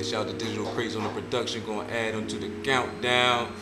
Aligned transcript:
Yeah, 0.00 0.06
shout 0.06 0.28
out 0.28 0.38
to 0.38 0.46
Digital 0.46 0.64
Crates 0.72 0.96
on 0.96 1.02
the 1.02 1.10
production, 1.10 1.62
going 1.66 1.86
to 1.86 1.94
add 1.94 2.14
onto 2.14 2.38
the 2.38 2.48
countdown. 2.62 3.52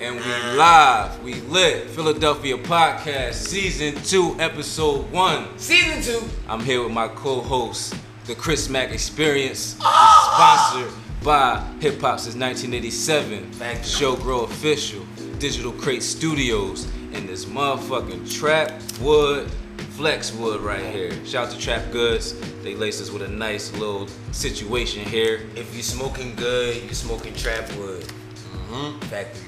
And 0.00 0.16
we 0.16 0.56
live, 0.56 1.22
we 1.22 1.34
lit, 1.34 1.90
Philadelphia 1.90 2.56
Podcast, 2.56 3.34
Season 3.34 3.94
2, 4.02 4.40
Episode 4.40 5.12
1. 5.12 5.58
Season 5.58 6.00
two. 6.00 6.26
I'm 6.48 6.60
here 6.60 6.82
with 6.82 6.92
my 6.92 7.08
co-host, 7.08 7.94
the 8.24 8.34
Chris 8.34 8.70
Mack 8.70 8.92
Experience, 8.92 9.76
sponsored 9.76 10.90
by 11.22 11.62
Hip 11.80 12.00
Hop 12.00 12.18
since 12.18 12.34
1987. 12.34 13.52
Thank. 13.52 13.84
Show 13.84 14.16
Grow 14.16 14.44
Official, 14.44 15.04
Digital 15.38 15.72
Crate 15.72 16.02
Studios, 16.02 16.90
and 17.12 17.28
this 17.28 17.44
motherfucking 17.44 18.32
Trap 18.34 18.80
Wood 19.02 19.50
Flex 19.96 20.32
Wood 20.32 20.60
right 20.60 20.84
here. 20.84 21.12
Shout 21.24 21.46
out 21.46 21.52
to 21.52 21.58
Trap 21.58 21.92
Goods. 21.92 22.34
They 22.64 22.74
laced 22.74 23.00
us 23.00 23.10
with 23.10 23.22
a 23.22 23.28
nice 23.28 23.72
little 23.74 24.08
situation 24.32 25.04
here. 25.04 25.46
If 25.54 25.72
you're 25.72 25.84
smoking 25.84 26.34
good, 26.34 26.82
you're 26.82 26.94
smoking 26.94 27.32
trap 27.34 27.70
wood. 27.76 28.02
Mm-hmm. 28.02 28.98
Factory. 29.06 29.44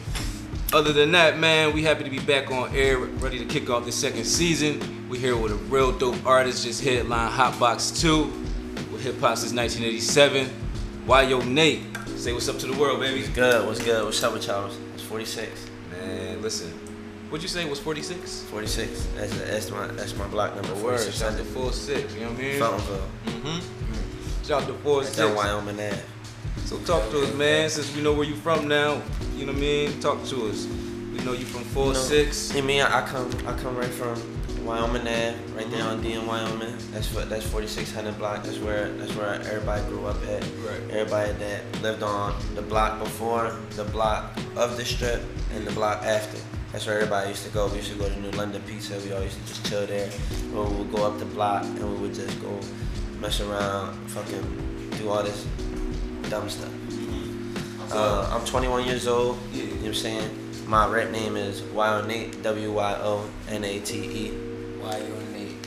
Other 0.73 0.93
than 0.93 1.11
that, 1.13 1.39
man, 1.41 1.73
we 1.73 1.83
happy 1.83 2.05
to 2.05 2.11
be 2.11 2.21
back 2.21 2.53
on 2.53 2.73
air, 2.77 2.99
ready 2.99 3.41
to 3.41 3.45
kick 3.45 3.71
off 3.71 3.85
the 3.85 3.91
second 3.91 4.25
season. 4.25 5.09
We 5.09 5.19
here 5.19 5.37
with 5.37 5.51
a 5.51 5.57
real 5.57 5.91
dope 5.91 6.25
artist, 6.25 6.65
just 6.65 6.85
headline 6.85 7.33
Hotbox 7.33 8.01
2 8.01 8.25
with 8.93 9.03
hip 9.03 9.19
hop 9.19 9.39
since 9.39 9.53
1987. 9.53 10.49
Wyonate? 11.07 12.19
Say 12.19 12.33
what's 12.33 12.49
up 12.49 12.59
to 12.59 12.67
the 12.67 12.79
world, 12.79 13.01
baby. 13.01 13.27
Good, 13.33 13.67
what's 13.67 13.83
good? 13.83 14.05
What's 14.05 14.23
up 14.23 14.33
with 14.33 14.47
y'all? 14.47 14.71
It's 14.95 15.03
46. 15.03 15.67
Man, 15.91 16.41
listen. 16.41 16.86
What'd 17.29 17.43
you 17.43 17.49
say 17.49 17.69
was 17.69 17.81
46? 17.81 18.45
46. 18.45 19.09
That's, 19.17 19.39
that's 19.39 19.71
my 19.73 19.87
that's 19.89 20.17
my 20.17 20.29
block 20.29 20.55
number. 20.55 20.75
Word, 20.75 21.01
46. 21.01 21.19
shout 21.19 21.33
out 21.33 21.39
to 21.39 21.45
46, 21.45 22.15
you 22.15 22.21
know 22.21 22.31
what 22.31 22.39
I 22.39 22.43
mean? 22.43 22.61
Feltonville. 22.61 23.09
Mm-hmm. 23.27 24.45
Shout 24.45 24.63
out 24.63 24.67
to 24.69 24.73
That's 24.73 24.85
46. 24.85 25.17
down 25.17 25.35
Wyoming 25.35 25.75
Ave. 25.75 26.03
So 26.67 26.79
talk 26.81 27.11
to 27.11 27.23
us, 27.23 27.35
man, 27.35 27.69
since 27.69 27.95
we 27.97 28.03
know 28.03 28.13
where 28.13 28.27
you 28.27 28.37
from 28.37 28.69
now. 28.69 29.03
You 29.35 29.45
know 29.45 29.53
what 29.53 29.59
I 29.59 29.61
mean? 29.61 30.01
Talk 30.01 30.25
to 30.27 30.49
us. 30.49 30.67
We 30.67 31.19
know 31.25 31.33
you 31.33 31.45
from 31.45 31.63
46. 31.63 32.55
You 32.55 32.63
mean 32.63 32.83
I 32.83 33.05
come 33.05 33.29
I 33.45 33.55
come 33.55 33.77
right 33.77 33.91
from 33.91 34.15
Wyoming 34.65 35.03
Ave, 35.03 35.37
right 35.57 35.71
there 35.71 35.85
on 35.85 36.03
D 36.03 36.13
in 36.13 36.27
Wyoming. 36.27 36.77
That's 36.93 37.13
what 37.13 37.29
that's 37.29 37.45
4600 37.51 38.19
block. 38.19 38.45
That's 38.45 38.59
where 38.59 38.93
that's 38.93 39.15
where 39.17 39.35
everybody 39.35 39.83
grew 39.89 40.07
up 40.07 40.23
at. 40.29 40.43
Right. 40.43 40.91
Everybody 40.91 41.33
that 41.33 41.83
lived 41.83 42.05
on 42.05 42.37
the 42.55 42.63
block 42.63 43.01
before, 43.01 43.57
the 43.71 43.85
block 43.85 44.37
of 44.55 44.77
the 44.77 44.85
strip, 44.85 45.23
and 45.55 45.67
the 45.67 45.73
block 45.73 46.05
after. 46.05 46.39
That's 46.77 46.87
where 46.87 46.97
everybody 46.97 47.31
used 47.31 47.43
to 47.47 47.49
go. 47.49 47.69
We 47.69 47.77
used 47.77 47.91
to 47.93 47.97
go 47.97 48.07
to 48.07 48.21
New 48.21 48.31
London 48.33 48.61
Pizza. 48.67 48.99
We 48.99 49.11
all 49.11 49.23
used 49.23 49.41
to 49.41 49.47
just 49.47 49.65
chill 49.65 49.87
there. 49.87 50.11
Or 50.55 50.67
we 50.67 50.77
would 50.77 50.93
go 50.93 51.07
up 51.07 51.19
the 51.19 51.25
block 51.25 51.63
and 51.65 51.91
we 51.91 51.97
would 52.01 52.13
just 52.13 52.39
go 52.43 52.61
mess 53.19 53.41
around, 53.41 53.97
fucking 54.11 54.91
do 54.99 55.09
all 55.09 55.23
this 55.23 55.47
dumb 56.29 56.51
stuff. 56.51 56.69
Uh, 57.91 58.29
I'm 58.31 58.45
21 58.45 58.85
years 58.85 59.07
old. 59.09 59.39
You 59.55 59.63
know 59.69 59.75
what 59.77 59.87
I'm 59.87 59.95
saying? 59.95 60.31
My 60.67 60.87
rap 60.87 61.11
name 61.13 61.39
is 61.39 61.63
Wyonate, 61.63 62.43
W 62.43 62.73
Y 62.73 62.99
O 63.01 63.27
N 63.49 63.65
A 63.65 63.81
T 63.81 63.97
E. 63.97 64.35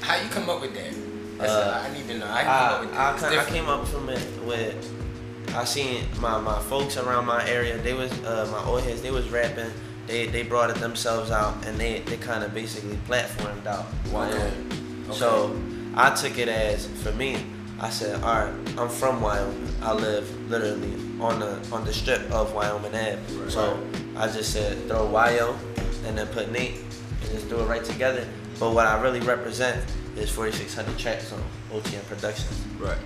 How 0.02 0.16
you 0.16 0.30
come 0.30 0.48
up 0.48 0.62
with 0.62 0.76
that? 0.76 0.94
That's 1.40 1.52
Uh, 1.52 1.82
what 1.82 1.90
I 1.92 1.98
need 1.98 2.08
to 2.08 2.20
know. 2.20 2.28
How 2.28 2.42
you 2.42 2.48
up 2.48 2.94
I, 2.94 3.14
with? 3.14 3.24
I, 3.24 3.42
I 3.42 3.46
came 3.50 3.68
up 3.68 3.88
from 3.88 4.10
it 4.10 4.24
with 4.46 5.56
I 5.56 5.64
seen 5.64 6.04
my, 6.20 6.40
my 6.40 6.60
folks 6.60 6.98
around 6.98 7.26
my 7.26 7.50
area. 7.50 7.80
They 7.80 7.96
was 7.96 8.12
uh, 8.24 8.48
my 8.52 8.64
old 8.70 8.84
heads. 8.84 9.02
They 9.02 9.10
was 9.10 9.28
rapping. 9.30 9.72
They 10.10 10.26
they 10.26 10.42
brought 10.42 10.72
it 10.72 10.78
themselves 10.78 11.30
out 11.30 11.68
and 11.68 11.80
they 11.80 12.00
they 12.00 12.18
kind 12.18 12.44
of 12.44 12.52
basically 12.52 12.98
platformed 13.08 13.68
out 13.68 13.86
Wyoming. 14.12 15.04
Okay. 15.08 15.14
So 15.14 15.56
I 15.94 16.10
took 16.16 16.40
it 16.40 16.50
as 16.50 16.88
for 17.04 17.12
me. 17.12 17.46
I 17.80 17.92
said, 17.92 18.22
all 18.24 18.46
right, 18.46 18.54
I'm 18.80 18.90
from 18.90 19.22
Wyoming. 19.22 19.70
I 19.84 19.94
live 19.94 20.28
literally 20.50 20.96
on 21.22 21.40
the 21.40 21.62
on 21.72 21.86
the 21.86 21.94
strip 21.94 22.22
of 22.32 22.56
Wyoming 22.56 22.96
Ave. 22.96 23.20
Right. 23.36 23.52
So 23.52 23.80
I 24.18 24.26
just 24.28 24.52
said 24.52 24.88
throw 24.88 25.08
Wyo 25.08 25.56
and 26.08 26.18
then 26.18 26.26
put 26.30 26.52
Nate 26.52 26.78
and 27.22 27.30
just 27.30 27.48
do 27.48 27.60
it 27.60 27.66
right 27.66 27.84
together. 27.84 28.28
But 28.59 28.74
what 28.74 28.88
I 28.88 29.00
really 29.00 29.19
represent 29.19 29.80
is 30.18 30.31
4600 30.31 30.98
tracks 30.98 31.31
on 31.31 31.44
OTM 31.72 32.03
Productions. 32.08 32.66
Right. 32.80 32.98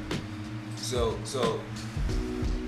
So, 0.78 1.18
so 1.26 1.60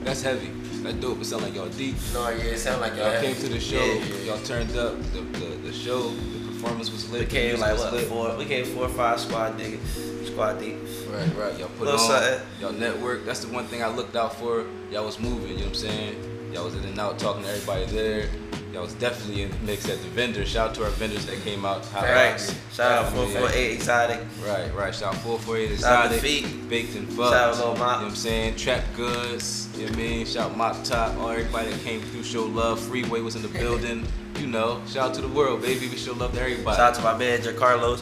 that's 0.03 0.21
heavy. 0.21 0.51
That's 0.85 0.97
dope. 0.97 1.19
It 1.21 1.25
sound 1.25 1.43
like 1.43 1.55
y'all 1.55 1.67
deep. 1.69 1.95
No, 2.13 2.29
yeah, 2.29 2.43
it 2.43 2.57
sound 2.59 2.81
like 2.81 2.95
y'all, 2.95 3.11
Y'all 3.11 3.21
came 3.21 3.35
to 3.35 3.49
the 3.49 3.59
show. 3.59 3.77
Yeah, 3.83 3.93
yeah, 3.93 4.03
yeah. 4.15 4.23
Y'all 4.33 4.43
turned 4.43 4.75
up. 4.77 4.97
The, 5.13 5.21
the 5.21 5.45
the 5.67 5.73
show, 5.73 6.09
the 6.09 6.47
performance 6.51 6.91
was 6.91 7.09
lit. 7.11 7.21
We 7.21 7.25
came 7.27 7.47
music 7.47 7.59
like 7.61 7.77
what 7.77 7.93
lit. 7.93 8.07
four? 8.07 8.35
We 8.37 8.45
came 8.45 8.65
four 8.65 8.85
or 8.85 8.89
five 8.89 9.19
squad 9.19 9.57
dig, 9.57 9.79
squad 10.25 10.59
deep. 10.59 10.75
Right, 11.11 11.35
right. 11.35 11.59
Y'all 11.59 11.69
put 11.69 11.85
Little 11.85 11.99
on. 11.99 12.21
something. 12.21 12.47
Y'all 12.61 12.71
network. 12.73 13.25
That's 13.25 13.43
the 13.43 13.51
one 13.53 13.65
thing 13.65 13.83
I 13.83 13.87
looked 13.87 14.15
out 14.15 14.35
for. 14.39 14.65
Y'all 14.91 15.05
was 15.05 15.19
moving. 15.19 15.49
You 15.49 15.55
know 15.55 15.61
what 15.61 15.67
I'm 15.69 15.75
saying? 15.75 16.51
Y'all 16.53 16.65
was 16.65 16.75
in 16.75 16.83
and 16.85 16.99
out 16.99 17.19
talking 17.19 17.43
to 17.43 17.49
everybody 17.49 17.85
there. 17.85 18.29
Y'all 18.75 18.83
was 18.83 18.93
definitely 18.95 19.43
in 19.43 19.51
the 19.51 19.57
mix 19.59 19.87
at 19.87 19.99
the 19.99 20.09
vendor. 20.09 20.45
Shout 20.45 20.71
out 20.71 20.75
to 20.75 20.83
our 20.83 20.89
vendors 20.89 21.25
that 21.27 21.41
came 21.45 21.63
out. 21.63 21.85
Hot 21.85 22.03
Right. 22.03 22.37
Shout 22.73 22.91
out 22.91 23.13
448 23.13 23.71
Exotic. 23.71 24.19
Right, 24.45 24.75
right. 24.75 24.93
Shout 24.93 25.15
out 25.15 25.21
448 25.21 25.79
Shout 25.79 25.91
out 25.93 26.09
to 26.09 26.15
Exotic, 26.15 26.21
Feet. 26.21 26.69
Baked 26.69 26.95
and 26.95 27.09
Shout 27.13 27.33
out 27.33 27.55
Lil 27.55 27.67
You 27.69 27.73
know 27.75 27.79
Mop. 27.79 28.01
what 28.01 28.09
I'm 28.09 28.15
saying? 28.17 28.57
Trap 28.57 28.83
Goods. 28.97 29.69
You 29.75 29.85
know 29.85 29.91
what 29.91 29.93
I 29.93 30.01
mean? 30.01 30.25
Shout 30.25 30.51
out 30.51 30.57
Mop 30.57 30.83
Top. 30.83 31.17
All 31.19 31.29
everybody 31.29 31.71
that 31.71 31.79
came 31.83 32.01
through 32.01 32.23
show 32.23 32.43
love. 32.43 32.81
Freeway 32.81 33.21
was 33.21 33.37
in 33.37 33.43
the 33.43 33.47
building. 33.47 34.05
You 34.39 34.47
know. 34.47 34.81
Shout 34.89 35.11
out 35.11 35.13
to 35.13 35.21
the 35.21 35.29
world, 35.29 35.61
baby. 35.61 35.87
We 35.87 35.95
show 35.95 36.11
love 36.11 36.33
to 36.33 36.41
everybody. 36.41 36.75
Shout 36.75 36.89
out 36.89 36.95
to 36.95 37.01
my 37.01 37.17
manager 37.17 37.53
Carlos. 37.53 38.01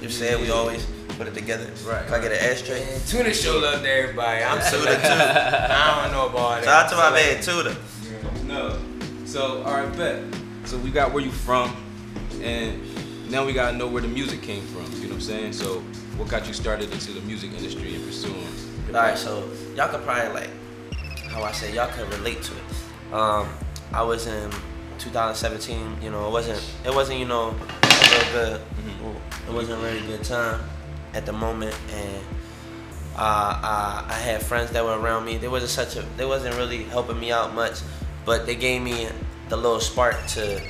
You 0.00 0.08
said 0.08 0.40
we 0.40 0.52
always 0.52 0.86
put 1.18 1.26
it 1.26 1.34
together. 1.34 1.68
Right, 1.84 2.06
Can 2.06 2.14
I 2.14 2.20
get 2.20 2.30
an 2.30 2.48
ashtray? 2.48 2.78
Man, 2.78 3.00
Tuna 3.08 3.34
show 3.34 3.58
love 3.58 3.82
to 3.82 3.90
everybody. 3.90 4.44
I'm 4.44 4.60
so 4.70 4.78
Tuda 4.78 5.00
too. 5.02 5.72
I 5.74 6.02
don't 6.04 6.12
know 6.12 6.28
about 6.28 6.62
that. 6.62 6.64
Shout 6.64 6.84
out 6.84 6.90
to 6.90 6.96
my 6.96 7.10
man 7.10 7.38
Tuda. 7.42 7.76
So, 9.32 9.62
all 9.62 9.72
right, 9.72 9.96
bet. 9.96 10.22
So 10.66 10.76
we 10.76 10.90
got 10.90 11.10
where 11.10 11.24
you 11.24 11.30
from, 11.30 11.74
and 12.42 12.82
now 13.30 13.46
we 13.46 13.54
gotta 13.54 13.74
know 13.74 13.86
where 13.86 14.02
the 14.02 14.08
music 14.08 14.42
came 14.42 14.60
from. 14.60 14.82
You 14.96 15.04
know 15.04 15.06
what 15.06 15.14
I'm 15.14 15.20
saying? 15.22 15.54
So, 15.54 15.80
what 16.18 16.28
got 16.28 16.46
you 16.46 16.52
started 16.52 16.92
into 16.92 17.12
the 17.12 17.22
music 17.22 17.54
industry 17.54 17.94
and 17.94 18.04
pursuing? 18.04 18.46
All 18.88 18.92
right, 18.92 19.16
so 19.16 19.48
y'all 19.74 19.88
could 19.88 20.02
probably 20.02 20.34
like 20.34 20.50
how 21.28 21.42
I 21.44 21.52
say 21.52 21.74
y'all 21.74 21.88
could 21.92 22.12
relate 22.12 22.42
to 22.42 22.52
it. 22.52 23.14
Um, 23.14 23.48
I 23.94 24.02
was 24.02 24.26
in 24.26 24.50
2017. 24.98 26.02
You 26.02 26.10
know, 26.10 26.28
it 26.28 26.30
wasn't 26.30 26.62
it 26.84 26.94
wasn't 26.94 27.18
you 27.18 27.24
know 27.24 27.48
a 27.48 28.10
real 28.10 28.32
good. 28.32 28.60
It 29.48 29.54
wasn't 29.54 29.80
a 29.80 29.82
really 29.82 30.06
good 30.06 30.24
time 30.24 30.60
at 31.14 31.24
the 31.24 31.32
moment, 31.32 31.74
and 31.90 32.22
uh, 33.16 33.58
I, 33.62 34.04
I 34.10 34.12
had 34.12 34.42
friends 34.42 34.72
that 34.72 34.84
were 34.84 35.00
around 35.00 35.24
me. 35.24 35.38
They 35.38 35.48
wasn't 35.48 35.70
such 35.70 35.96
a 35.96 36.06
they 36.18 36.26
wasn't 36.26 36.54
really 36.56 36.82
helping 36.82 37.18
me 37.18 37.32
out 37.32 37.54
much, 37.54 37.80
but 38.24 38.46
they 38.46 38.54
gave 38.54 38.82
me 38.82 39.08
the 39.48 39.56
little 39.56 39.80
spark 39.80 40.16
to 40.28 40.60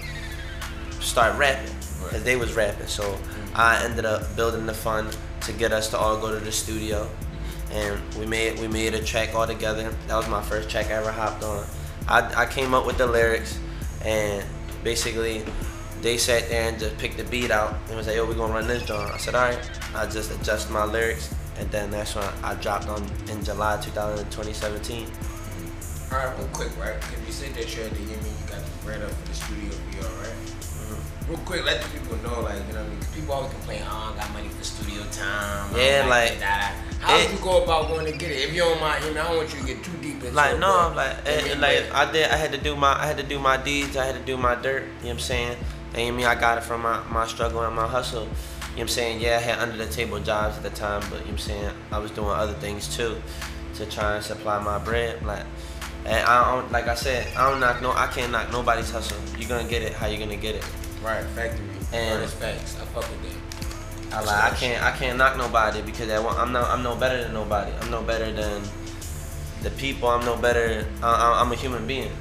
start 1.01 1.39
rapping 1.39 1.67
because 1.67 2.13
Right. 2.13 2.25
they 2.25 2.37
was 2.37 2.55
rapping. 2.55 2.87
So 2.89 3.05
mm-hmm. 3.05 3.57
I 3.57 3.83
ended 3.85 4.05
up 4.05 4.35
building 4.35 4.67
the 4.67 4.75
fund 4.75 5.17
to 5.43 5.53
get 5.53 5.73
us 5.73 5.89
to 5.91 5.99
all 5.99 6.19
go 6.21 6.33
to 6.37 6.45
the 6.45 6.53
studio, 6.53 7.09
and 7.71 8.01
we 8.19 8.27
made 8.27 8.59
we 8.59 8.69
made 8.69 8.95
a 8.95 9.03
track 9.03 9.35
all 9.35 9.47
together. 9.47 9.93
That 10.09 10.17
was 10.17 10.29
my 10.29 10.43
first 10.43 10.69
track 10.69 10.87
I 10.87 10.95
ever 10.95 11.13
hopped 11.13 11.43
on. 11.45 11.65
I, 12.09 12.43
I 12.43 12.47
came 12.47 12.75
up 12.75 12.87
with 12.87 12.99
the 12.99 13.07
lyrics, 13.07 13.59
and 14.05 14.45
basically 14.83 15.45
they 16.01 16.17
sat 16.17 16.49
there 16.49 16.69
and 16.69 16.79
just 16.81 16.99
picked 16.99 17.17
the 17.19 17.25
beat 17.25 17.51
out 17.53 17.77
and 17.89 17.97
was 17.97 18.07
like, 18.09 18.17
"Yo, 18.17 18.25
we 18.27 18.35
gonna 18.35 18.53
run 18.53 18.67
this 18.67 18.83
joint." 18.85 19.11
I 19.13 19.17
said, 19.19 19.35
"All 19.35 19.43
right." 19.49 19.71
I 19.95 20.07
just 20.07 20.31
adjust 20.33 20.71
my 20.71 20.85
lyrics, 20.85 21.33
and 21.59 21.71
then 21.71 21.91
that's 21.91 22.15
when 22.15 22.25
I 22.43 22.55
dropped 22.55 22.89
on 22.89 23.05
in 23.29 23.45
July 23.45 23.77
2017. 23.83 25.07
All 26.13 26.19
right, 26.19 26.39
real 26.39 26.49
quick, 26.49 26.69
right? 26.79 26.95
Because 27.01 27.27
you 27.27 27.33
said 27.33 27.55
that 27.55 27.75
you 27.75 27.83
had 27.85 27.93
to, 27.95 28.01
you 28.03 28.09
mean 28.09 28.19
you 28.37 28.47
got 28.49 28.61
the 28.63 28.85
bread 28.85 29.01
up 29.03 29.11
for 29.11 29.29
the 29.29 29.35
studio 29.35 29.71
y'all, 29.97 30.13
right? 30.21 30.29
Mm-hmm. 30.29 31.31
Real 31.31 31.39
quick, 31.41 31.65
let 31.65 31.81
the 31.83 31.89
people 31.89 32.17
know, 32.19 32.43
like, 32.43 32.57
you 32.69 32.75
know 32.75 32.81
what 32.81 32.87
I 32.87 32.89
mean? 32.91 32.99
'Cause 33.01 33.15
people 33.15 33.33
always 33.35 33.53
complain, 33.53 33.81
oh, 33.89 34.13
I 34.13 34.21
got 34.21 34.31
money 34.35 34.49
for 34.51 34.63
studio 34.63 35.03
time. 35.11 35.75
Yeah, 35.75 36.05
like, 36.09 36.39
that. 36.39 36.75
How 37.01 37.17
it- 37.17 37.29
did 37.29 37.39
you 37.39 37.43
go 37.43 37.65
about 37.65 37.89
going 37.89 38.05
to 38.05 38.13
get 38.13 38.31
it? 38.31 38.41
If 38.47 38.53
you 38.53 38.61
don't 38.61 38.79
mind, 38.81 39.05
you 39.07 39.15
know, 39.15 39.23
I 39.23 39.29
don't 39.29 39.37
want 39.39 39.55
you 39.55 39.61
to 39.61 39.67
get 39.67 39.83
too 39.83 39.93
deep 40.03 40.17
into 40.23 40.33
Like 40.33 40.55
it. 40.55 40.59
no, 40.61 40.79
I'm 40.81 40.95
like, 40.95 41.17
I 41.27 41.31
eh, 41.31 41.55
like 41.59 41.93
I 41.95 42.13
did. 42.13 42.31
I 42.31 42.37
had 42.37 42.53
to 42.53 42.59
do 42.59 42.77
my, 42.77 42.93
I 42.93 43.07
had 43.07 43.17
to 43.17 43.23
do 43.23 43.39
my 43.39 43.57
deeds. 43.57 43.97
I 43.97 44.05
had 44.05 44.15
to 44.15 44.21
do 44.21 44.37
my 44.37 44.55
dirt. 44.55 44.83
You 44.83 44.89
know 44.89 44.93
what 45.01 45.11
I'm 45.13 45.19
saying? 45.21 45.57
And 45.95 46.07
you 46.07 46.13
mean 46.13 46.27
I 46.27 46.35
got 46.35 46.59
it 46.59 46.65
from 46.65 46.83
my, 46.83 47.01
my 47.09 47.27
struggle 47.27 47.63
and 47.63 47.75
my 47.75 47.87
hustle. 47.89 48.25
You 48.25 48.27
know 48.29 48.33
what 48.75 48.81
I'm 48.83 48.89
saying? 48.89 49.21
Yeah, 49.21 49.37
I 49.39 49.41
had 49.41 49.59
under 49.61 49.79
the 49.83 49.91
table 49.91 50.21
jobs 50.21 50.59
at 50.59 50.63
the 50.63 50.71
time, 50.71 51.01
but 51.09 51.21
you 51.21 51.25
know 51.25 51.25
what 51.25 51.31
I'm 51.33 51.39
saying 51.39 51.71
I 51.91 51.99
was 51.99 52.11
doing 52.11 52.29
other 52.31 52.55
things 52.55 52.95
too, 52.95 53.17
to 53.77 53.87
try 53.87 54.17
and 54.17 54.25
supply 54.25 54.59
my 54.63 54.79
bread. 54.79 55.25
Like, 55.25 55.45
and 56.05 56.27
I 56.27 56.51
don't, 56.55 56.71
like 56.73 56.89
I 56.89 56.95
said, 56.95 57.27
I 57.37 57.49
don't 57.51 57.61
knock 57.61 57.81
no, 57.83 57.93
I 57.93 58.07
can't 58.09 58.33
knock 58.33 58.51
nobody's 58.51 58.91
hustle. 58.91 59.19
You're 59.39 59.49
gonna 59.49 59.69
get 59.69 59.83
it 59.83 59.93
how 59.93 60.07
you 60.07 60.19
gonna 60.19 60.37
get 60.37 60.55
it. 60.57 60.65
Right, 61.03 61.25
factory. 61.27 61.67
And- 61.93 62.23
it's 62.23 62.33
facts. 62.33 62.77
I 62.81 62.85
fuck 62.87 63.09
with 63.11 63.23
that. 63.23 63.39
I 64.15 64.21
like 64.21 64.53
I 64.53 64.57
can't 64.57 64.83
I 64.83 64.91
can't 64.93 65.17
knock 65.17 65.39
nobody 65.39 65.81
because 65.81 66.09
one, 66.23 66.37
I'm 66.37 66.53
no 66.53 66.63
I'm 66.63 66.83
no 66.83 66.95
better 66.95 67.23
than 67.23 67.33
nobody. 67.33 67.73
I'm 67.81 67.91
no 67.91 68.03
better 68.03 68.31
than 68.31 68.63
the 69.63 69.71
people. 69.71 70.09
I'm 70.09 70.25
no 70.27 70.37
better. 70.37 70.87
I, 71.03 71.41
I'm 71.41 71.51
a 71.51 71.55
human 71.55 71.87
being. 71.87 72.13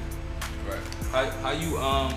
Right. 0.66 0.78
How, 1.10 1.28
how 1.42 1.50
you 1.50 1.76
um 1.76 2.14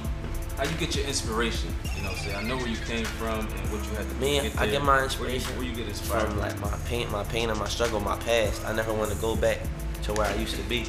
how 0.58 0.64
you 0.64 0.78
get 0.78 0.96
your 0.96 1.06
inspiration? 1.06 1.76
You 1.98 2.04
know, 2.04 2.14
saying 2.14 2.38
I 2.38 2.44
know 2.44 2.56
where 2.56 2.68
you 2.70 2.78
came 2.78 3.04
from 3.04 3.40
and 3.40 3.72
what 3.72 3.84
you 3.84 3.92
had 3.98 4.08
to 4.08 4.14
do 4.16 4.20
Me, 4.22 4.40
get 4.40 4.58
I 4.58 4.68
get 4.68 4.82
my 4.82 4.88
Where 4.94 5.00
you- 5.00 5.04
inspiration 5.06 5.58
Where 5.58 5.66
you, 5.68 5.76
get 5.76 5.88
inspired 5.90 6.30
from 6.30 6.40
like 6.40 6.58
my 6.62 6.72
pain, 6.88 7.12
my 7.12 7.24
pain 7.26 7.50
and 7.50 7.60
my 7.60 7.68
struggle, 7.68 8.00
my 8.00 8.16
past. 8.20 8.64
I 8.66 8.72
never 8.72 8.94
want 8.94 9.12
to 9.12 9.18
go 9.18 9.36
back 9.36 9.60
to 10.04 10.14
where 10.14 10.28
I 10.28 10.36
used 10.36 10.56
to 10.56 10.64
be. 10.64 10.86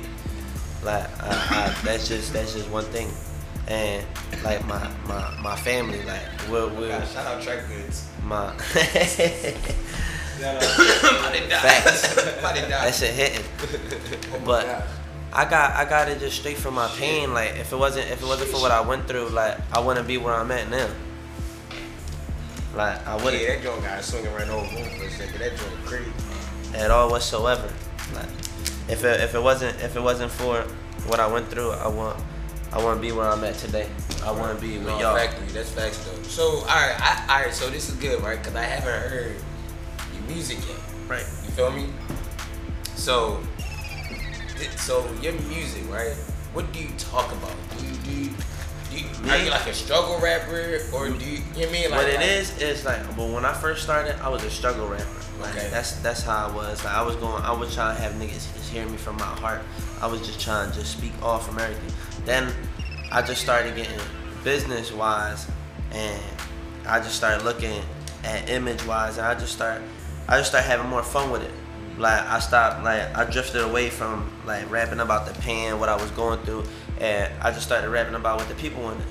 Like 0.87 1.23
I, 1.23 1.29
I, 1.29 1.75
that's 1.85 2.07
just 2.09 2.33
that's 2.33 2.55
just 2.55 2.71
one 2.71 2.85
thing, 2.85 3.11
and 3.67 4.07
like 4.45 4.65
my 4.67 4.89
my, 5.07 5.37
my 5.43 5.57
family 5.57 6.01
like 6.05 6.23
we're, 6.51 6.69
we're 6.69 6.89
God, 6.89 7.07
shout 7.09 7.27
out 7.27 7.43
Track 7.43 7.67
Goods. 7.69 8.09
my 8.23 8.55
About 10.39 11.33
to 11.35 11.49
die. 11.49 11.61
Facts. 11.61 12.13
About 12.39 12.55
to 12.57 12.63
that 12.63 12.95
shit 12.95 13.15
hitting. 13.15 13.45
Oh 14.33 14.41
but- 14.45 14.65
God. 14.67 14.85
I 15.33 15.45
got 15.45 15.73
I 15.75 15.85
got 15.85 16.09
it 16.09 16.19
just 16.19 16.39
straight 16.39 16.57
from 16.57 16.75
my 16.75 16.89
pain. 16.97 17.35
Like 17.35 17.57
if 17.57 17.71
it 17.73 17.77
wasn't 17.77 18.09
if 18.11 18.23
it 18.23 18.27
wasn't 18.27 18.49
for 18.51 18.59
what 18.59 18.71
I 18.71 18.81
went 18.81 19.07
through, 19.07 19.29
like 19.31 19.59
I 19.71 19.81
wouldn't 19.81 20.07
be 20.07 20.17
where 20.17 20.33
I'm 20.33 20.51
at 20.51 20.71
now. 20.71 20.89
Like 22.75 23.07
I 23.07 23.17
wouldn't 23.17 23.43
Yeah, 23.43 23.57
that 23.57 23.63
joint 23.63 23.83
got 23.83 24.03
swinging 24.03 24.33
right 24.33 24.49
over 24.49 24.67
for 24.67 25.05
a 25.05 25.11
second. 25.11 25.39
That 25.41 25.57
joint 25.59 25.85
crazy. 25.85 26.11
at 26.75 26.91
all 26.91 27.11
whatsoever. 27.11 27.71
Like 28.15 28.29
if 28.89 29.05
it 29.05 29.21
if 29.21 29.35
it 29.35 29.43
wasn't 29.43 29.81
if 29.81 29.97
it 29.97 30.01
wasn't 30.01 30.31
for 30.31 30.63
what 31.09 31.21
I 31.21 31.27
went 31.27 31.49
through, 31.49 31.71
I 31.73 31.89
want 31.89 32.19
I 32.73 32.79
wouldn't 32.79 33.01
be 33.01 33.13
where 33.13 33.29
I'm 33.29 33.43
at 33.45 33.55
today. 33.55 33.89
I 34.25 34.31
wouldn't 34.33 34.61
be 34.61 34.79
with 34.79 34.89
No, 34.89 34.99
y'all. 34.99 35.17
Factory, 35.17 35.47
that's 35.49 35.71
facts 35.71 36.05
though. 36.05 36.23
So, 36.25 36.43
all 36.43 36.67
right, 36.67 36.97
I, 36.99 37.27
all 37.29 37.45
right. 37.45 37.55
So 37.55 37.71
this 37.71 37.89
is 37.89 37.95
good, 37.97 38.21
right? 38.23 38.39
Because 38.39 38.57
I 38.57 38.65
haven't 38.65 39.11
heard 39.11 39.37
your 40.13 40.23
music 40.25 40.59
yet. 40.69 40.79
Right. 41.09 41.27
You 41.45 41.51
feel 41.53 41.71
me? 41.71 41.87
So, 42.97 43.41
so 44.77 45.09
your 45.23 45.35
music, 45.43 45.89
right? 45.89 46.15
What 46.53 46.73
do 46.73 46.81
you 46.81 46.89
talk 46.99 47.31
about? 47.33 47.55
Do 47.79 47.87
you 47.87 47.93
do? 47.93 48.11
You, 48.11 48.31
do 48.31 48.35
you, 48.97 49.31
are 49.31 49.37
you 49.39 49.51
like 49.51 49.67
a 49.67 49.75
struggle 49.75 50.19
rapper, 50.21 50.81
or 50.95 51.09
do 51.09 51.25
you? 51.25 51.39
You 51.39 51.39
know 51.39 51.45
what 51.55 51.69
I 51.69 51.73
mean? 51.73 51.91
Like, 51.91 52.01
What 52.01 52.09
it 52.09 52.17
like- 52.17 52.27
is 52.27 52.59
is 52.63 52.85
like, 52.85 53.17
well, 53.17 53.29
when 53.33 53.45
I 53.45 53.53
first 53.53 53.83
started, 53.83 54.17
I 54.23 54.29
was 54.29 54.43
a 54.45 54.51
struggle 54.51 54.89
rapper. 54.89 55.05
Like 55.41 55.55
Okay. 55.57 55.69
that's 55.71 55.93
that's 56.01 56.23
how 56.23 56.47
I 56.49 56.55
was. 56.55 56.83
Like 56.85 56.95
I 56.95 57.03
was 57.03 57.17
going, 57.17 57.43
I 57.43 57.53
was 57.53 57.75
trying 57.75 57.97
to 57.97 58.03
have 58.03 58.13
niggas 58.13 58.53
just 58.55 58.71
hear 58.71 58.87
me 58.87 58.97
from 58.97 59.17
my 59.17 59.25
heart. 59.25 59.61
I 60.01 60.07
was 60.07 60.21
just 60.27 60.41
trying 60.41 60.71
to 60.71 60.79
just 60.79 60.93
speak 60.93 61.13
off 61.23 61.47
from 61.47 61.59
everything. 61.59 61.93
Then 62.25 62.53
I 63.13 63.23
just 63.23 63.43
started 63.43 63.77
getting 63.77 63.99
business 64.45 64.93
wise, 64.93 65.47
and 65.93 66.23
I 66.89 67.01
just 67.01 67.17
started 67.17 67.45
looking 67.45 67.83
at 68.25 68.49
image 68.49 68.85
wise, 68.87 69.19
and 69.19 69.27
I 69.27 69.35
just 69.35 69.53
start, 69.53 69.83
I 70.29 70.39
just 70.39 70.51
started 70.51 70.67
having 70.67 70.89
more 70.89 71.03
fun 71.03 71.31
with 71.31 71.43
it. 71.43 71.51
Like 71.99 72.21
I 72.27 72.41
stopped, 72.41 72.83
like 72.85 73.15
I 73.17 73.25
drifted 73.25 73.63
away 73.63 73.91
from 73.91 74.31
like 74.47 74.71
rapping 74.71 75.01
about 75.01 75.27
the 75.27 75.35
pain, 75.41 75.79
what 75.79 75.89
I 75.89 75.97
was 75.97 76.11
going 76.13 76.39
through, 76.41 76.65
and 77.01 77.33
I 77.43 77.51
just 77.51 77.67
started 77.67 77.89
rapping 77.91 78.15
about 78.15 78.39
what 78.39 78.49
the 78.49 78.55
people 78.55 78.83
wanted. 78.83 79.05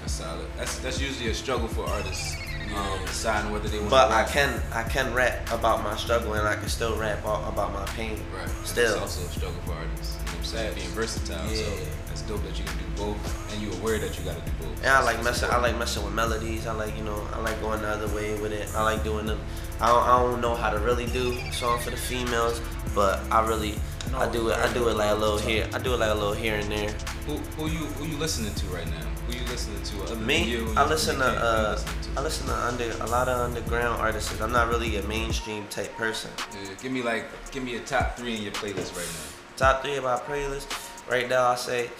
That's 0.00 0.12
solid. 0.12 0.46
That's 0.56 0.78
that's 0.78 1.00
usually 1.00 1.30
a 1.30 1.34
struggle 1.34 1.68
for 1.68 1.84
artists. 1.88 2.36
Um, 2.74 2.98
deciding 3.04 3.52
whether 3.52 3.68
they 3.68 3.78
want 3.78 3.90
But 3.90 4.08
to 4.08 4.14
I 4.14 4.24
can 4.24 4.62
I 4.72 4.82
can 4.84 5.12
rap 5.14 5.52
about 5.52 5.84
my 5.84 5.96
struggle 5.96 6.32
and 6.34 6.48
I 6.48 6.56
can 6.56 6.68
still 6.68 6.96
rap 6.96 7.20
about 7.20 7.72
my 7.72 7.84
pain. 7.94 8.18
Right. 8.36 8.48
Still. 8.64 8.92
It's 8.94 9.00
also 9.02 9.26
a 9.26 9.30
struggle 9.30 9.60
for 9.66 9.72
artists. 9.74 10.14
You 10.18 10.24
know 10.24 10.30
what 10.32 10.38
I'm 10.38 10.44
saying? 10.44 10.74
Being 10.74 10.88
versatile. 10.88 11.46
So 11.48 11.54
Yeah. 11.62 11.84
that's 12.08 12.22
dope 12.22 12.42
that 12.42 12.58
you 12.58 12.64
can 12.64 12.76
do 12.78 12.84
both 12.96 13.52
and 13.52 13.62
you're 13.62 13.74
aware 13.74 13.98
that 13.98 14.18
you 14.18 14.24
gotta 14.24 14.40
do 14.40 14.50
both. 14.60 14.78
And 14.78 14.88
I 14.88 15.02
like 15.02 15.16
That's 15.22 15.42
messing 15.42 15.50
I 15.54 15.58
like 15.60 15.78
messing 15.78 16.04
with 16.04 16.14
melodies. 16.14 16.66
I 16.66 16.72
like 16.72 16.96
you 16.96 17.04
know 17.04 17.22
I 17.32 17.38
like 17.40 17.60
going 17.60 17.82
the 17.82 17.88
other 17.88 18.08
way 18.14 18.34
with 18.40 18.52
it. 18.52 18.68
I 18.74 18.82
like 18.82 19.04
doing 19.04 19.26
them. 19.26 19.40
I 19.80 19.88
don't, 19.88 20.02
I 20.02 20.18
don't 20.18 20.40
know 20.40 20.54
how 20.54 20.70
to 20.70 20.78
really 20.78 21.06
do 21.06 21.38
song 21.52 21.78
for 21.80 21.90
the 21.90 21.96
females, 21.96 22.60
but 22.94 23.20
I 23.30 23.46
really 23.46 23.74
I 24.12 24.30
do 24.30 24.48
it 24.48 24.56
I 24.58 24.72
do 24.72 24.88
it 24.88 24.96
like 24.96 25.10
a 25.10 25.14
little 25.14 25.38
here 25.38 25.68
I 25.72 25.78
do 25.78 25.94
it 25.94 25.98
like 25.98 26.10
a 26.10 26.14
little 26.14 26.34
here 26.34 26.56
and 26.56 26.70
there. 26.70 26.90
Who 27.26 27.36
who 27.56 27.68
you 27.68 27.84
who 27.96 28.06
you 28.06 28.16
listening 28.16 28.54
to 28.54 28.66
right 28.66 28.86
now? 28.86 29.06
Who 29.26 29.36
you 29.38 29.44
listening 29.44 29.82
to 29.82 30.02
other 30.02 30.16
Me, 30.16 30.44
you? 30.44 30.72
I 30.76 30.86
listen 30.86 31.18
to 31.18 31.24
uh 31.24 31.76
to? 31.76 31.84
I 32.16 32.22
listen 32.22 32.46
to 32.48 32.54
under 32.54 32.90
a 33.00 33.06
lot 33.06 33.28
of 33.28 33.40
underground 33.40 34.00
artists. 34.00 34.40
I'm 34.40 34.52
not 34.52 34.68
really 34.68 34.96
a 34.96 35.02
mainstream 35.04 35.66
type 35.68 35.92
person. 35.96 36.30
Yeah, 36.52 36.70
give 36.82 36.92
me 36.92 37.02
like 37.02 37.26
give 37.50 37.64
me 37.64 37.76
a 37.76 37.80
top 37.80 38.16
three 38.16 38.36
in 38.36 38.42
your 38.42 38.52
playlist 38.52 38.96
right 38.96 39.06
now. 39.06 39.56
Top 39.56 39.82
three 39.82 39.96
of 39.96 40.04
my 40.04 40.16
playlist 40.16 40.66
right 41.10 41.28
now 41.28 41.48
I 41.48 41.54
say 41.54 41.90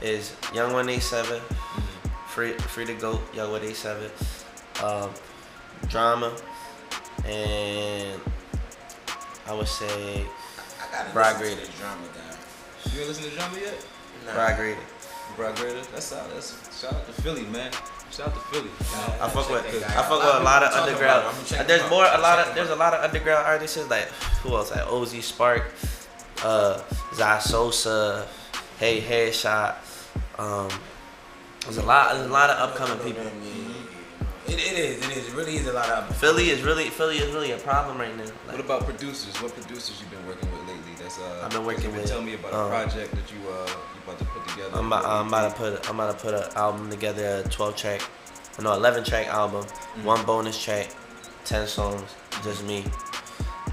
is 0.00 0.34
Young 0.54 0.72
One 0.72 0.88
Eight 0.88 1.02
Seven. 1.02 1.40
Free 2.30 2.52
Free 2.52 2.86
to 2.86 2.94
Go, 2.94 3.20
Young 3.34 3.50
One 3.50 3.62
Eight 3.64 3.74
Seven, 3.74 4.08
um, 4.84 5.10
Drama, 5.88 6.32
and 7.24 8.20
I 9.48 9.52
would 9.52 9.66
say 9.66 10.24
gotta 10.90 11.10
Brad 11.12 11.40
listen 11.40 11.58
to 11.58 11.78
drama 11.78 12.02
guy. 12.14 12.92
You 12.92 13.00
ain't 13.00 13.08
listen 13.08 13.24
to 13.24 13.36
drama 13.36 13.58
yet? 13.58 13.86
Nah. 14.26 14.34
Brad 14.34 14.56
Grady. 14.58 14.80
Brad 15.36 15.56
Grader. 15.56 15.80
That's 15.92 16.04
solid. 16.06 16.30
That's 16.34 16.80
shout 16.80 16.94
out 16.94 17.06
to 17.06 17.12
Philly, 17.22 17.42
man. 17.46 17.72
Shout 18.10 18.28
out 18.28 18.34
to 18.34 18.40
Philly. 18.52 18.64
You? 18.68 19.22
I 19.22 19.28
fuck 19.28 19.48
with 19.50 19.62
Check 19.64 19.80
that 19.80 19.90
I 19.90 20.02
fuck 20.08 20.22
with 20.22 20.40
a 20.40 20.44
lot 20.44 20.62
of 20.62 20.72
underground. 20.72 21.22
him. 21.22 21.28
I'ma 21.34 21.44
check 21.44 21.60
him 21.60 21.66
There's 21.68 21.90
more 21.90 22.04
a 22.04 22.18
lot 22.20 22.38
of 22.46 22.54
there's 22.54 22.70
a 22.70 22.76
lot 22.76 22.94
of 22.94 23.04
underground 23.04 23.46
artists 23.46 23.88
like 23.88 24.08
who 24.42 24.54
else 24.56 24.70
like 24.70 24.84
Ozzy 24.86 25.22
Spark, 25.22 25.64
uh, 26.44 26.82
Zai 27.14 27.38
Sosa, 27.38 28.26
Hey 28.78 29.00
Headshot. 29.00 29.76
Um, 30.38 30.68
there's 31.62 31.76
a 31.76 31.82
lot 31.82 32.14
there's 32.14 32.26
a 32.26 32.32
lot 32.32 32.50
of 32.50 32.58
upcoming 32.70 32.98
people. 33.04 33.24
It, 34.60 34.78
is. 34.78 35.06
It 35.06 35.16
is. 35.16 35.28
It 35.28 35.34
really 35.34 35.56
is 35.56 35.66
a 35.66 35.72
lot 35.72 35.88
of. 35.90 36.16
Philly 36.16 36.50
is 36.50 36.62
really 36.62 36.84
Philly 36.90 37.18
is 37.18 37.32
really 37.32 37.52
a 37.52 37.58
problem 37.58 37.98
right 37.98 38.14
now. 38.16 38.24
Like, 38.24 38.56
What 38.56 38.60
about 38.60 38.84
producers? 38.84 39.34
What 39.42 39.54
producers 39.54 40.00
you've 40.00 40.10
been 40.10 40.26
working 40.26 40.50
with 40.52 40.60
lately? 40.68 40.92
That's 40.98 41.18
uh. 41.18 41.42
I've 41.44 41.50
been 41.50 41.64
working 41.64 41.90
been 41.90 42.00
with, 42.02 42.06
telling 42.10 42.26
me 42.26 42.34
about 42.34 42.52
um, 42.52 42.66
a 42.66 42.68
project 42.68 43.10
that 43.12 43.26
you 43.32 43.38
uh 43.48 43.66
you 43.66 44.00
about 44.04 44.18
to 44.18 44.24
put 44.26 44.46
together. 44.48 44.70
I'm 44.78 44.86
about, 44.86 45.04
I'm 45.04 45.28
about 45.28 45.50
to 45.50 45.56
put 45.56 45.88
I'm 45.90 45.98
about 46.00 46.18
to 46.18 46.24
put 46.24 46.34
an 46.34 46.44
album 46.56 46.90
together, 46.90 47.42
a 47.44 47.48
12 47.48 47.76
track, 47.76 48.00
no 48.60 48.72
11 48.74 49.04
track 49.04 49.26
album, 49.28 49.64
Mm-hmm. 49.64 50.04
one 50.04 50.24
bonus 50.24 50.62
track, 50.62 50.88
10 51.44 51.66
songs, 51.66 52.08
just 52.44 52.62
me. 52.64 52.84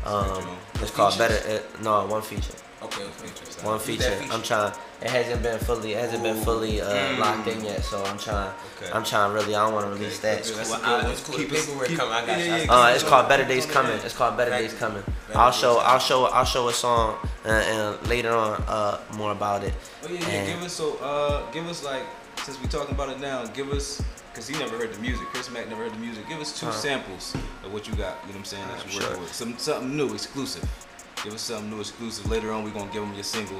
Um, 0.05 0.27
it's 0.75 0.79
Features? 0.79 0.91
called 0.91 1.17
Better. 1.17 1.35
It, 1.47 1.65
no, 1.83 2.05
one 2.07 2.21
feature. 2.21 2.53
Okay, 2.81 3.03
okay. 3.03 3.27
One 3.63 3.73
Who's 3.79 3.85
feature. 3.87 4.17
I'm 4.31 4.43
trying. 4.43 4.71
It 5.01 5.09
hasn't 5.09 5.41
been 5.43 5.59
fully. 5.59 5.93
It 5.93 5.99
hasn't 6.01 6.23
been 6.23 6.37
fully 6.43 6.81
uh, 6.81 6.87
Mm. 6.89 7.19
locked 7.19 7.47
in 7.47 7.63
yet. 7.65 7.83
So 7.83 8.03
I'm 8.03 8.17
trying. 8.17 8.51
Okay. 8.81 8.91
I'm 8.91 9.03
trying 9.03 9.33
really. 9.33 9.55
I 9.55 9.63
don't 9.65 9.73
want 9.73 9.85
to 9.87 9.91
release 9.93 10.19
that. 10.19 10.39
Okay, 10.41 10.53
that's 10.53 10.69
Cool. 10.69 10.75
a 10.75 10.79
good 10.79 10.87
I- 10.87 11.03
one. 11.03 11.11
it's 11.11 11.21
cool. 11.23 11.35
Keep 11.37 11.51
us- 11.51 11.65
Paperwork 11.65 11.87
keep- 11.87 11.97
coming. 11.97 12.13
I 12.13 12.25
got 12.25 12.39
yeah, 12.39 12.45
you. 12.45 12.63
yeah, 12.65 12.73
I 12.73 12.91
Uh, 12.91 12.95
it's 12.95 13.03
on- 13.03 13.09
called 13.09 13.27
Better 13.29 13.45
Days 13.45 13.65
on 13.65 13.71
Coming. 13.71 13.97
It's 14.03 14.13
called 14.15 14.37
Better 14.37 14.51
Better- 14.51 14.67
Days 14.67 14.73
Coming. 14.79 15.03
I'll 15.35 15.51
show. 15.51 15.77
I'll 15.79 15.99
show. 15.99 16.25
I'll 16.25 16.45
show 16.45 16.67
a 16.69 16.73
song 16.73 17.17
and, 17.45 17.63
and 17.63 18.07
later 18.07 18.35
on 18.35 18.63
uh, 18.67 18.99
more 19.13 19.31
about 19.31 19.63
it. 19.63 19.73
Oh 20.03 20.07
yeah, 20.11 20.19
yeah. 20.19 20.27
And- 20.27 20.47
Give 20.53 20.63
us 20.63 20.73
so 20.73 20.97
uh, 20.97 21.51
give 21.51 21.67
us 21.67 21.83
like 21.83 22.03
since 22.45 22.59
we're 22.61 22.69
talking 22.69 22.93
about 22.93 23.09
it 23.09 23.19
now, 23.19 23.43
give 23.47 23.71
us 23.71 24.01
because 24.31 24.47
he 24.47 24.57
never 24.59 24.77
heard 24.77 24.93
the 24.93 24.99
music. 25.01 25.25
Chris 25.33 25.49
Mack 25.49 25.67
never 25.67 25.83
heard 25.83 25.93
the 25.93 25.97
music. 25.99 26.27
Give 26.29 26.39
us 26.39 26.57
two 26.59 26.67
Huh. 26.67 26.71
samples 26.71 27.33
of 27.65 27.73
what 27.73 27.87
you 27.87 27.93
got. 27.95 28.17
You 28.27 28.33
know 28.33 28.33
what 28.33 28.35
I'm 28.37 28.45
saying? 28.45 28.63
That 28.67 28.81
Uh, 28.85 28.89
you 28.89 28.99
working 28.99 29.13
sure. 29.15 29.19
with 29.19 29.33
some 29.33 29.57
something 29.57 29.97
new, 29.97 30.13
exclusive. 30.13 30.63
Give 31.27 31.33
us 31.35 31.41
something 31.41 31.69
new, 31.69 31.81
exclusive. 31.81 32.31
Later 32.31 32.53
on, 32.53 32.63
we're 32.63 32.69
gonna 32.69 32.89
give 32.89 33.01
them 33.03 33.13
your 33.13 33.21
single. 33.21 33.59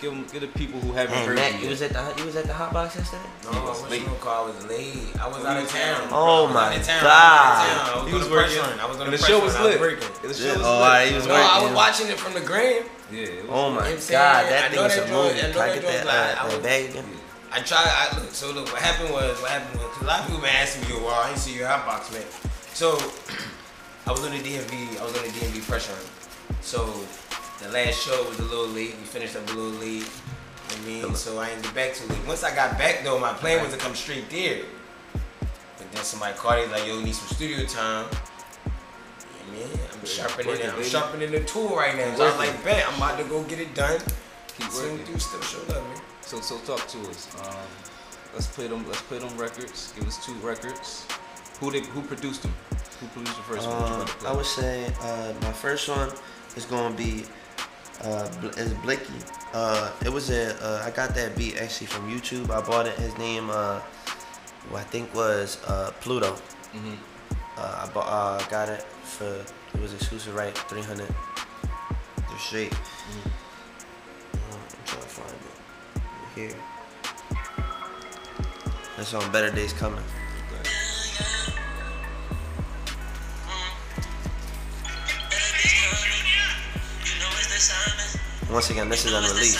Give 0.00 0.10
them, 0.10 0.26
give 0.32 0.40
the 0.40 0.48
people 0.48 0.80
who 0.80 0.90
haven't 0.90 1.14
Hey 1.14 1.26
heard 1.26 1.36
Matt, 1.36 1.52
you 1.54 1.60
you 1.60 1.68
was 1.68 1.80
at 1.80 1.92
the 1.92 2.02
you 2.18 2.26
was 2.26 2.34
at 2.34 2.46
the 2.46 2.52
hot 2.52 2.72
box 2.72 2.96
yesterday. 2.96 3.22
No, 3.44 3.50
He 3.52 3.56
I 3.56 3.62
was 3.62 3.82
was 3.82 3.90
late. 3.92 4.02
late. 4.08 4.20
Call. 4.20 4.42
I 4.42 4.46
was 4.50 4.64
late. 4.66 5.20
I 5.22 5.28
was 5.28 5.44
out 5.44 5.62
of 5.62 5.68
town. 5.70 6.08
Oh 6.10 6.48
my 6.48 6.74
out 6.74 6.76
of 6.76 6.82
town. 6.84 7.02
God. 7.04 7.14
I 7.14 7.54
was, 7.54 7.70
out 7.70 7.70
of 7.70 7.86
town. 7.86 7.94
I 7.94 8.02
was, 8.02 8.10
He 8.10 8.14
was 8.18 8.24
on 8.24 8.30
the 8.30 8.34
press 8.34 8.56
working. 8.58 8.80
I 8.80 8.86
was 8.90 8.96
on 8.98 9.04
the 9.06 9.10
the 9.16 9.22
show 9.22 9.38
was 9.38 9.54
lit. 9.60 9.78
the 9.78 10.34
show 10.34 10.58
was 10.58 10.66
Oh, 10.66 10.80
lit. 10.82 11.08
he 11.08 11.14
was 11.14 11.26
No, 11.28 11.34
I 11.38 11.62
was 11.62 11.72
watching 11.72 12.08
it 12.08 12.18
from 12.18 12.34
the 12.34 12.40
gram. 12.40 12.82
Yeah. 13.12 13.46
Oh 13.48 13.70
my 13.70 13.86
You 13.86 13.94
know 13.94 13.94
what 13.94 14.10
I'm 14.10 14.10
god, 14.10 14.42
that 14.50 14.70
thing 14.74 14.80
know 14.80 14.86
is 14.90 14.98
a 14.98 15.06
movie. 15.06 15.38
I 15.38 15.46
know 15.46 15.52
Can 15.54 15.62
I 15.62 15.66
that 15.70 15.74
get 15.78 15.82
that, 15.86 16.06
I- 16.10 16.10
uh, 16.10 16.42
I 16.42 16.48
that 16.50 16.56
was- 16.58 16.66
bag 16.66 16.90
again? 16.90 17.06
I 17.54 17.60
tried. 17.60 17.86
I 17.86 18.18
look. 18.18 18.34
So 18.34 18.50
look, 18.50 18.66
what 18.74 18.82
happened 18.82 19.14
was 19.14 19.40
what 19.40 19.52
happened 19.54 19.78
was, 19.78 19.86
a 20.02 20.04
lot 20.04 20.18
of 20.18 20.26
people 20.26 20.42
been 20.42 20.50
asking 20.50 20.90
me, 20.90 20.98
"Well, 20.98 21.14
I 21.14 21.28
didn't 21.30 21.38
see 21.38 21.54
your 21.54 21.68
hotbox, 21.70 22.10
man." 22.10 22.26
So 22.74 22.98
I 24.06 24.10
was 24.10 24.26
on 24.26 24.32
the 24.34 24.42
DMV. 24.42 24.98
I 24.98 25.04
was 25.06 25.14
on 25.16 25.22
the 25.22 25.30
DMV 25.30 25.62
press 25.70 25.86
run. 25.86 26.02
So 26.64 26.86
the 27.62 27.68
last 27.72 28.00
show 28.00 28.26
was 28.26 28.38
a 28.38 28.44
little 28.44 28.68
late. 28.68 28.96
We 28.96 29.04
finished 29.04 29.36
up 29.36 29.46
a 29.50 29.52
little 29.52 29.78
late. 29.78 30.00
You 30.00 30.00
know 30.00 30.02
what 30.02 31.04
I 31.04 31.08
mean, 31.08 31.14
so 31.14 31.38
I 31.38 31.50
ain't 31.50 31.62
get 31.62 31.74
back 31.74 31.94
too 31.94 32.08
late. 32.08 32.26
Once 32.26 32.42
I 32.42 32.54
got 32.54 32.78
back 32.78 33.04
though, 33.04 33.18
my 33.18 33.34
plan 33.34 33.62
was 33.62 33.74
to 33.74 33.78
come 33.78 33.94
straight 33.94 34.30
there. 34.30 34.64
But 35.12 35.92
then 35.92 36.02
somebody 36.02 36.32
called 36.38 36.64
it 36.64 36.70
like, 36.70 36.86
"Yo, 36.86 36.96
we 36.96 37.04
need 37.04 37.14
some 37.14 37.28
studio 37.28 37.66
time." 37.66 38.06
You 39.28 39.60
know 39.60 39.66
I 39.66 39.68
mean, 39.68 39.78
I'm 39.92 40.06
sharpening 40.06 40.56
it. 40.56 40.74
I'm 40.74 40.82
sharpening 40.82 41.32
the 41.32 41.44
tool 41.44 41.76
right 41.76 41.94
now. 41.94 42.16
So 42.16 42.26
I'm 42.26 42.38
like, 42.38 42.64
bet 42.64 42.82
I'm 42.88 42.96
about 42.96 43.18
to 43.18 43.24
go 43.24 43.42
get 43.42 43.60
it 43.60 43.74
done. 43.74 44.00
Keep 44.56 44.70
Soon 44.70 44.92
working. 44.92 45.12
dude 45.12 45.20
still 45.20 45.42
showed 45.42 45.70
up, 45.70 45.82
man. 45.84 46.00
So 46.22 46.40
so 46.40 46.56
talk 46.60 46.88
to 46.88 46.98
us. 47.10 47.28
Um, 47.44 47.54
let's 48.32 48.46
play 48.46 48.68
them. 48.68 48.88
Let's 48.88 49.02
play 49.02 49.18
them 49.18 49.36
records. 49.36 49.92
Give 49.94 50.08
us 50.08 50.24
two 50.24 50.34
records. 50.36 51.06
Who 51.60 51.70
they 51.70 51.80
who 51.80 52.00
produced 52.00 52.42
them? 52.42 52.54
Who 53.00 53.06
produced 53.08 53.36
the 53.36 53.42
first 53.42 53.68
one? 53.68 53.76
Um, 53.76 53.92
about 54.00 54.06
to 54.06 54.14
play? 54.14 54.30
I 54.30 54.32
would 54.32 54.46
say 54.46 54.86
uh, 55.02 55.34
my 55.42 55.52
first 55.52 55.90
one 55.90 56.10
is 56.56 56.64
gonna 56.64 56.94
be 56.94 57.24
uh, 58.02 58.28
is 58.56 58.72
Blicky. 58.74 59.12
Uh, 59.52 59.90
it 60.04 60.12
was 60.12 60.30
a 60.30 60.54
uh, 60.64 60.82
I 60.84 60.90
got 60.90 61.14
that 61.14 61.36
beat 61.36 61.56
actually 61.58 61.86
from 61.86 62.10
YouTube. 62.10 62.50
I 62.50 62.60
bought 62.60 62.86
it. 62.86 62.94
His 62.98 63.16
name 63.18 63.50
uh, 63.50 63.80
I 64.74 64.82
think 64.82 65.14
was 65.14 65.58
uh, 65.66 65.92
Pluto. 66.00 66.36
Mhm. 66.74 66.96
Uh, 67.56 67.86
I 67.86 67.90
bought, 67.94 68.08
uh, 68.08 68.44
got 68.48 68.68
it 68.68 68.82
for 69.04 69.44
it 69.74 69.80
was 69.80 69.94
exclusive 69.94 70.34
right 70.34 70.56
300 70.68 71.06
They're 71.06 72.38
straight. 72.38 72.72
Mhm. 72.72 73.30
Uh, 74.34 74.56
I'm 74.56 74.84
trying 74.86 75.02
to 75.02 75.08
find 75.08 75.30
it 75.30 76.02
here. 76.34 76.56
That's 78.96 79.14
on 79.14 79.30
Better 79.32 79.50
Days 79.50 79.72
Coming. 79.72 80.04
Once 88.54 88.70
again, 88.70 88.88
this 88.88 89.04
is 89.04 89.12
unreleased. 89.12 89.58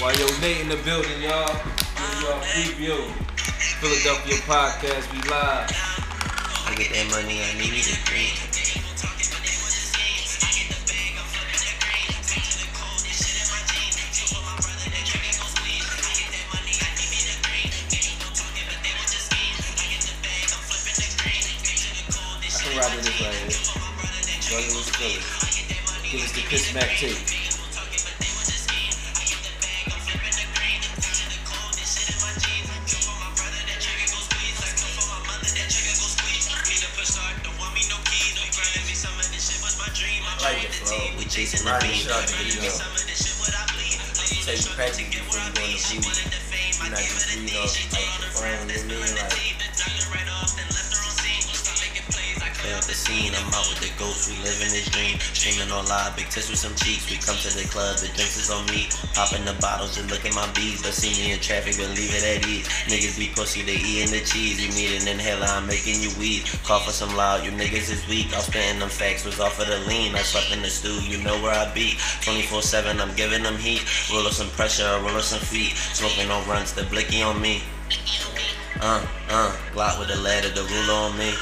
Why 0.00 0.12
yo 0.14 0.26
Nate 0.40 0.62
in 0.62 0.70
the 0.70 0.76
building, 0.76 1.20
y'all? 1.20 1.46
Giving 1.92 2.22
y'all 2.24 2.40
preview. 2.40 3.12
Philadelphia 3.84 4.36
podcast, 4.48 5.12
we 5.12 5.18
live. 5.28 5.68
I 5.68 6.74
get 6.74 6.88
that 6.94 7.10
money, 7.10 7.42
I 7.42 7.52
need 7.58 7.84
it 7.84 8.00
green. 8.06 8.32
I 8.32 8.51
The 26.52 26.74
Mac 26.74 26.90
tape. 26.98 27.41
Scene, 53.02 53.34
I'm 53.34 53.50
out 53.50 53.66
with 53.66 53.82
the 53.82 53.90
ghost, 53.98 54.30
we 54.30 54.38
living 54.46 54.70
this 54.70 54.86
dream. 54.94 55.18
Streaming 55.34 55.74
on 55.74 55.82
live, 55.90 56.14
big 56.14 56.30
tits 56.30 56.46
with 56.46 56.62
some 56.62 56.74
cheeks. 56.78 57.10
We 57.10 57.18
come 57.18 57.34
to 57.34 57.50
the 57.50 57.66
club, 57.66 57.98
the 57.98 58.06
drinks 58.14 58.38
is 58.38 58.46
on 58.46 58.62
me. 58.70 58.86
Popping 59.18 59.42
the 59.42 59.58
bottles 59.58 59.98
and 59.98 60.06
look 60.06 60.22
at 60.22 60.34
my 60.38 60.46
bees. 60.54 60.78
But 60.86 60.94
see 60.94 61.10
me 61.18 61.34
in 61.34 61.42
traffic, 61.42 61.74
but 61.74 61.90
leave 61.98 62.14
it 62.14 62.22
at 62.22 62.46
ease. 62.46 62.70
Niggas 62.86 63.18
be 63.18 63.34
pussy, 63.34 63.66
they 63.66 63.82
eating 63.82 64.14
the 64.14 64.22
cheese. 64.22 64.62
You 64.62 64.70
need 64.78 65.02
an 65.02 65.10
inhaler, 65.10 65.50
I'm 65.50 65.66
making 65.66 65.98
you 65.98 66.14
weed. 66.14 66.46
Call 66.62 66.78
for 66.78 66.94
some 66.94 67.10
loud, 67.18 67.42
you 67.42 67.50
niggas 67.50 67.90
is 67.90 68.06
weak. 68.06 68.30
I'm 68.30 68.46
spitting 68.46 68.78
them 68.78 68.88
facts, 68.88 69.26
was 69.26 69.42
off 69.42 69.58
of 69.58 69.66
the 69.66 69.82
lean. 69.90 70.14
I 70.14 70.22
slept 70.22 70.54
in 70.54 70.62
the 70.62 70.70
stew, 70.70 70.94
you 71.02 71.18
know 71.26 71.34
where 71.42 71.58
I 71.58 71.66
be. 71.74 71.98
24 72.22 72.62
7, 72.62 73.02
I'm 73.02 73.14
giving 73.18 73.42
them 73.42 73.58
heat. 73.58 73.82
Roll 74.14 74.26
up 74.26 74.32
some 74.32 74.50
pressure, 74.54 74.86
roll 75.02 75.18
up 75.18 75.26
some 75.26 75.42
feet. 75.42 75.74
Smoking 75.74 76.30
on 76.30 76.46
runs, 76.46 76.72
the 76.72 76.86
blicky 76.86 77.22
on 77.22 77.42
me. 77.42 77.66
Uh, 78.78 79.02
uh, 79.30 79.50
Glock 79.74 79.98
with 79.98 80.08
the 80.08 80.18
ladder, 80.22 80.50
the 80.50 80.62
ruler 80.62 81.10
on 81.10 81.18
me. 81.18 81.34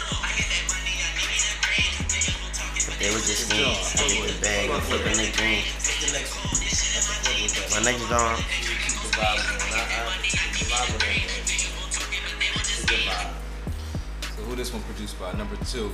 They 3.00 3.08
was 3.14 3.26
just 3.26 3.48
me. 3.50 3.64
I 3.64 4.08
get 4.12 4.28
the 4.28 4.40
bag, 4.42 4.68
I'm 4.68 4.80
flipping 4.82 5.16
the 5.16 5.32
green. 5.32 5.64
what's 5.64 6.04
the 6.04 6.12
next 6.12 6.36
one? 6.36 6.52
That's 6.52 7.08
the 7.08 7.24
fuck 7.24 7.32
with 7.40 7.56
that. 7.56 7.72
My 7.72 7.80
next 7.80 8.04
song, 8.12 8.36
Keep 8.36 9.00
the 9.00 9.08
vibe 9.16 9.40
going. 9.48 9.72
I, 9.72 9.88
I, 9.88 10.20
the 10.20 10.68
vibe 10.68 10.92
with 10.92 11.00
that, 11.00 11.16
man. 12.36 12.52
It's 12.60 12.84
a 12.84 12.86
good 12.86 13.00
vibe. 13.08 14.36
So 14.36 14.42
who 14.42 14.54
this 14.54 14.70
one 14.74 14.82
produced 14.82 15.18
by? 15.18 15.32
Number 15.32 15.56
two. 15.64 15.90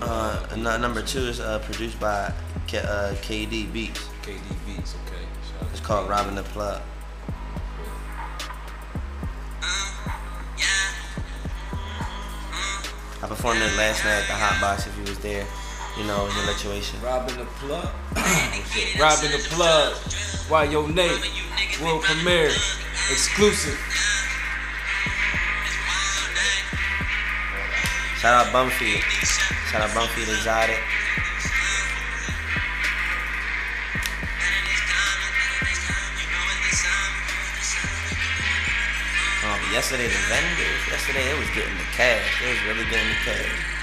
Uh, 0.00 0.46
number 0.56 1.02
two 1.02 1.26
is 1.26 1.40
uh, 1.40 1.58
produced 1.60 1.98
by 1.98 2.32
K- 2.68 2.78
uh, 2.78 3.14
KD 3.14 3.72
Beats. 3.72 4.06
KD 4.22 4.38
Beats, 4.64 4.94
okay. 5.08 5.24
It's 5.72 5.80
called 5.80 6.06
KD. 6.06 6.10
Robbing 6.10 6.36
the 6.36 6.44
Plug. 6.44 6.82
I 13.22 13.26
performed 13.26 13.60
it 13.60 13.76
last 13.76 14.04
night 14.04 14.20
at 14.22 14.26
the 14.28 14.34
Hot 14.34 14.60
Box. 14.60 14.86
If 14.86 14.96
you 14.98 15.02
was 15.02 15.18
there, 15.18 15.44
you 15.96 16.04
know, 16.04 16.26
in 16.26 16.34
the 16.34 16.52
situation. 16.52 17.00
Robbing 17.02 17.36
the 17.36 17.44
plug. 17.44 17.88
Robbing 19.00 19.32
the 19.32 19.42
plug. 19.50 19.94
Wyonate? 20.48 21.82
World 21.82 22.02
premiere. 22.02 22.52
Exclusive. 23.10 23.78
Shout 28.18 28.46
out 28.46 28.52
Bumfeed. 28.52 29.00
Shout 29.70 29.82
out 29.82 29.90
Bumfeed 29.90 30.28
Exotic. 30.28 30.80
Oh, 39.44 39.58
but 39.62 39.72
yesterday 39.72 40.08
the 40.08 40.22
vendors, 40.26 40.88
yesterday 40.90 41.30
it 41.30 41.38
was 41.38 41.48
getting 41.54 41.76
the 41.76 41.88
cash. 41.94 42.42
It 42.42 42.48
was 42.48 42.62
really 42.66 42.90
getting 42.90 43.08
the 43.08 43.20
cash. 43.24 43.75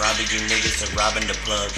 Robbing 0.00 0.28
you 0.30 0.40
niggas 0.50 0.82
to 0.82 0.86
robbing 0.96 1.26
the 1.26 1.36
plug. 1.46 1.70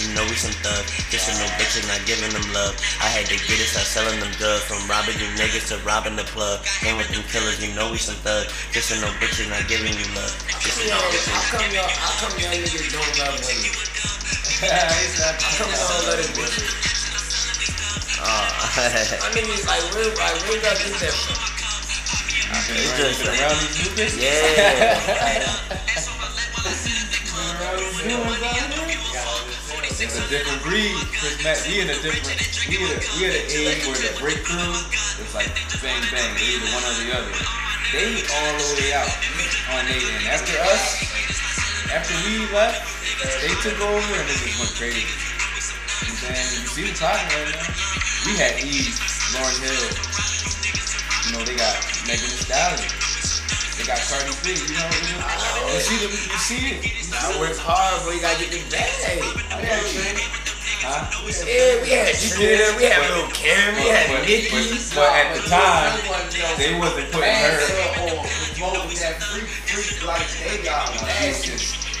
You 0.00 0.08
know 0.16 0.24
we 0.24 0.34
some 0.34 0.54
thugs. 0.64 0.88
Just 1.12 1.28
no 1.36 1.44
bitches 1.60 1.84
not 1.86 2.00
giving 2.08 2.32
them 2.32 2.42
love. 2.56 2.72
I 3.04 3.12
had 3.12 3.28
to 3.28 3.36
get 3.36 3.60
it, 3.60 3.68
start 3.68 3.84
selling 3.86 4.16
them 4.18 4.32
drugs. 4.40 4.64
From 4.64 4.80
robbing 4.88 5.20
you 5.20 5.28
niggas 5.36 5.68
to 5.68 5.76
robbing 5.84 6.16
the 6.16 6.24
plug. 6.32 6.64
Hang 6.80 6.96
with 6.96 7.12
them 7.12 7.20
killers, 7.28 7.60
you 7.60 7.70
know 7.76 7.92
we 7.92 7.98
some 8.00 8.16
thugs. 8.24 8.48
Just 8.72 8.88
no 8.98 9.08
bitches 9.20 9.52
not 9.52 9.68
giving 9.68 9.92
you 9.92 10.08
love. 10.16 10.32
Yo, 10.80 10.90
no 10.90 10.96
how 10.96 11.12
bitches. 11.12 11.52
come 11.52 11.68
y'all, 11.76 11.92
how 11.92 12.12
come 12.24 12.34
y'all 12.40 12.56
niggas 12.56 12.88
don't 12.88 13.12
love 13.20 13.36
women? 13.44 13.72
How 14.64 14.88
How 15.28 15.36
come 15.60 15.70
y'all 15.76 16.02
love 16.08 16.24
bitches? 16.34 16.72
Uh, 18.22 18.48
My 19.20 19.28
niggas, 19.34 19.66
like, 19.68 19.84
where, 19.92 20.08
like, 20.16 20.38
where 20.48 20.56
y'all 20.62 20.78
get 20.78 20.94
that 21.04 21.12
from? 21.12 21.36
it's 22.76 22.92
just, 22.96 23.26
Around 23.26 23.60
these 23.60 23.92
niggas? 23.92 24.16
yeah. 24.16 26.08
It's 30.02 30.18
a 30.18 30.26
different 30.26 30.58
breed. 30.66 30.90
Chris 31.14 31.38
Matt, 31.46 31.62
we 31.70 31.78
in 31.78 31.86
a 31.86 31.94
different, 32.02 32.34
we 32.66 32.82
in 32.82 32.90
a, 32.90 32.98
we 33.14 33.30
in 33.30 33.38
an 33.38 33.46
age 33.46 33.86
where 33.86 33.94
the 33.94 34.10
breakthrough 34.18 34.74
is 35.22 35.30
like 35.30 35.46
bang 35.78 36.02
bang, 36.10 36.34
they 36.34 36.50
either 36.50 36.66
one 36.74 36.82
or 36.82 36.98
the 36.98 37.14
other. 37.14 37.30
They 37.94 38.26
all 38.26 38.58
the 38.58 38.66
way 38.74 38.90
out 38.90 39.06
on 39.78 39.86
their 39.86 40.02
end. 40.02 40.26
After 40.26 40.50
us, 40.66 41.06
after 41.94 42.10
we 42.26 42.42
left, 42.50 42.82
they 43.38 43.54
took 43.62 43.78
over 43.78 44.14
and 44.18 44.26
it 44.26 44.34
just 44.34 44.58
went 44.58 44.74
crazy. 44.74 45.06
You 46.02 46.10
know? 46.26 46.34
You 46.34 46.66
see 46.74 46.90
the 46.90 46.98
happening 46.98 47.38
right 47.38 47.54
now. 47.54 47.70
We 48.26 48.34
had 48.34 48.58
Eve, 48.66 48.98
Lauryn 49.30 49.62
Hill. 49.62 49.94
You 51.30 51.38
know, 51.38 51.46
they 51.46 51.54
got 51.54 51.78
Megan 52.10 52.26
Thee 52.26 52.42
Stallion. 52.50 53.11
They 53.78 53.84
got 53.88 53.98
Cardi 54.04 54.32
B. 54.44 54.52
You 54.52 54.76
know, 54.76 54.84
you, 54.92 55.16
know, 55.16 55.72
you 55.72 55.80
see 55.80 55.98
them, 56.04 56.12
you 56.12 56.38
see 56.38 56.62
it. 56.76 56.92
I 57.12 57.38
work 57.40 57.56
hard, 57.56 58.04
but 58.04 58.14
you 58.14 58.20
gotta 58.20 58.38
get 58.44 58.50
the 58.52 58.60
bag. 58.70 59.22
Huh? 60.82 61.06
Yeah, 61.46 61.78
we 61.82 61.88
had 61.94 62.10
Trina, 62.18 62.74
we 62.76 62.84
had 62.90 63.06
Lil 63.10 63.28
Kim, 63.30 63.74
we 63.78 63.86
had 63.88 64.10
But- 64.10 64.26
Nicki. 64.26 64.50
but- 64.50 64.94
But 64.94 65.10
at 65.14 65.28
the 65.36 65.42
time, 65.48 65.94
they 66.58 66.74
wasn't 66.78 67.10
putting 67.12 67.32
her. 67.32 67.60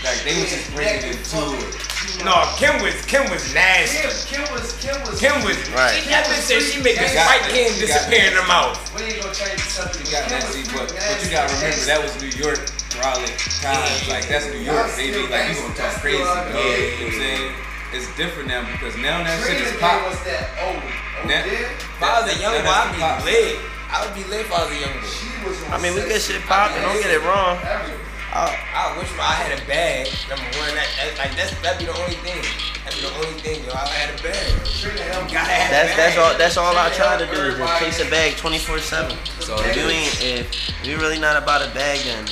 Like 0.02 0.18
they 0.24 0.34
was 0.40 0.50
just 0.50 0.74
bringing 0.74 1.14
it 1.14 1.24
to 1.30 1.40
it. 1.62 1.91
No, 2.22 2.46
Kim 2.56 2.78
was 2.82 2.94
Kim 3.10 3.26
was 3.30 3.42
nasty. 3.54 3.98
Kim 4.30 4.46
was 4.54 4.72
Kim 4.78 4.94
was 5.02 5.18
Kim 5.18 5.34
was 5.42 5.58
Right. 5.74 5.98
That 6.06 6.26
bitch 6.30 6.46
said 6.46 6.62
she 6.62 6.78
make 6.82 6.96
a 6.98 7.10
Got- 7.10 7.26
Spike 7.26 7.50
King 7.50 7.68
got- 7.74 7.80
disappear 7.82 8.24
in 8.30 8.34
her 8.38 8.46
mouth. 8.46 8.78
We 8.94 9.02
ain't 9.10 9.22
gonna 9.22 9.34
change 9.34 9.58
the 9.58 9.70
subject. 9.70 10.06
You 10.06 10.12
got 10.14 10.28
that, 10.30 10.42
see, 10.54 10.62
but, 10.70 10.86
but 10.94 11.18
you 11.18 11.30
gotta 11.34 11.50
remember 11.58 11.82
that 11.90 11.98
was 12.02 12.14
New 12.22 12.30
York, 12.38 12.62
Raleigh 13.02 13.34
times. 13.58 14.06
Like 14.06 14.28
that's 14.30 14.46
New 14.54 14.62
York, 14.62 14.86
baby. 14.94 15.26
Like 15.26 15.50
you 15.50 15.58
gonna 15.58 15.74
talk 15.74 15.98
crazy, 15.98 16.22
dog. 16.22 16.46
You 16.46 16.54
know 16.54 16.62
what 16.62 17.10
I'm 17.10 17.18
saying? 17.18 17.54
It's 17.92 18.08
different 18.16 18.48
now 18.48 18.62
because 18.70 18.96
now 19.02 19.20
that 19.26 19.36
shit 19.44 19.60
is 19.60 19.74
pop. 19.82 20.00
was 20.08 20.16
that 20.24 20.48
oh, 20.62 20.72
oh 20.72 21.26
Now- 21.26 21.44
yeah? 21.44 21.74
If 21.74 22.02
I 22.02 22.22
was 22.22 22.26
a 22.30 22.36
young 22.40 22.54
boy, 22.62 22.70
I'd 22.70 22.92
be 22.94 23.02
the 23.02 23.12
lit. 23.26 23.56
I 23.92 23.96
would 24.06 24.14
be 24.16 24.24
lit 24.30 24.46
if 24.46 24.52
I 24.52 24.64
was 24.64 24.72
a 24.72 24.80
young 24.80 24.94
boy. 24.96 25.06
She 25.10 25.28
was 25.44 25.58
on 25.68 25.72
I 25.74 25.78
mean, 25.82 25.92
we 25.94 26.00
get 26.08 26.22
shit 26.22 26.40
popping. 26.48 26.80
Don't 26.82 26.96
get 27.02 27.10
it 27.12 27.20
wrong. 27.26 27.58
Ever. 27.60 27.92
Uh, 28.32 28.48
I 28.48 28.96
wish 28.96 29.12
I 29.20 29.32
had 29.44 29.60
a 29.60 29.66
bag. 29.66 30.08
Number 30.30 30.44
one, 30.56 30.72
that, 30.72 30.88
that 30.96 31.18
like 31.18 31.36
that's 31.36 31.52
that'd 31.60 31.78
be 31.78 31.84
the 31.84 31.92
only 32.00 32.16
thing. 32.24 32.40
That'd 32.80 32.96
be 32.96 33.04
the 33.04 33.12
only 33.20 33.36
thing, 33.44 33.60
yo. 33.64 33.72
I 33.76 33.86
had 33.92 34.08
a 34.08 34.22
bag. 34.22 34.48
You 34.80 34.88
gotta 35.28 35.52
have 35.52 35.70
That's 35.70 35.92
a 35.92 35.96
that's 35.96 36.16
all 36.16 36.38
that's 36.38 36.56
all 36.56 36.72
I 36.74 36.88
try 36.96 37.18
to 37.18 37.26
do 37.26 37.40
is 37.42 37.58
just 37.58 37.78
chase 37.78 38.00
a 38.00 38.08
bag 38.10 38.36
24 38.36 38.78
seven. 38.78 39.16
So 39.40 39.56
If 39.60 39.76
you 39.76 39.82
ain't 39.84 40.22
if 40.22 40.48
you 40.82 40.96
really 40.96 41.18
not 41.18 41.36
about 41.42 41.60
a 41.60 41.68
bag, 41.74 42.00
then 42.04 42.24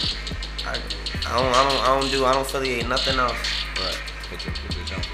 I 0.65 0.73
I 0.73 0.81
I 1.31 1.39
don't, 1.39 1.55
I 1.55 1.69
don't, 1.69 1.83
I 1.85 2.01
don't 2.01 2.11
do, 2.11 2.25
I 2.25 2.33
don't 2.33 2.43
affiliate 2.47 2.89
nothing 2.89 3.19
else. 3.19 3.37
Right. 3.77 3.99
Put 4.31 4.45
your, 4.47 4.55
put 4.55 4.77
your 4.77 4.85
jump. 4.87 5.05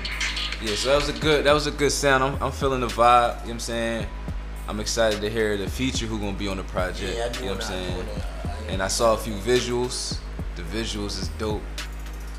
Yeah, 0.62 0.74
so 0.76 0.88
that 0.90 0.96
was 0.96 1.08
a 1.08 1.18
good 1.20 1.44
that 1.44 1.52
was 1.52 1.66
a 1.66 1.72
good 1.72 1.90
sound. 1.90 2.22
I'm, 2.22 2.40
I'm 2.40 2.52
feeling 2.52 2.80
the 2.80 2.86
vibe, 2.86 2.92
you 2.92 3.38
know 3.38 3.42
what 3.42 3.50
I'm 3.54 3.58
saying? 3.60 4.06
I'm 4.68 4.78
excited 4.78 5.20
to 5.20 5.28
hear 5.30 5.56
the 5.56 5.68
feature 5.68 6.06
who 6.06 6.20
gonna 6.20 6.38
be 6.38 6.46
on 6.46 6.58
the 6.58 6.62
project. 6.62 7.12
Yeah, 7.16 7.24
I 7.24 7.28
do 7.30 7.40
you 7.40 7.46
know 7.46 7.54
what 7.56 7.64
I'm 7.70 7.72
wanna- 7.72 8.02
I 8.02 8.06
saying? 8.06 8.68
And 8.68 8.82
I 8.82 8.88
saw 8.88 9.14
a 9.14 9.16
few 9.18 9.34
visuals. 9.34 10.18
The 10.56 10.62
visuals 10.62 11.20
is 11.20 11.28
dope. 11.38 11.62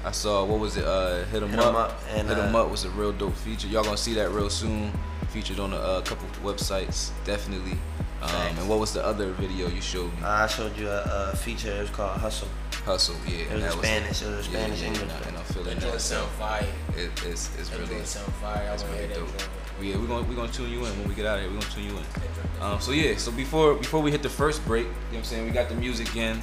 I 0.03 0.12
saw 0.12 0.43
what 0.45 0.59
was 0.59 0.77
it? 0.77 0.86
Uh, 0.86 1.24
hit 1.25 1.41
'em 1.43 1.50
Hit 1.50 1.59
up. 1.59 1.67
'em 1.67 1.75
Up 1.75 2.01
and, 2.13 2.27
hit 2.27 2.38
'em 2.38 2.55
uh, 2.55 2.63
up 2.63 2.69
was 2.71 2.86
a 2.86 2.89
real 2.91 3.12
dope 3.12 3.36
feature. 3.36 3.67
Y'all 3.67 3.83
gonna 3.83 3.97
see 3.97 4.13
that 4.15 4.31
real 4.31 4.50
soon. 4.50 4.91
Featured 5.29 5.59
on 5.59 5.74
a 5.74 5.77
uh, 5.77 6.01
couple 6.01 6.25
websites, 6.41 7.09
definitely. 7.25 7.77
Um, 8.21 8.31
and 8.57 8.69
what 8.69 8.79
was 8.79 8.93
the 8.93 9.05
other 9.05 9.31
video 9.33 9.67
you 9.67 9.81
showed 9.81 10.12
me? 10.15 10.24
I 10.24 10.47
showed 10.47 10.75
you 10.77 10.88
a, 10.89 11.29
a 11.33 11.36
feature. 11.36 11.69
It 11.71 11.81
was 11.81 11.89
called 11.91 12.17
Hustle. 12.19 12.47
Hustle, 12.86 13.15
yeah. 13.27 13.39
It 13.39 13.47
and 13.51 13.63
was 13.63 13.74
in 13.75 13.79
Spanish. 13.83 14.21
It 14.21 14.27
was 14.38 14.47
a 14.47 14.51
yeah, 14.51 14.57
Spanish 14.57 14.79
yeah, 14.81 14.88
English. 14.88 15.01
and 15.03 15.12
I- 15.12 15.27
and 15.27 15.38
I'm 15.38 15.43
feeling 15.43 15.79
That 15.79 15.91
that. 15.91 16.01
So 16.01 16.15
sound 16.15 16.31
fire. 16.39 16.65
it, 16.95 17.12
it's 17.25 17.50
it's 17.59 17.71
really 17.74 17.86
joint 17.88 18.07
sound 18.07 18.33
fire. 18.36 18.55
I 18.63 18.65
That's 18.65 18.83
wanna 18.83 18.95
really 18.95 19.07
hear 19.07 19.17
dope. 19.17 19.38
joint. 19.38 19.50
Yeah, 19.81 19.97
we're 19.97 20.07
gonna 20.07 20.24
we're 20.27 20.36
gonna 20.36 20.51
tune 20.51 20.71
you 20.71 20.79
in 20.86 20.97
when 21.00 21.09
we 21.09 21.13
get 21.13 21.25
out 21.25 21.36
of 21.38 21.41
here. 21.43 21.51
We're 21.51 21.59
gonna 21.59 21.74
tune 21.74 21.83
you 21.83 21.97
in. 21.97 22.63
Um, 22.63 22.79
so 22.79 22.91
yeah, 22.93 23.17
so 23.17 23.31
before 23.31 23.75
before 23.75 24.01
we 24.01 24.09
hit 24.12 24.24
the 24.24 24.29
first 24.29 24.65
break, 24.65 24.86
you 24.86 24.89
know 24.89 24.95
what 25.09 25.17
I'm 25.19 25.24
saying? 25.25 25.45
We 25.45 25.51
got 25.51 25.67
the 25.69 25.75
music 25.75 26.15
in. 26.15 26.41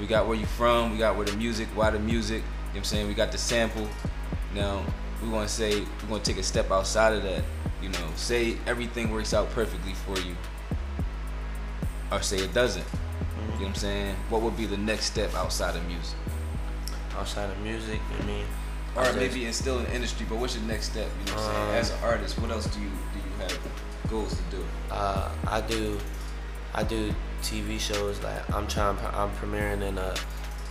We 0.00 0.06
got 0.06 0.26
where 0.26 0.36
you 0.36 0.46
from. 0.46 0.92
We 0.92 0.98
got 0.98 1.16
where 1.16 1.26
the 1.26 1.36
music, 1.36 1.68
why 1.74 1.90
the 1.90 1.98
music. 1.98 2.38
You 2.38 2.42
know 2.42 2.46
what 2.72 2.76
I'm 2.78 2.84
saying? 2.84 3.08
We 3.08 3.14
got 3.14 3.32
the 3.32 3.38
sample. 3.38 3.88
Now 4.54 4.84
we 5.22 5.28
want 5.28 5.48
to 5.48 5.54
say 5.54 5.80
we're 5.80 6.08
gonna 6.08 6.22
take 6.22 6.36
a 6.38 6.42
step 6.42 6.70
outside 6.70 7.14
of 7.14 7.22
that. 7.22 7.42
You 7.82 7.88
know, 7.90 8.08
say 8.16 8.56
everything 8.66 9.10
works 9.10 9.32
out 9.34 9.50
perfectly 9.50 9.94
for 9.94 10.18
you, 10.20 10.34
or 12.10 12.20
say 12.22 12.38
it 12.38 12.52
doesn't. 12.52 12.84
You 12.84 13.52
know 13.52 13.58
what 13.58 13.68
I'm 13.68 13.74
saying? 13.74 14.16
What 14.28 14.42
would 14.42 14.56
be 14.56 14.66
the 14.66 14.76
next 14.76 15.06
step 15.06 15.34
outside 15.34 15.76
of 15.76 15.86
music? 15.86 16.16
Outside 17.16 17.48
of 17.50 17.58
music, 17.60 18.00
I 18.20 18.26
mean, 18.26 18.44
Or 18.94 19.10
maybe 19.14 19.46
in 19.46 19.52
still 19.52 19.78
in 19.78 19.84
the 19.84 19.94
industry, 19.94 20.26
but 20.28 20.36
what's 20.38 20.54
your 20.54 20.64
next 20.64 20.90
step? 20.92 21.08
You 21.20 21.32
know 21.32 21.38
what 21.40 21.48
I'm 21.48 21.54
saying? 21.54 21.68
Um, 21.68 21.74
As 21.74 21.90
an 21.90 21.98
artist, 22.02 22.38
what 22.38 22.50
else 22.50 22.66
do 22.66 22.80
you 22.80 22.88
do 22.88 23.18
you 23.18 23.42
have 23.42 23.58
goals 24.10 24.34
to 24.36 24.56
do? 24.56 24.64
uh, 24.90 25.30
I 25.46 25.60
do, 25.62 25.98
I 26.74 26.82
do 26.82 27.14
TV 27.42 27.78
shows. 27.78 28.22
Like 28.22 28.48
I'm 28.54 28.66
trying, 28.66 28.96
I'm 29.12 29.30
premiering 29.32 29.82
in 29.82 29.98
a, 29.98 30.14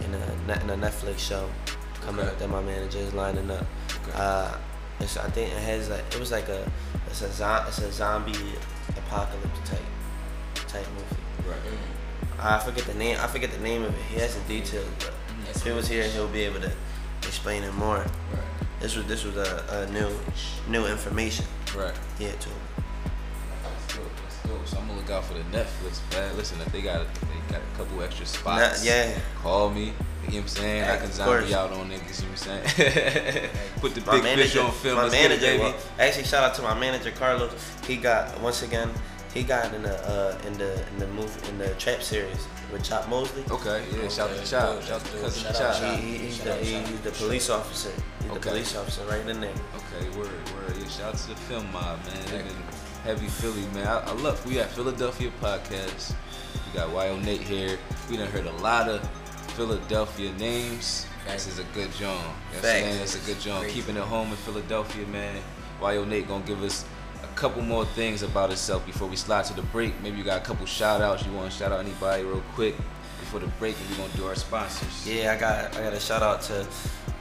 in 0.03 0.13
a, 0.13 0.53
in 0.63 0.69
a 0.69 0.77
Netflix 0.77 1.19
show 1.19 1.49
coming 2.01 2.21
Okay. 2.21 2.29
up 2.29 2.39
that 2.39 2.49
my 2.49 2.61
manager 2.61 2.99
is 2.99 3.13
lining 3.13 3.49
up. 3.51 3.65
Okay. 4.03 4.11
Uh, 4.15 4.55
it's, 4.99 5.17
I 5.17 5.29
think 5.29 5.51
it 5.51 5.57
has 5.57 5.89
like 5.89 6.03
it 6.11 6.19
was 6.19 6.31
like 6.31 6.47
a, 6.49 6.69
it's 7.07 7.21
a 7.21 7.65
it's 7.67 7.79
a 7.79 7.91
zombie 7.91 8.33
apocalypse 8.89 9.69
type, 9.69 9.79
type 10.67 10.85
movie. 10.93 11.49
Right. 11.49 11.59
I 12.39 12.59
forget 12.59 12.85
the 12.85 12.93
name. 12.93 13.17
I 13.19 13.27
forget 13.27 13.51
the 13.51 13.59
name 13.59 13.83
of 13.83 13.93
it. 13.93 14.01
He 14.09 14.19
has 14.19 14.35
the 14.35 14.41
details, 14.47 14.87
but 14.99 15.13
if 15.49 15.63
he 15.63 15.71
was 15.71 15.87
here, 15.87 16.03
he'll 16.03 16.27
be 16.27 16.41
able 16.41 16.59
to 16.61 16.71
explain 17.23 17.63
it 17.63 17.73
more. 17.73 17.97
Right. 17.97 18.09
This 18.79 18.95
was 18.95 19.05
this 19.05 19.23
was 19.23 19.35
a, 19.37 19.87
a 19.87 19.91
new 19.91 20.09
new 20.69 20.85
information 20.85 21.45
Right. 21.75 21.93
here 22.19 22.31
to 22.39 22.49
him. 22.49 22.57
So 24.65 24.77
I'm 24.77 24.87
gonna 24.87 24.99
look 24.99 25.09
out 25.11 25.23
for 25.25 25.33
the 25.35 25.43
Netflix, 25.55 25.99
man. 26.11 26.35
Listen, 26.37 26.59
if 26.61 26.71
they 26.71 26.81
got 26.81 27.01
if 27.01 27.21
they 27.21 27.53
got 27.53 27.61
a 27.61 27.77
couple 27.77 28.01
extra 28.01 28.25
spots, 28.25 28.83
Nah, 28.83 28.89
yeah. 28.91 29.17
call 29.41 29.69
me. 29.69 29.85
You 29.85 29.91
know 29.91 30.37
what 30.37 30.41
I'm 30.41 30.47
saying? 30.47 30.83
I 30.85 30.95
can 30.97 31.05
Of 31.05 31.13
zombie 31.13 31.31
course. 31.41 31.53
out 31.53 31.71
on 31.71 31.89
niggas. 31.91 32.19
You 32.21 32.25
know 32.25 32.31
what 32.31 32.49
I'm 32.49 32.67
saying? 32.67 33.49
Put 33.79 33.93
the 33.93 34.01
My 34.01 34.11
big 34.13 34.23
fish 34.23 34.55
manager, 34.55 34.61
on 34.61 34.71
film. 34.71 34.95
my 34.97 35.03
Let's 35.03 35.13
get 35.13 35.25
it, 35.25 35.29
manager, 35.41 35.45
baby. 35.45 35.63
well, 35.63 35.75
actually 35.99 36.23
shout 36.25 36.43
out 36.43 36.55
to 36.55 36.61
my 36.63 36.73
manager 36.79 37.11
Carlos. 37.11 37.51
He 37.87 37.95
got 37.97 38.41
once 38.41 38.63
again, 38.63 38.89
he 39.35 39.43
got 39.43 39.71
in 39.73 39.83
the 39.83 39.95
uh, 40.09 40.37
in 40.47 40.57
the 40.57 40.83
in 40.89 40.97
the 40.99 41.07
movie 41.09 41.47
in 41.49 41.57
the 41.59 41.69
trap 41.75 42.01
series 42.01 42.47
with 42.71 42.83
Chop 42.83 43.07
Mosley. 43.07 43.43
Okay, 43.51 43.85
yeah. 44.01 44.09
Shout 44.09 44.31
out 44.31 44.37
to 44.43 44.49
Chop. 44.49 44.81
Shout 44.81 44.91
out 45.01 45.05
to 45.05 45.17
cousin 45.19 45.53
Chop. 45.53 45.75
He, 45.99 46.01
he, 46.07 46.17
he's, 46.25 46.37
Shout 46.37 46.45
the, 46.45 46.53
out, 46.53 46.59
he, 46.63 46.73
he's 46.79 47.01
the 47.01 47.11
police 47.11 47.49
officer. 47.51 47.91
He's 48.21 48.31
Okay. 48.31 48.39
the 48.39 48.49
police 48.49 48.75
officer 48.75 49.05
right 49.05 49.21
in 49.27 49.39
there. 49.39 49.53
Okay, 49.77 50.09
word, 50.17 50.29
word. 50.55 50.73
Yeah, 50.79 50.87
shout 50.87 51.13
out 51.13 51.17
to 51.19 51.27
the 51.29 51.35
film 51.35 51.71
mob, 51.71 51.99
man. 52.07 52.25
They 52.25 52.37
been 52.39 52.63
heavy 53.05 53.27
Philly, 53.27 53.61
man. 53.75 53.85
I, 53.85 53.99
I 53.99 54.13
love. 54.13 54.43
We 54.47 54.55
got 54.55 54.67
Philadelphia 54.69 55.31
podcast. 55.39 56.15
We 56.65 56.79
got 56.79 56.89
YO 56.89 57.19
Nate 57.19 57.41
here. 57.41 57.77
We 58.09 58.17
done 58.17 58.27
heard 58.29 58.47
a 58.47 58.51
lot 58.53 58.89
of 58.89 59.07
Philadelphia 59.51 60.31
names. 60.33 61.05
This 61.27 61.45
is 61.45 61.59
a 61.59 61.63
good 61.75 61.91
joint. 61.93 62.01
You 62.01 62.07
know 62.07 62.13
what 62.15 62.55
I'm 62.55 62.61
saying? 62.61 62.97
Facts. 62.97 63.15
It's 63.15 63.23
a 63.23 63.31
good 63.31 63.39
joint. 63.39 63.69
Keeping 63.69 63.95
it 63.95 64.01
home 64.01 64.29
in 64.29 64.35
Philadelphia, 64.37 65.05
man. 65.05 65.39
YO 65.79 66.03
Nate 66.03 66.27
gonna 66.27 66.43
give 66.45 66.63
us 66.63 66.83
a 67.21 67.27
couple 67.35 67.61
more 67.61 67.85
things 67.85 68.23
about 68.23 68.49
himself 68.49 68.83
before 68.87 69.07
we 69.07 69.15
slide 69.15 69.45
to 69.45 69.53
the 69.53 69.61
break. 69.61 69.93
Maybe 70.01 70.17
you 70.17 70.23
got 70.23 70.41
a 70.41 70.45
couple 70.45 70.65
shout 70.65 71.01
outs. 71.01 71.23
You 71.23 71.31
want 71.31 71.51
to 71.51 71.55
shout 71.55 71.71
out 71.71 71.81
anybody 71.81 72.23
real 72.23 72.43
quick 72.53 72.75
before 73.19 73.39
the 73.39 73.47
break, 73.59 73.75
and 73.79 73.89
we 73.91 73.97
gonna 73.97 74.17
do 74.17 74.25
our 74.25 74.35
sponsors. 74.35 75.07
Yeah, 75.07 75.33
I 75.33 75.39
got 75.39 75.77
I 75.77 75.83
got 75.83 75.93
a 75.93 75.99
shout 75.99 76.23
out 76.23 76.41
to 76.43 76.65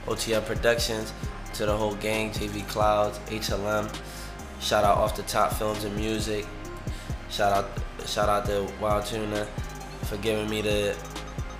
OTL 0.07 0.43
Productions, 0.47 1.13
to 1.53 1.67
the 1.67 1.77
whole 1.77 1.95
gang, 1.95 2.31
JV 2.31 2.67
Clouds, 2.67 3.19
HLM. 3.27 3.93
Shout 4.65 4.83
out 4.83 4.97
off 4.97 5.15
the 5.15 5.21
top 5.21 5.53
films 5.53 5.83
and 5.83 5.95
music. 5.95 6.47
Shout 7.29 7.53
out 7.53 7.69
shout 8.07 8.29
out 8.29 8.47
to 8.47 8.67
Wild 8.81 9.05
Tuna 9.05 9.45
for 10.05 10.17
giving 10.17 10.49
me 10.49 10.61
the 10.63 10.97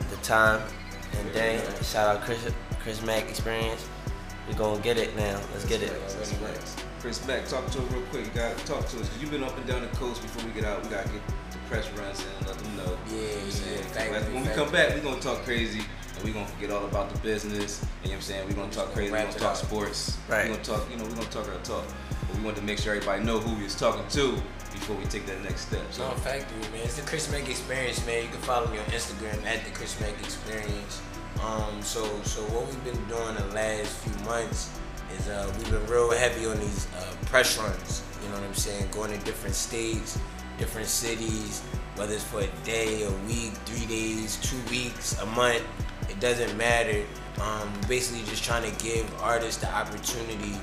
the 0.09 0.15
time 0.23 0.59
and 1.19 1.31
day. 1.31 1.63
Shout 1.83 2.15
out 2.15 2.23
Chris 2.23 2.51
Chris 2.79 3.03
Mack 3.03 3.29
Experience. 3.29 3.87
We 4.47 4.55
gonna 4.55 4.81
get 4.81 4.97
it 4.97 5.15
now. 5.15 5.39
Let's 5.53 5.65
get 5.65 5.83
it. 5.83 5.93
Chris 6.99 7.27
Mack, 7.27 7.47
talk 7.47 7.69
to 7.69 7.77
him 7.79 7.89
real 7.93 8.01
quick. 8.07 8.25
You 8.25 8.31
gotta 8.33 8.55
talk 8.65 8.87
to 8.87 8.99
us. 8.99 9.07
Cause 9.07 9.21
you've 9.21 9.29
been 9.29 9.43
up 9.43 9.55
and 9.55 9.67
down 9.67 9.81
the 9.81 9.87
coast 9.97 10.23
before 10.23 10.43
we 10.43 10.51
get 10.59 10.65
out. 10.65 10.81
We 10.83 10.89
gotta 10.89 11.07
get 11.09 11.21
the 11.51 11.57
press 11.69 11.87
runs 11.91 12.25
and 12.39 12.47
let 12.47 12.57
them 12.57 12.75
know. 12.77 12.97
Yeah, 13.07 13.13
You 13.13 13.21
know 13.21 13.35
yeah, 13.45 13.51
saying? 13.51 13.83
factory, 13.83 14.33
when 14.33 14.41
we 14.41 14.47
factory. 14.47 14.63
come 14.63 14.71
back, 14.73 14.95
we 14.95 15.01
gonna 15.01 15.21
talk 15.21 15.43
crazy 15.43 15.81
and 16.15 16.23
we 16.23 16.31
gonna 16.31 16.47
forget 16.47 16.71
all 16.71 16.85
about 16.85 17.13
the 17.13 17.19
business. 17.19 17.83
And 17.83 17.89
you 18.05 18.09
know 18.09 18.09
what 18.09 18.15
I'm 18.15 18.21
saying? 18.23 18.47
we 18.47 18.55
gonna 18.55 18.71
talk 18.71 18.91
crazy, 18.93 19.11
we 19.11 19.17
Wrap 19.19 19.27
gonna 19.29 19.39
talk 19.39 19.55
sports. 19.57 20.17
Right. 20.27 20.45
we 20.49 20.55
gonna 20.55 20.63
talk, 20.63 20.89
you 20.89 20.97
know, 20.97 21.03
we 21.05 21.11
gonna 21.13 21.25
talk 21.29 21.47
our 21.47 21.59
talk. 21.59 21.83
But 22.27 22.37
we 22.37 22.43
wanted 22.43 22.57
to 22.57 22.63
make 22.63 22.79
sure 22.79 22.95
everybody 22.95 23.23
know 23.23 23.39
who 23.39 23.55
we 23.55 23.63
was 23.63 23.75
talking 23.75 24.07
to 24.09 24.41
before 24.71 24.95
we 24.97 25.05
take 25.05 25.25
that 25.25 25.41
next 25.43 25.67
step. 25.67 25.81
So 25.91 26.07
No 26.07 26.13
factory, 26.15 26.59
man. 26.71 26.81
It's 26.83 26.95
the 26.95 27.03
Chris 27.03 27.31
Mack 27.31 27.49
Experience, 27.49 28.05
man. 28.05 28.23
You 28.23 28.29
can 28.29 28.41
follow 28.41 28.67
me 28.67 28.77
on 28.77 28.85
Instagram 28.85 29.43
at 29.45 29.63
the 29.63 29.71
Chris 29.71 29.99
Mack 30.01 30.17
Experience. 30.19 31.01
Um, 31.43 31.81
so 31.81 32.03
so 32.23 32.41
what 32.53 32.65
we've 32.67 32.83
been 32.83 33.07
doing 33.07 33.35
the 33.35 33.55
last 33.55 33.97
few 33.99 34.25
months 34.25 34.77
is 35.17 35.27
uh, 35.27 35.51
we've 35.57 35.69
been 35.69 35.85
real 35.87 36.11
heavy 36.11 36.45
on 36.45 36.59
these 36.59 36.87
uh, 36.95 37.13
press 37.27 37.57
runs. 37.57 38.03
You 38.23 38.29
know 38.29 38.35
what 38.35 38.43
I'm 38.43 38.53
saying? 38.53 38.89
Going 38.91 39.17
to 39.17 39.25
different 39.25 39.55
states, 39.55 40.19
different 40.57 40.87
cities, 40.87 41.61
whether 41.95 42.13
it's 42.13 42.23
for 42.23 42.41
a 42.41 42.47
day, 42.63 43.03
a 43.03 43.11
week, 43.27 43.53
three 43.65 43.85
days, 43.85 44.37
two 44.37 44.59
weeks, 44.69 45.19
a 45.21 45.25
month. 45.27 45.63
It 46.09 46.19
doesn't 46.19 46.55
matter. 46.57 47.03
Um, 47.41 47.71
basically, 47.87 48.23
just 48.29 48.43
trying 48.43 48.69
to 48.69 48.83
give 48.83 49.05
artists 49.21 49.61
the 49.61 49.73
opportunity 49.73 50.53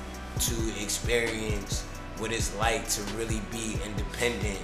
to 0.47 0.83
experience 0.83 1.83
what 2.17 2.31
it's 2.31 2.55
like 2.57 2.87
to 2.89 3.01
really 3.15 3.41
be 3.51 3.77
independent 3.85 4.59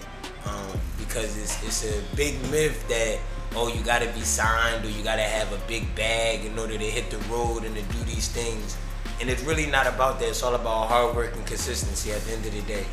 um, 0.45 0.79
because 0.97 1.37
it's, 1.37 1.63
it's 1.63 1.85
a 1.85 2.15
big 2.15 2.39
myth 2.49 2.87
that 2.87 3.19
oh 3.55 3.67
you 3.67 3.83
gotta 3.83 4.07
be 4.13 4.21
signed 4.21 4.85
or 4.85 4.89
you 4.89 5.03
gotta 5.03 5.23
have 5.23 5.51
a 5.51 5.67
big 5.67 5.93
bag 5.95 6.45
in 6.45 6.57
order 6.59 6.77
to 6.77 6.83
hit 6.83 7.09
the 7.09 7.17
road 7.33 7.63
and 7.63 7.75
to 7.75 7.81
do 7.93 8.03
these 8.03 8.27
things. 8.29 8.77
And 9.19 9.29
it's 9.29 9.43
really 9.43 9.65
not 9.65 9.85
about 9.85 10.19
that. 10.19 10.29
It's 10.29 10.43
all 10.43 10.55
about 10.55 10.87
hard 10.87 11.15
work 11.15 11.35
and 11.35 11.45
consistency 11.45 12.11
at 12.11 12.21
the 12.21 12.33
end 12.33 12.45
of 12.45 12.53
the 12.53 12.61
day. 12.61 12.85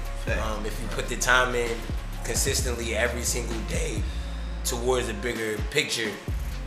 Um, 0.43 0.67
if 0.67 0.81
you 0.81 0.89
put 0.89 1.09
the 1.09 1.17
time 1.17 1.55
in 1.55 1.71
consistently 2.25 2.97
every 2.97 3.23
single 3.23 3.59
day 3.69 4.03
towards 4.65 5.09
a 5.09 5.15
bigger 5.15 5.57
picture 5.71 6.11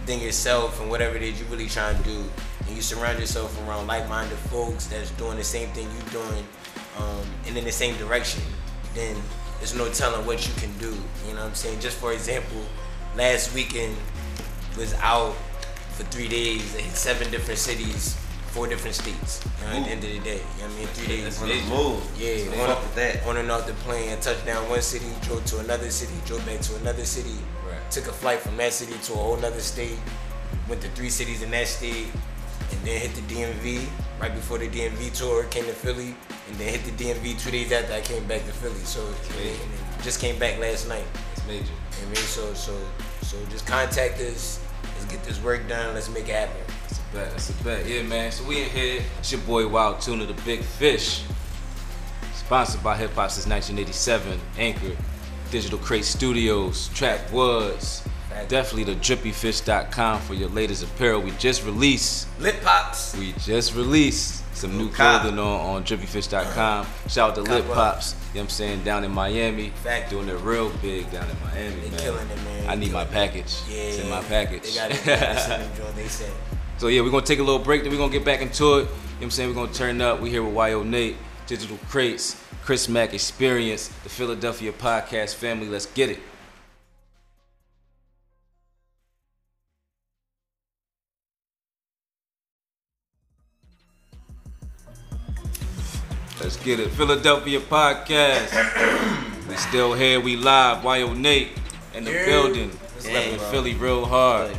than 0.05 0.19
yourself 0.19 0.79
and 0.79 0.89
whatever 0.89 1.17
it 1.17 1.21
is 1.21 1.37
you're 1.39 1.49
really 1.49 1.67
trying 1.67 1.97
to 1.97 2.03
do 2.03 2.23
and 2.69 2.75
you 2.77 2.83
surround 2.83 3.17
yourself 3.19 3.51
around 3.67 3.87
like-minded 3.87 4.37
folks 4.53 4.85
that's 4.85 5.09
doing 5.11 5.37
the 5.37 5.43
same 5.43 5.67
thing 5.69 5.87
you're 5.97 6.23
doing 6.23 6.45
um, 6.99 7.25
and 7.47 7.57
in 7.57 7.65
the 7.65 7.71
same 7.71 7.97
direction 7.97 8.43
then 8.93 9.15
there's 9.57 9.73
no 9.75 9.89
telling 9.89 10.23
what 10.27 10.47
you 10.47 10.53
can 10.61 10.71
do 10.77 10.93
you 11.27 11.33
know 11.33 11.39
what 11.41 11.47
i'm 11.49 11.55
saying 11.55 11.79
just 11.79 11.97
for 11.97 12.13
example 12.13 12.61
last 13.17 13.53
weekend 13.55 13.95
was 14.77 14.93
out 15.01 15.33
for 15.93 16.03
three 16.05 16.27
days 16.27 16.75
hit 16.75 16.85
seven 16.95 17.29
different 17.31 17.57
cities 17.59 18.15
four 18.51 18.67
different 18.67 18.95
states 18.95 19.41
you 19.61 19.65
know, 19.67 19.77
at 19.77 19.83
the 19.85 19.89
end 19.91 20.03
of 20.03 20.09
the 20.11 20.19
day 20.19 20.37
you 20.37 20.61
know 20.61 20.67
what 20.69 20.75
i 20.75 20.79
mean 20.79 20.87
three 20.89 21.07
days 21.07 21.41
On 21.41 21.47
the 21.49 21.55
move. 21.69 22.01
yeah, 22.17 22.37
So 22.37 22.61
on, 22.61 22.95
that. 22.95 23.25
on 23.25 23.37
and 23.37 23.51
off 23.51 23.65
the 23.67 23.73
plane, 23.85 24.15
touched 24.21 24.45
down 24.45 24.67
one 24.69 24.81
city, 24.81 25.05
drove 25.21 25.43
to 25.45 25.59
another 25.59 25.89
city, 25.91 26.13
drove 26.25 26.43
back 26.45 26.59
to 26.61 26.75
another 26.77 27.05
city, 27.05 27.35
Right. 27.67 27.91
took 27.91 28.07
a 28.07 28.11
flight 28.11 28.39
from 28.39 28.57
that 28.57 28.73
city 28.73 28.93
to 29.03 29.13
a 29.13 29.17
whole 29.17 29.35
other 29.45 29.59
state, 29.59 29.99
went 30.67 30.81
to 30.81 30.87
three 30.89 31.09
cities 31.11 31.43
in 31.43 31.51
that 31.51 31.67
state, 31.67 32.07
and 32.71 32.81
then 32.85 32.99
hit 32.99 33.13
the 33.13 33.21
DMV 33.21 33.87
right 34.19 34.33
before 34.33 34.57
the 34.57 34.67
DMV 34.67 35.17
tour, 35.17 35.43
came 35.45 35.65
to 35.65 35.71
Philly, 35.71 36.15
and 36.47 36.57
then 36.57 36.73
hit 36.73 36.83
the 36.83 36.91
DMV 36.91 37.41
two 37.41 37.51
days 37.51 37.71
after 37.71 37.93
I 37.93 38.01
came 38.01 38.25
back 38.27 38.45
to 38.45 38.51
Philly. 38.51 38.79
So 38.83 39.07
just 40.03 40.19
came 40.19 40.37
back 40.39 40.59
last 40.59 40.87
night. 40.87 41.05
it's 41.31 41.45
major. 41.47 41.63
You 41.63 42.05
know 42.05 42.11
I 42.11 42.13
mean, 42.13 42.15
so 42.15 42.53
so 42.53 42.77
so 43.21 43.37
just 43.49 43.65
contact 43.65 44.19
us. 44.19 44.59
Let's 44.95 45.05
get 45.05 45.23
this 45.23 45.41
work 45.41 45.67
done. 45.67 45.93
Let's 45.93 46.09
make 46.09 46.27
it 46.27 46.35
happen. 46.35 46.61
That's 46.83 46.99
a 46.99 47.13
bet. 47.13 47.31
That's 47.31 47.49
a 47.49 47.63
bet. 47.63 47.87
Yeah, 47.87 48.03
man. 48.03 48.31
So 48.31 48.43
we 48.45 48.63
in 48.63 48.69
here. 48.69 49.01
It's 49.19 49.31
your 49.31 49.41
boy 49.41 49.67
Wild 49.67 50.01
Tuna, 50.01 50.25
the 50.25 50.33
Big 50.43 50.61
Fish. 50.61 51.23
Sponsored 52.33 52.83
by 52.83 52.97
Hip 52.97 53.11
Hop 53.13 53.29
since 53.29 53.47
1987. 53.47 54.39
Anchor, 54.57 54.97
Digital 55.51 55.77
Crate 55.79 56.05
Studios, 56.05 56.89
Trap 56.89 57.31
Woods. 57.31 58.08
Definitely 58.47 58.93
the 58.93 58.99
drippyfish.com 58.99 60.21
for 60.21 60.33
your 60.33 60.49
latest 60.49 60.83
apparel. 60.83 61.21
We 61.21 61.31
just 61.31 61.63
released 61.65 62.27
Lip 62.39 62.55
pops. 62.63 63.15
We 63.17 63.33
just 63.33 63.75
released 63.75 64.43
some 64.55 64.77
new 64.77 64.89
clothing 64.89 65.37
on, 65.39 65.59
on 65.61 65.83
drippyfish.com. 65.83 66.85
Shout 67.07 67.29
out 67.31 67.35
to 67.35 67.41
Lip 67.41 67.65
Cop 67.67 67.77
up. 67.77 67.93
Pops, 67.95 68.13
you 68.13 68.17
know 68.17 68.23
what 68.33 68.41
I'm 68.43 68.49
saying, 68.49 68.83
down 68.83 69.03
in 69.03 69.11
Miami. 69.11 69.69
Fact. 69.69 70.09
Doing 70.09 70.29
it 70.29 70.33
real 70.41 70.69
big 70.81 71.11
down 71.11 71.29
in 71.29 71.39
Miami, 71.41 71.75
They 71.81 71.89
man. 71.89 71.99
killing 71.99 72.29
it, 72.29 72.43
man. 72.43 72.69
I 72.69 72.75
need 72.75 72.91
my 72.91 73.05
package. 73.05 73.55
Yeah. 73.69 73.77
It's 73.77 73.99
in 73.99 74.09
my 74.09 74.21
package. 74.23 74.63
They 74.63 74.75
got 74.75 74.91
it. 74.91 74.97
They 75.03 75.15
got 75.19 75.35
it 75.35 75.39
sent 75.39 75.63
them 75.63 75.77
joint, 75.77 75.95
They 75.95 76.07
said. 76.07 76.31
so 76.77 76.87
yeah, 76.87 77.01
we're 77.01 77.11
gonna 77.11 77.25
take 77.25 77.39
a 77.39 77.43
little 77.43 77.59
break, 77.63 77.83
then 77.83 77.91
we're 77.91 77.97
gonna 77.97 78.11
get 78.11 78.25
back 78.25 78.41
into 78.41 78.63
it. 78.63 78.65
You 78.65 78.83
know 78.83 78.85
what 78.85 79.21
I'm 79.23 79.31
saying? 79.31 79.49
We're 79.49 79.55
gonna 79.55 79.73
turn 79.73 80.01
up. 80.01 80.19
We 80.21 80.29
here 80.29 80.43
with 80.43 80.53
YO 80.55 80.83
Nate, 80.83 81.17
Digital 81.47 81.77
Crates, 81.89 82.41
Chris 82.63 82.87
Mack 82.87 83.13
Experience, 83.13 83.87
the 84.03 84.09
Philadelphia 84.09 84.71
Podcast 84.71 85.35
family. 85.35 85.67
Let's 85.67 85.87
get 85.87 86.09
it. 86.09 86.19
Let's 96.41 96.55
get 96.57 96.79
it. 96.79 96.89
Philadelphia 96.91 97.59
Podcast. 97.59 98.49
we 99.49 99.55
still 99.57 99.93
here. 99.93 100.19
We 100.19 100.35
live. 100.37 100.83
YO 100.83 101.13
Nate 101.13 101.49
in 101.93 102.05
the 102.05 102.11
Yeah. 102.11 102.25
building. 102.25 102.69
Repping. 103.01 103.39
Philly 103.51 103.73
real 103.75 104.05
hard. 104.05 104.51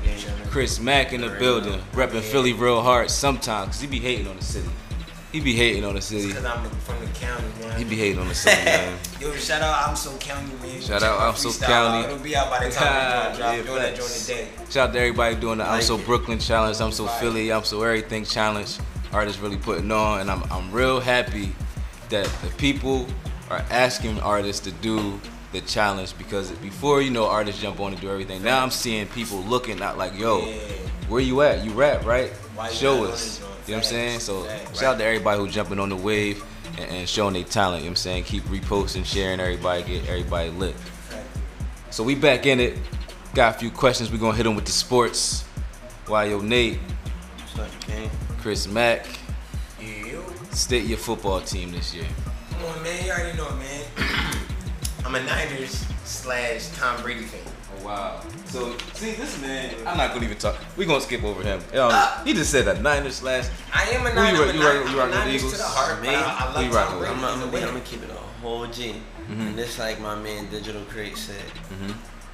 Chris 0.51 0.79
Mack 0.81 1.13
in 1.13 1.21
the 1.21 1.29
building. 1.29 1.81
Repping 1.93 2.21
Philly 2.23 2.53
real 2.53 2.83
hard 2.83 3.11
sometimes. 3.11 3.69
Cause 3.69 3.81
he 3.81 3.87
be 3.87 3.99
hating 3.99 4.27
on 4.27 4.37
the 4.37 4.45
city. 4.45 4.69
He 5.33 5.41
be 5.41 5.55
hating 5.55 5.85
on 5.85 5.95
the 5.95 6.01
city. 6.01 6.29
Because 6.29 6.45
I'm 6.45 6.65
from 6.71 6.99
the 7.01 7.07
county, 7.13 7.45
man. 7.61 7.79
He 7.79 7.85
be 7.85 7.95
hating 7.97 8.19
on 8.19 8.27
the 8.29 8.35
city, 8.35 8.65
man. 8.65 8.99
Yo, 9.21 9.33
shout 9.35 9.63
out 9.63 9.89
I'm 9.89 9.95
So 9.97 10.17
County, 10.19 10.53
man. 10.61 10.81
Shout 10.81 11.03
out 11.03 11.21
I'm 11.21 11.37
So 11.37 11.53
County. 11.65 12.05
It'll 12.07 12.19
be 12.19 12.35
out 12.35 12.51
by 12.51 12.67
the 12.67 12.71
time 12.75 13.37
joint 13.37 13.39
drop. 13.39 13.55
Yeah, 13.57 13.63
Doing 13.63 13.83
that 13.83 13.95
during 13.95 14.11
the 14.13 14.25
day. 14.27 14.49
Shout 14.71 14.89
out 14.89 14.93
to 14.95 14.99
everybody 15.01 15.37
doing 15.37 15.59
the 15.59 15.65
I'm 15.65 15.83
So 15.83 15.97
it. 15.97 16.05
Brooklyn 16.05 16.39
challenge, 16.41 16.81
I'm 16.81 16.93
So. 16.93 17.07
Philly, 17.07 17.53
I'm 17.53 17.63
So 17.65 17.83
Everything 17.83 18.25
challenge. 18.25 18.79
Artists 19.13 19.41
really 19.41 19.57
putting 19.57 19.91
on, 19.93 20.21
and 20.21 20.31
I'm 20.31 20.43
I'm 20.53 20.71
real 20.73 20.99
happy 21.01 21.53
that 22.11 22.27
the 22.43 22.49
people 22.59 23.07
are 23.51 23.65
asking 23.71 24.21
artists 24.21 24.63
to 24.65 24.73
do 24.73 25.21
the 25.53 25.61
challenge 25.63 26.17
because 26.17 26.51
before 26.53 27.03
you 27.03 27.11
know 27.11 27.27
artists 27.27 27.61
jump 27.61 27.81
on 27.81 27.93
and 27.93 28.01
do 28.01 28.09
everything. 28.11 28.43
Now 28.43 28.63
I'm 28.63 28.71
seeing 28.71 29.07
people 29.09 29.39
looking 29.39 29.83
out 29.83 29.99
like, 29.99 30.17
yo, 30.17 30.41
Yeah. 30.47 30.55
where 31.09 31.21
you 31.21 31.41
at? 31.43 31.65
You 31.65 31.73
rap, 31.73 32.05
right? 32.05 32.31
You 32.57 32.71
Show 32.71 33.05
us. 33.05 33.41
You 33.67 33.73
know 33.73 33.79
what 33.79 33.79
I'm 33.79 33.83
saying? 33.91 34.21
So 34.21 34.43
Facts. 34.45 34.79
shout 34.81 34.95
out 34.95 34.99
to 34.99 35.05
everybody 35.05 35.41
who's 35.41 35.53
jumping 35.53 35.79
on 35.81 35.89
the 35.89 35.97
wave 35.97 36.45
and, 36.79 36.91
and 36.91 37.09
showing 37.09 37.35
their 37.35 37.43
talent. 37.45 37.83
You 37.83 37.87
know 37.87 37.93
what 37.93 37.93
I'm 37.93 37.97
saying? 37.97 38.25
Keep 38.25 38.45
reposting, 38.45 39.05
sharing, 39.05 39.41
everybody 39.41 39.83
get 39.83 40.09
everybody 40.09 40.51
lit. 40.51 40.77
So 41.91 42.05
we 42.05 42.15
back 42.15 42.47
in 42.47 42.61
it. 42.61 42.79
Got 43.35 43.57
a 43.57 43.59
few 43.59 43.71
questions. 43.71 44.11
we 44.11 44.19
gonna 44.19 44.37
hit 44.37 44.45
them 44.45 44.55
with 44.57 44.67
the 44.67 44.73
sports. 44.73 45.45
Wyonate. 46.07 46.79
Chris 48.41 48.67
Mack. 48.67 49.07
State 50.53 50.85
your 50.87 50.99
football 50.99 51.41
team 51.41 51.73
this 51.73 51.95
year. 51.95 52.07
Come 52.51 52.65
on, 52.67 52.83
man. 52.83 53.05
You 53.05 53.13
already 53.13 53.37
know, 53.37 53.51
man. 53.57 53.85
I'm 55.05 55.15
a 55.15 55.23
Niners 55.25 55.85
slash 56.05 56.69
Tom 56.77 57.01
Brady 57.03 57.23
fan. 57.23 57.41
Oh 57.81 57.85
wow. 57.87 58.21
So 58.47 58.77
see 58.95 59.13
this 59.13 59.41
man, 59.41 59.75
I'm 59.87 59.97
not 59.97 60.13
gonna 60.13 60.27
even 60.27 60.37
talk. 60.39 60.57
We 60.77 60.85
gonna 60.85 61.01
skip 61.01 61.23
over 61.25 61.43
him. 61.43 61.59
Um, 61.73 61.91
Ah. 61.93 62.21
he 62.25 62.35
just 62.35 62.51
said 62.51 62.69
a 62.69 62.81
Niners 62.83 63.17
slash. 63.17 63.47
I 63.73 63.85
am 63.91 64.05
a 64.07 64.11
Who 64.11 64.17
Niner. 64.17 64.37
you 64.37 64.43
I'm 64.43 64.49
rock- 64.49 64.55
you 64.55 64.61
you 64.61 64.67
rock 64.67 64.83
with 64.83 64.93
the 64.93 65.07
Niners 65.25 65.35
Eagles? 65.37 65.53
to 65.53 65.59
the 65.59 65.65
heart, 65.65 66.01
Me? 66.03 66.09
but 66.09 66.17
I, 66.17 66.37
I 66.49 66.53
love 66.55 66.65
you 66.65 66.71
rock 66.71 66.89
Tom 66.89 66.99
with? 67.01 67.09
Brady. 67.09 67.25
I'm, 67.25 67.25
I'm, 67.25 67.51
He's 67.53 67.63
a 67.63 67.67
I'm, 67.67 67.73
gonna 67.75 67.81
keep 67.85 68.03
it 68.03 68.11
a 68.11 68.15
whole 68.43 68.67
G. 68.67 68.95
Mm-hmm. 69.31 69.41
And 69.41 69.57
this 69.59 69.79
like 69.79 70.01
my 70.01 70.17
man 70.17 70.51
Digital 70.51 70.83
Crate 70.87 71.17
said. 71.17 71.43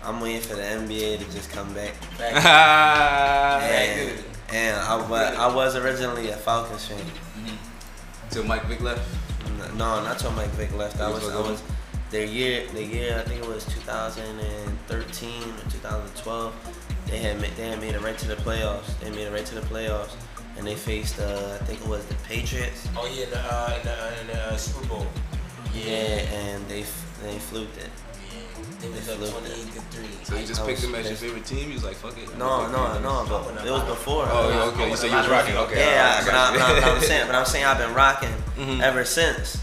I'm 0.02 0.20
waiting 0.20 0.40
for 0.40 0.54
the 0.54 0.62
NBA 0.62 1.18
to 1.18 1.24
just 1.32 1.50
come 1.50 1.72
back. 1.74 1.92
Fact. 2.16 3.62
And, 3.64 4.24
and 4.52 4.80
I, 4.80 4.96
was, 4.96 5.36
I 5.36 5.52
was 5.54 5.76
originally 5.76 6.28
a 6.30 6.36
Falcons 6.36 6.86
fan. 6.86 7.00
Till 8.30 8.44
Mike 8.44 8.64
Vick 8.64 8.80
left. 8.80 9.02
No, 9.76 10.02
not 10.02 10.18
till 10.18 10.32
Mike 10.32 10.50
Vick 10.50 10.74
left. 10.76 11.00
I 11.00 11.10
was, 11.10 11.22
was 11.22 11.34
I 11.34 11.40
was 11.40 11.62
their 12.10 12.24
year. 12.24 12.66
The 12.72 12.84
year 12.84 13.18
I 13.18 13.22
think 13.28 13.42
it 13.42 13.48
was 13.48 13.64
2013 13.66 15.42
or 15.42 15.70
2012. 15.70 16.54
They 17.06 17.18
had 17.18 17.40
made, 17.40 17.52
they 17.56 17.68
had 17.68 17.80
made 17.80 17.94
it 17.94 18.02
right 18.02 18.18
to 18.18 18.28
the 18.28 18.36
playoffs. 18.36 18.98
They 19.00 19.10
made 19.10 19.26
it 19.26 19.32
right 19.32 19.46
to 19.46 19.54
the 19.54 19.60
playoffs, 19.62 20.14
and 20.56 20.66
they 20.66 20.74
faced 20.74 21.20
uh, 21.20 21.58
I 21.60 21.64
think 21.64 21.80
it 21.80 21.86
was 21.86 22.04
the 22.06 22.14
Patriots. 22.26 22.88
Oh 22.96 23.06
yeah, 23.06 23.24
in 23.24 23.30
the, 23.30 23.38
uh, 23.38 23.76
in 23.78 23.84
the, 23.84 23.92
uh, 23.92 24.20
in 24.20 24.26
the 24.26 24.42
uh, 24.52 24.56
Super 24.56 24.86
Bowl. 24.88 25.06
Yeah, 25.74 25.92
and 25.92 26.66
they 26.68 26.84
they 27.22 27.38
fluked 27.38 27.76
it. 27.78 27.90
They 28.80 28.88
was 28.88 29.30
28 29.30 29.54
to 29.74 29.80
three. 29.92 30.06
So 30.24 30.36
you 30.36 30.46
just 30.46 30.60
I 30.62 30.66
picked 30.66 30.80
was 30.80 30.88
him 30.88 30.94
as 30.94 31.06
your 31.08 31.16
favorite 31.16 31.44
team. 31.44 31.68
You 31.68 31.74
was 31.74 31.84
like, 31.84 31.96
fuck 31.96 32.16
it. 32.18 32.36
No, 32.38 32.66
no, 32.70 32.98
no, 33.00 33.26
but 33.28 33.64
it 33.66 33.70
was 33.70 33.84
before. 33.84 34.26
Oh, 34.30 34.48
yeah, 34.48 34.62
okay. 34.72 34.90
You 34.90 34.96
said 34.96 35.10
you 35.10 35.16
was 35.16 35.28
rocking. 35.28 35.56
Okay. 35.56 35.78
Yeah, 35.78 36.18
I 36.20 36.24
but, 36.24 36.30
got 36.30 36.50
I, 36.50 36.52
you. 36.52 36.58
but, 36.58 36.68
I, 36.70 36.80
but 36.80 36.96
I'm 36.96 37.02
saying, 37.02 37.26
but 37.26 37.34
I'm 37.36 37.44
saying 37.46 37.64
I've 37.64 37.78
been 37.78 37.94
rocking 37.94 38.32
Mhm. 38.58 38.80
ever 38.82 39.04
since. 39.04 39.58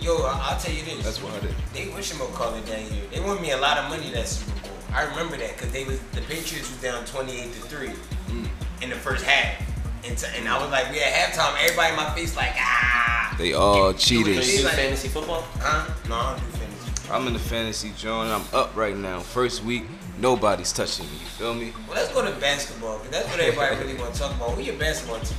Yo, 0.00 0.16
I- 0.22 0.50
I'll 0.50 0.60
tell 0.60 0.72
you 0.74 0.84
this. 0.84 1.02
That's 1.04 1.22
what 1.22 1.32
I 1.34 1.40
did. 1.40 1.54
They 1.72 1.88
wish 1.94 2.10
him 2.12 2.18
call 2.34 2.54
it 2.54 2.66
down 2.66 2.80
here. 2.82 3.02
They 3.10 3.20
won 3.20 3.40
me 3.40 3.52
a 3.52 3.56
lot 3.56 3.78
of 3.78 3.88
money 3.88 4.10
that 4.12 4.28
Super 4.28 4.52
Bowl. 4.60 4.70
I 4.92 5.02
remember 5.04 5.36
that 5.38 5.56
because 5.56 5.72
they 5.72 5.84
was 5.84 5.98
the 6.12 6.20
Patriots 6.22 6.70
was 6.70 6.80
down 6.82 7.04
28 7.06 7.52
to 7.54 7.60
three 7.68 7.92
Mm. 8.28 8.48
in 8.82 8.90
the 8.90 8.96
first 8.96 9.24
half, 9.24 9.56
and, 10.04 10.16
t- 10.16 10.26
and 10.36 10.46
I 10.48 10.60
was 10.62 10.70
like, 10.70 10.90
we 10.92 11.00
at 11.00 11.12
halftime. 11.12 11.54
Everybody 11.62 11.90
in 11.90 11.96
my 11.96 12.10
face 12.14 12.36
like, 12.36 12.52
ah. 12.58 13.34
They 13.38 13.52
all 13.54 13.92
Do 13.92 14.14
you 14.14 14.24
do 14.24 14.40
fantasy 14.68 15.08
football? 15.08 15.42
Huh? 15.58 15.86
No, 16.08 16.14
I 16.14 16.30
don't 16.30 16.40
do 16.40 16.46
fantasy. 16.58 16.63
I'm 17.10 17.26
in 17.26 17.34
the 17.34 17.38
fantasy 17.38 17.92
joint. 17.98 18.30
I'm 18.30 18.42
up 18.54 18.74
right 18.74 18.96
now. 18.96 19.20
First 19.20 19.62
week, 19.62 19.84
nobody's 20.18 20.72
touching 20.72 21.06
me. 21.06 21.12
You 21.12 21.26
feel 21.26 21.54
me? 21.54 21.72
Well, 21.86 21.96
let's 21.96 22.12
go 22.12 22.24
to 22.24 22.40
basketball 22.40 22.98
because 22.98 23.12
that's 23.12 23.28
what 23.28 23.40
everybody 23.40 23.76
really 23.76 23.94
want 24.00 24.14
to 24.14 24.20
talk 24.20 24.34
about. 24.34 24.50
Who 24.50 24.62
your 24.62 24.76
basketball 24.76 25.20
team? 25.20 25.38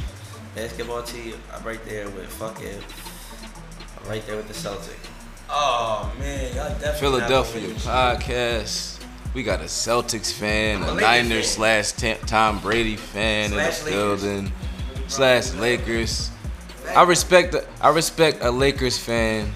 Basketball 0.54 1.04
team, 1.04 1.36
I'm 1.54 1.64
right 1.64 1.84
there 1.86 2.10
with 2.10 2.28
fucking, 2.28 2.82
I'm 4.02 4.10
right 4.10 4.26
there 4.26 4.38
with 4.38 4.48
the 4.48 4.54
Celtics. 4.54 5.10
Oh 5.50 6.12
man, 6.18 6.56
y'all 6.56 6.70
definitely 6.70 7.00
Philadelphia 7.00 7.62
not 7.62 7.62
gonna 7.62 7.68
win 7.68 7.74
this 7.74 7.86
podcast. 7.86 9.06
We 9.34 9.44
got 9.44 9.60
a 9.60 9.66
Celtics 9.66 10.32
fan, 10.32 10.82
a 10.82 10.94
a 10.94 10.96
Niners 10.96 11.56
fan. 11.56 11.84
slash 11.84 12.20
Tom 12.22 12.60
Brady 12.60 12.96
fan 12.96 13.46
in 13.46 13.52
the 13.52 13.58
Lakers. 13.58 13.84
building, 13.84 14.52
slash 15.08 15.54
Lakers. 15.56 16.32
I 16.96 17.04
respect 17.04 17.56
I 17.82 17.90
respect 17.90 18.38
a 18.42 18.50
Lakers 18.50 18.98
fan 18.98 19.54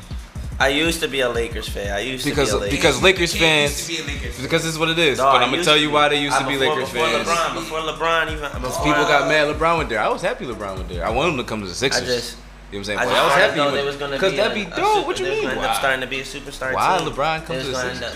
I 0.60 0.68
used 0.70 1.00
to 1.02 1.08
be 1.08 1.22
a 1.22 1.30
Lakers 1.30 1.70
fan. 1.70 1.94
I 1.94 2.00
used 2.00 2.26
because 2.26 2.50
to 2.52 2.58
be 2.60 2.66
a 2.66 2.70
Lakers 2.70 2.72
fan. 2.72 2.78
because 2.82 3.02
Lakers 3.04 3.36
fans 3.36 3.72
used 3.90 4.00
to 4.00 4.06
be 4.06 4.12
a 4.12 4.14
Lakers 4.16 4.36
fan. 4.36 4.44
because 4.44 4.64
this 4.64 4.74
is 4.74 4.80
what 4.80 4.90
it 4.90 5.00
is. 5.00 5.18
Dog, 5.18 5.34
but 5.34 5.42
I 5.42 5.46
I'm 5.46 5.52
gonna 5.52 5.64
tell 5.64 5.78
you 5.78 5.90
why 5.90 6.10
they 6.10 6.22
used 6.22 6.36
I- 6.36 6.42
to 6.42 6.48
be 6.48 6.58
before, 6.58 6.76
Lakers 6.76 6.92
before 6.92 7.08
fans. 7.08 7.28
LeBron, 7.28 7.54
before 7.56 7.80
LeBron 7.80 8.24
even. 8.34 8.40
Because 8.40 8.62
Before, 8.62 8.84
people 8.86 9.04
got 9.06 9.22
uh, 9.24 9.28
mad 9.28 9.56
LeBron 9.56 9.78
went 9.78 9.90
there. 9.90 10.02
I 10.02 10.10
was 10.10 10.22
happy 10.22 10.46
LeBron 10.46 10.76
went 10.76 10.90
there. 10.90 11.06
I 11.06 11.10
wanted 11.12 11.32
him 11.32 11.38
to 11.38 11.44
come 11.46 11.62
to 11.62 11.68
the 11.68 11.74
Sixers. 11.74 12.04
I 12.04 12.06
just, 12.06 12.32
you 12.34 12.38
know 12.38 12.44
what 12.72 12.78
I'm 12.80 12.84
saying? 12.84 13.00
I 13.00 13.04
Boy, 13.06 13.10
just 13.12 13.22
I 13.22 13.24
was 13.24 13.32
thought 13.34 13.40
happy 13.42 13.56
though 13.56 13.70
he 13.70 13.76
they 13.78 13.84
was 13.86 13.96
gonna 13.96 14.14
because 14.16 14.32
be 14.32 14.38
that'd 14.38 14.54
be 14.56 14.66
dope. 14.66 14.94
super- 14.96 15.08
What 15.08 15.20
you 15.20 15.26
mean? 15.26 15.42
gonna 15.44 15.52
end 15.56 15.60
up 15.62 15.66
Why? 15.72 15.80
starting 15.80 16.02
to 16.02 16.08
be 16.08 16.20
a 16.20 16.24
superstar 16.24 16.74
Why 16.74 16.98
team. 16.98 17.08
LeBron 17.08 17.46
come 17.46 17.56
to 17.58 17.64
the 17.64 17.76
Sixers? 17.76 18.14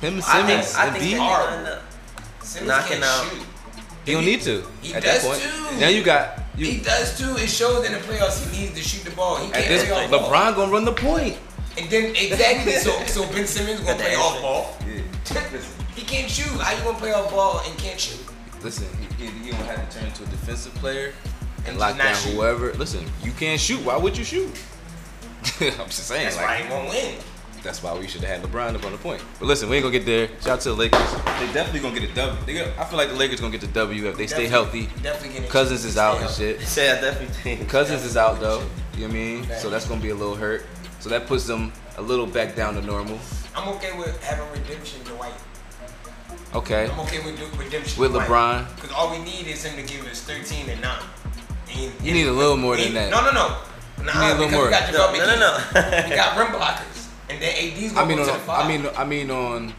Him 0.00 0.14
and 0.14 0.22
I 0.22 0.46
think, 0.46 0.62
Simmons 0.62 0.74
I 0.76 0.84
and 0.86 0.92
think 0.96 1.04
B. 1.04 1.10
they 1.14 1.18
hard. 1.18 1.44
gonna 1.50 1.56
end 1.58 1.68
up 1.68 1.82
Simmons 2.42 2.68
knocking 2.68 3.02
out- 3.02 3.24
shoot. 3.30 3.42
He 4.06 4.12
don't 4.12 4.24
need 4.24 4.40
to. 4.42 4.64
He 4.80 4.94
at 4.94 5.02
does 5.02 5.22
that 5.22 5.28
point. 5.28 5.42
too. 5.42 5.80
Now 5.80 5.88
you 5.88 6.02
got 6.02 6.38
He 6.56 6.78
does 6.78 7.18
too. 7.18 7.36
It 7.36 7.48
shows 7.48 7.84
in 7.84 7.92
the 7.92 7.98
playoffs 7.98 8.48
he 8.50 8.62
needs 8.62 8.74
to 8.76 8.82
shoot 8.82 9.04
the 9.04 9.10
ball. 9.10 9.36
He 9.36 9.50
can't 9.50 9.66
this 9.68 9.84
play 9.84 9.92
point, 10.08 10.10
ball. 10.10 10.30
LeBron 10.30 10.56
gonna 10.56 10.72
run 10.72 10.84
the 10.86 10.92
point. 10.92 11.36
And 11.80 11.90
then 11.90 12.10
exactly, 12.16 12.72
so 12.72 12.90
so 13.06 13.26
Ben 13.32 13.46
Simmons 13.46 13.80
gonna 13.80 13.96
play 13.96 14.14
off 14.14 14.32
answer. 14.36 14.42
ball. 14.42 14.76
He 15.94 16.02
can't 16.02 16.30
shoot. 16.30 16.48
How 16.60 16.76
you 16.76 16.82
gonna 16.84 16.98
play 16.98 17.12
off 17.12 17.30
ball 17.30 17.62
and 17.66 17.76
can't 17.78 17.98
shoot? 17.98 18.20
Listen, 18.62 18.86
he, 19.18 19.24
he, 19.26 19.30
he 19.44 19.50
gonna 19.50 19.64
have 19.64 19.88
to 19.88 19.98
turn 19.98 20.06
into 20.08 20.22
a 20.22 20.26
defensive 20.26 20.74
player 20.74 21.12
and 21.58 21.68
And 21.68 21.78
lock 21.78 21.96
down 21.96 22.14
shoot. 22.14 22.34
whoever. 22.34 22.72
Listen, 22.74 23.04
you 23.22 23.32
can't 23.32 23.60
shoot. 23.60 23.82
Why 23.84 23.96
would 23.96 24.16
you 24.16 24.24
shoot? 24.24 24.48
I'm 25.60 25.86
just 25.86 26.06
saying. 26.06 26.24
That's 26.24 26.36
like, 26.36 26.46
why 26.46 26.56
he 26.62 26.70
won't 26.70 26.88
win. 26.90 27.14
That's 27.62 27.82
why 27.82 27.92
we 27.98 28.06
should 28.08 28.22
have 28.22 28.40
had 28.42 28.50
LeBron 28.50 28.74
up 28.74 28.84
on 28.86 28.92
the 28.92 28.98
point. 28.98 29.22
But 29.38 29.46
listen, 29.46 29.68
we 29.68 29.76
ain't 29.76 29.82
gonna 29.84 29.98
get 29.98 30.06
there. 30.06 30.28
Shout 30.40 30.48
out 30.48 30.60
to 30.62 30.70
the 30.70 30.74
Lakers. 30.76 31.12
They 31.12 31.52
definitely 31.52 31.80
gonna 31.80 32.00
get 32.00 32.10
a 32.10 32.14
W. 32.14 32.46
They 32.46 32.54
got, 32.54 32.78
I 32.78 32.84
feel 32.84 32.96
like 32.96 33.08
the 33.10 33.16
Lakers 33.16 33.40
gonna 33.40 33.52
get 33.52 33.60
the 33.60 33.66
W 33.68 34.06
if 34.08 34.16
they 34.16 34.26
stay 34.26 34.46
healthy. 34.46 34.86
Definitely- 34.86 35.02
Definitely 35.02 35.48
Cousins 35.48 35.84
is 35.84 35.98
out 35.98 36.20
and 36.22 36.30
shit. 36.30 36.60
Say 36.66 36.90
I 36.90 37.00
definitely 37.00 37.34
think. 37.34 37.68
Cousins 37.68 38.02
is 38.04 38.16
out 38.16 38.40
though. 38.40 38.64
You 38.94 39.00
know 39.02 39.06
what 39.06 39.10
I 39.10 39.12
mean? 39.12 39.46
So 39.58 39.68
that's 39.68 39.86
gonna 39.86 40.00
be 40.00 40.08
a 40.10 40.14
little 40.14 40.36
hurt. 40.36 40.64
So 41.00 41.08
that 41.08 41.26
puts 41.26 41.46
them 41.46 41.72
a 41.96 42.02
little 42.02 42.26
back 42.26 42.54
down 42.54 42.74
to 42.74 42.82
normal. 42.82 43.18
I'm 43.54 43.68
okay 43.76 43.96
with 43.98 44.22
having 44.22 44.48
redemption 44.52 45.02
to 45.04 45.12
White. 45.14 45.32
Okay. 46.54 46.88
I'm 46.90 47.00
okay 47.00 47.18
with 47.24 47.40
redemption 47.58 48.00
With 48.00 48.12
to 48.12 48.18
LeBron. 48.18 48.74
Because 48.76 48.92
all 48.92 49.10
we 49.10 49.18
need 49.18 49.46
is 49.46 49.64
him 49.64 49.76
to 49.76 49.82
give 49.82 50.06
us 50.06 50.22
13 50.22 50.68
and 50.68 50.80
9. 50.80 50.98
And, 51.76 51.92
You 52.04 52.12
need 52.12 52.26
a 52.26 52.32
little 52.32 52.56
more 52.56 52.76
than 52.76 52.94
that. 52.94 53.10
No, 53.10 53.24
no, 53.24 53.32
no. 53.32 53.56
Nah, 54.04 54.12
You 54.12 54.20
need 54.20 54.32
a 54.32 54.44
little 54.44 54.50
more. 54.50 54.64
We 54.66 54.70
got 54.70 54.92
No, 54.92 55.12
no, 55.12 55.12
no, 55.12 55.26
McGee. 55.26 55.74
no. 56.04 56.08
we 56.10 56.16
got 56.16 56.38
rim 56.38 56.48
blockers. 56.48 57.08
And 57.28 57.40
then 57.40 57.54
AD's 57.54 57.92
I 57.92 57.94
going 57.94 58.08
mean, 58.08 58.16
to 58.18 58.24
on, 58.24 58.38
the 58.38 58.44
five. 58.44 58.64
I 58.64 58.68
mean, 58.68 58.86
I 58.96 59.04
mean 59.04 59.30
on. 59.30 59.74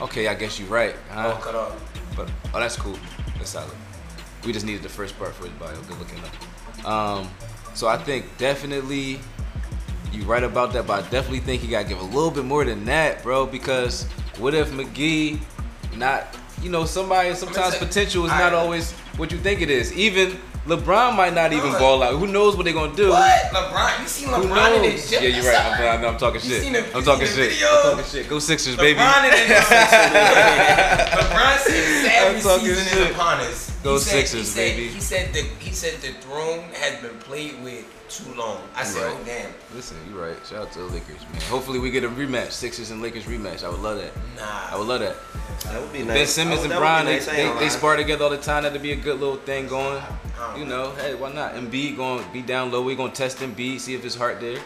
Okay, 0.00 0.26
I 0.28 0.34
guess 0.34 0.58
you're 0.58 0.68
right. 0.68 0.94
Huh? 1.10 1.34
Oh, 1.36 1.42
cut 1.42 1.54
off. 1.54 2.16
But 2.16 2.30
oh, 2.52 2.60
that's 2.60 2.76
cool. 2.76 2.98
That's 3.38 3.50
solid. 3.50 3.70
We 4.44 4.52
just 4.52 4.66
needed 4.66 4.82
the 4.82 4.88
first 4.88 5.16
part 5.18 5.34
for 5.34 5.44
his 5.44 5.52
bio. 5.52 5.74
Good 5.82 5.98
looking 5.98 6.18
up. 6.18 6.86
Um, 6.86 7.30
so 7.74 7.86
I 7.88 7.96
think 7.96 8.26
definitely 8.36 9.20
you 10.14 10.22
right 10.24 10.42
about 10.42 10.72
that, 10.74 10.86
but 10.86 11.04
I 11.04 11.08
definitely 11.10 11.40
think 11.40 11.62
he 11.62 11.68
got 11.68 11.82
to 11.82 11.88
give 11.88 12.00
a 12.00 12.04
little 12.04 12.30
bit 12.30 12.44
more 12.44 12.64
than 12.64 12.84
that, 12.86 13.22
bro. 13.22 13.46
Because 13.46 14.04
what 14.38 14.54
if 14.54 14.70
McGee 14.70 15.40
not 15.96 16.26
you 16.62 16.70
know, 16.70 16.84
somebody 16.86 17.34
sometimes 17.34 17.74
say- 17.74 17.78
potential 17.84 18.24
is 18.24 18.30
not 18.30 18.54
always 18.54 18.92
what 19.18 19.30
you 19.30 19.38
think 19.38 19.60
it 19.60 19.68
is. 19.70 19.92
Even 19.92 20.38
LeBron 20.66 21.14
might 21.14 21.34
not 21.34 21.52
even 21.52 21.70
ball 21.72 22.02
out. 22.02 22.14
Who 22.18 22.26
knows 22.26 22.56
what 22.56 22.64
they're 22.64 22.72
gonna 22.72 22.96
do? 22.96 23.10
What? 23.10 23.42
LeBron? 23.52 24.00
You 24.00 24.08
seen 24.08 24.28
LeBron 24.28 24.78
in 24.82 24.92
his 24.92 25.10
gym? 25.10 25.22
Yeah, 25.22 25.28
you're 25.28 25.44
right. 25.44 25.58
I'm, 25.80 26.04
I'm, 26.04 26.14
I'm 26.14 26.18
talking 26.18 26.40
You 26.40 26.48
shit. 26.48 26.62
seen 26.62 26.74
I'm 26.76 27.02
talking 27.04 27.26
shit. 27.26 27.52
I'm 27.62 27.82
talking 27.82 28.04
shit. 28.06 28.28
Go 28.30 28.38
Sixers, 28.38 28.76
baby. 28.76 28.98
LeBron 28.98 29.24
in 29.26 29.32
his 29.46 29.60
LeBron 30.24 31.58
said 31.58 32.34
I'm 32.34 32.40
season 32.40 32.84
shit. 32.86 32.98
is 33.08 33.10
upon 33.10 33.40
us. 33.40 33.70
Go 33.82 33.94
He 33.94 33.98
said- 34.00 34.10
Sixers, 34.26 34.40
he 34.40 34.46
said, 34.46 34.76
baby. 34.76 34.88
He 34.88 35.00
said 35.00 35.32
the 35.34 35.42
he 35.58 35.72
said 35.72 36.00
the 36.00 36.12
throne 36.22 36.60
has 36.80 37.00
been 37.02 37.18
played 37.18 37.62
with 37.62 37.84
too 38.16 38.34
long. 38.34 38.60
I 38.76 38.84
said, 38.84 39.02
Right. 39.04 39.16
oh 39.20 39.24
damn, 39.24 39.50
Listen, 39.74 39.96
you're 40.08 40.26
right. 40.26 40.36
Shout 40.46 40.62
out 40.66 40.72
to 40.72 40.78
the 40.80 40.84
Lakers, 40.86 41.20
man. 41.32 41.40
Hopefully 41.42 41.78
we 41.78 41.90
get 41.90 42.04
a 42.04 42.08
rematch, 42.08 42.52
Sixers 42.52 42.90
and 42.90 43.02
Lakers 43.02 43.24
rematch. 43.24 43.64
I 43.64 43.68
would 43.68 43.80
love 43.80 43.98
that. 43.98 44.12
Nah. 44.36 44.74
I 44.74 44.78
would 44.78 44.86
love 44.86 45.00
that. 45.00 45.16
That 45.72 45.80
would 45.80 45.92
be 45.92 46.00
nice. 46.02 46.16
Ben 46.16 46.26
Simmons 46.26 46.58
That 46.60 46.64
and 46.66 46.74
would- 46.74 46.80
Brian, 46.80 47.06
they, 47.06 47.12
would 47.14 47.26
nice, 47.26 47.28
I 47.28 47.36
they, 47.54 47.58
they 47.60 47.68
spar 47.68 47.96
together 47.96 48.24
all 48.24 48.30
the 48.30 48.36
time. 48.38 48.62
That'd 48.64 48.80
be 48.82 48.92
a 48.92 48.96
good 48.96 49.18
little 49.20 49.36
thing 49.36 49.66
going. 49.66 50.02
You 50.58 50.66
know, 50.66 50.90
hey, 50.96 51.14
why 51.14 51.32
not? 51.32 51.54
Embiid 51.54 51.96
going 51.96 52.22
to 52.24 52.30
be 52.30 52.42
down 52.42 52.70
low. 52.70 52.82
we 52.82 52.94
going 52.96 53.10
to 53.12 53.16
test 53.16 53.38
Embiid, 53.38 53.80
see 53.80 53.94
if 53.94 54.02
his 54.02 54.14
heart 54.14 54.40
there. 54.40 54.58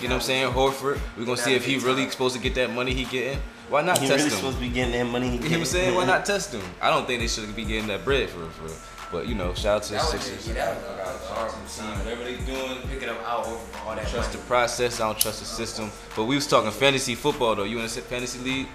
You 0.00 0.08
know 0.08 0.14
what 0.14 0.14
I'm 0.16 0.20
saying? 0.22 0.52
Horford, 0.52 0.98
we're 1.16 1.24
going 1.24 1.36
to 1.36 1.42
see 1.42 1.54
if 1.54 1.64
he 1.64 1.78
really 1.78 2.08
supposed 2.10 2.34
to 2.36 2.40
get 2.40 2.54
that 2.56 2.70
money 2.72 2.92
he 2.94 3.04
getting. 3.04 3.38
Why 3.68 3.82
not 3.82 3.98
He 3.98 4.06
test 4.06 4.18
really 4.18 4.30
him? 4.30 4.36
supposed 4.36 4.56
to 4.58 4.62
be 4.62 4.68
getting 4.70 4.92
that 4.92 5.10
money. 5.10 5.28
he 5.30 5.38
get 5.38 5.50
what 5.50 5.58
i'm 5.58 5.64
saying, 5.64 5.94
why 5.94 6.04
not 6.04 6.24
test 6.24 6.52
him? 6.52 6.62
I 6.80 6.88
don't 6.90 7.06
think 7.06 7.20
they 7.20 7.26
should 7.26 7.54
be 7.56 7.64
getting 7.64 7.88
that 7.88 8.04
bread 8.04 8.28
for 8.30 8.44
for. 8.50 8.68
But 9.12 9.26
you 9.28 9.34
know, 9.34 9.54
shout 9.54 9.76
out 9.76 9.82
to 9.84 9.88
the 9.90 9.94
That 9.96 10.02
was 10.02 10.10
Sixers. 10.12 10.44
just, 10.44 10.48
yeah, 10.56 10.74
that 10.74 11.06
was 11.06 11.22
a 11.30 11.34
horrible 11.34 11.58
See 11.68 11.80
sign. 11.80 11.98
whatever 11.98 12.24
they 12.24 12.36
doing. 12.38 12.78
Picking 12.88 13.08
up 13.08 13.22
out 13.26 13.46
over 13.46 13.60
all 13.86 13.94
that 13.94 14.06
Trust 14.08 14.32
the 14.32 14.38
process. 14.38 15.00
I 15.00 15.06
don't 15.06 15.18
trust 15.18 15.40
the 15.40 15.46
system. 15.46 15.90
But 16.16 16.24
we 16.24 16.34
was 16.34 16.46
talking 16.46 16.70
fantasy 16.70 17.14
football 17.14 17.54
though. 17.54 17.64
You 17.64 17.78
in 17.78 17.84
a 17.84 17.88
fantasy 17.88 18.38
league? 18.40 18.66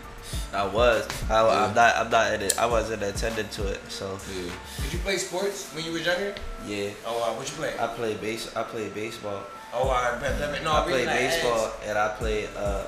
I 0.54 0.66
was. 0.66 1.06
I, 1.30 1.44
Yeah. 1.46 1.66
I'm 1.66 1.76
not. 1.76 1.96
I'm 1.98 2.10
not 2.10 2.34
in 2.34 2.42
it. 2.44 2.58
I 2.58 2.66
wasn't 2.66 3.04
attended 3.04 3.52
to 3.52 3.68
it. 3.68 3.80
So 3.90 4.18
Yeah. 4.34 4.52
Did 4.84 4.94
you 4.94 5.00
play 5.00 5.18
sports 5.18 5.70
when 5.74 5.84
you 5.84 5.92
were 5.92 5.98
younger? 6.00 6.34
yeah, 6.66 6.92
Oh, 7.06 7.22
uh, 7.22 7.34
what 7.36 7.50
you 7.50 7.56
play? 7.56 7.74
I 7.78 7.88
played 7.88 8.22
base. 8.22 8.56
I 8.56 8.64
played 8.64 8.94
baseball. 8.94 9.44
Oh, 9.74 9.90
I 9.90 10.18
bet. 10.20 10.40
No, 10.64 10.72
I 10.74 10.86
reason 10.86 11.06
played 11.06 11.08
baseball 11.08 11.66
asked- 11.66 11.76
and 11.86 11.98
I 11.98 12.08
played 12.16 12.50
uh, 12.56 12.84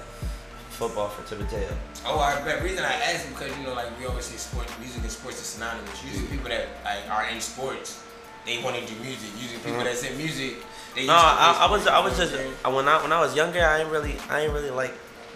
football 0.74 1.10
for 1.10 1.28
Tipperdale. 1.28 1.78
Oh, 2.06 2.20
I 2.20 2.42
bet. 2.44 2.64
Reason 2.64 2.84
I 2.84 2.94
asked 2.94 3.30
because 3.30 3.56
you 3.58 3.64
know, 3.64 3.74
like 3.74 3.98
we 4.00 4.06
always 4.06 4.26
say, 4.26 4.38
sports, 4.38 4.74
music 4.80 5.02
and 5.02 5.12
sports 5.12 5.40
is 5.40 5.48
synonymous. 5.48 6.04
Usually, 6.04 6.28
people 6.28 6.50
that 6.50 6.68
like 6.84 7.10
are 7.10 7.30
in 7.30 7.40
sports, 7.40 8.04
they 8.46 8.62
want 8.64 8.76
to 8.76 8.86
do 8.86 9.00
music. 9.02 9.30
Usually, 9.38 9.58
people 9.58 9.74
mm-hmm. 9.74 9.86
that 9.86 9.96
say 9.96 10.16
music, 10.18 10.58
they. 10.96 11.06
No, 11.06 11.14
I, 11.14 11.68
I 11.68 11.72
was. 11.72 11.88
I 11.88 12.00
was 12.04 12.18
just? 12.18 12.34
I, 12.34 12.70
uh, 12.70 12.76
when 12.76 12.88
I 12.88 13.02
when 13.02 13.14
I 13.14 13.20
was 13.20 13.36
younger. 13.36 13.64
I 13.64 13.82
ain't 13.82 13.90
really. 13.90 14.16
I 14.30 14.42
ain't 14.42 14.54
really 14.54 14.72
like 14.72 14.94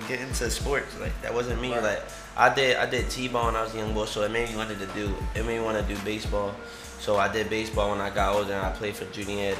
get 0.08 0.20
into 0.20 0.50
sports. 0.50 1.00
Like 1.00 1.14
that 1.22 1.34
wasn't 1.34 1.62
me. 1.62 1.72
Right. 1.72 1.84
Like 1.84 2.04
I 2.36 2.54
did. 2.54 2.78
I 2.78 2.90
did 2.90 3.10
t-ball 3.10 3.46
when 3.46 3.56
I 3.56 3.64
was 3.64 3.74
a 3.76 3.78
young 3.78 3.94
boy. 3.94 4.06
So 4.06 4.24
it 4.24 4.32
made 4.32 4.50
me 4.50 4.58
wanted 4.58 4.80
to 4.80 4.88
do. 4.88 5.14
It 5.36 5.46
made 5.46 5.60
me 5.60 5.64
want 5.64 5.78
to 5.78 5.96
do 5.96 6.00
baseball. 6.04 6.56
So 7.00 7.18
I 7.18 7.32
did 7.32 7.50
baseball 7.50 7.92
when 7.92 8.02
I 8.02 8.10
got 8.10 8.36
older. 8.36 8.54
and 8.54 8.66
I 8.66 8.72
played 8.72 8.96
for 8.96 9.06
Junior. 9.06 9.56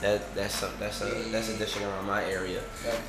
That 0.00 0.34
that's 0.34 0.54
some, 0.54 0.70
that's 0.78 1.02
a 1.02 1.04
that's 1.30 1.50
a 1.50 1.58
district 1.58 1.86
around 1.86 2.06
my 2.06 2.24
area. 2.24 2.60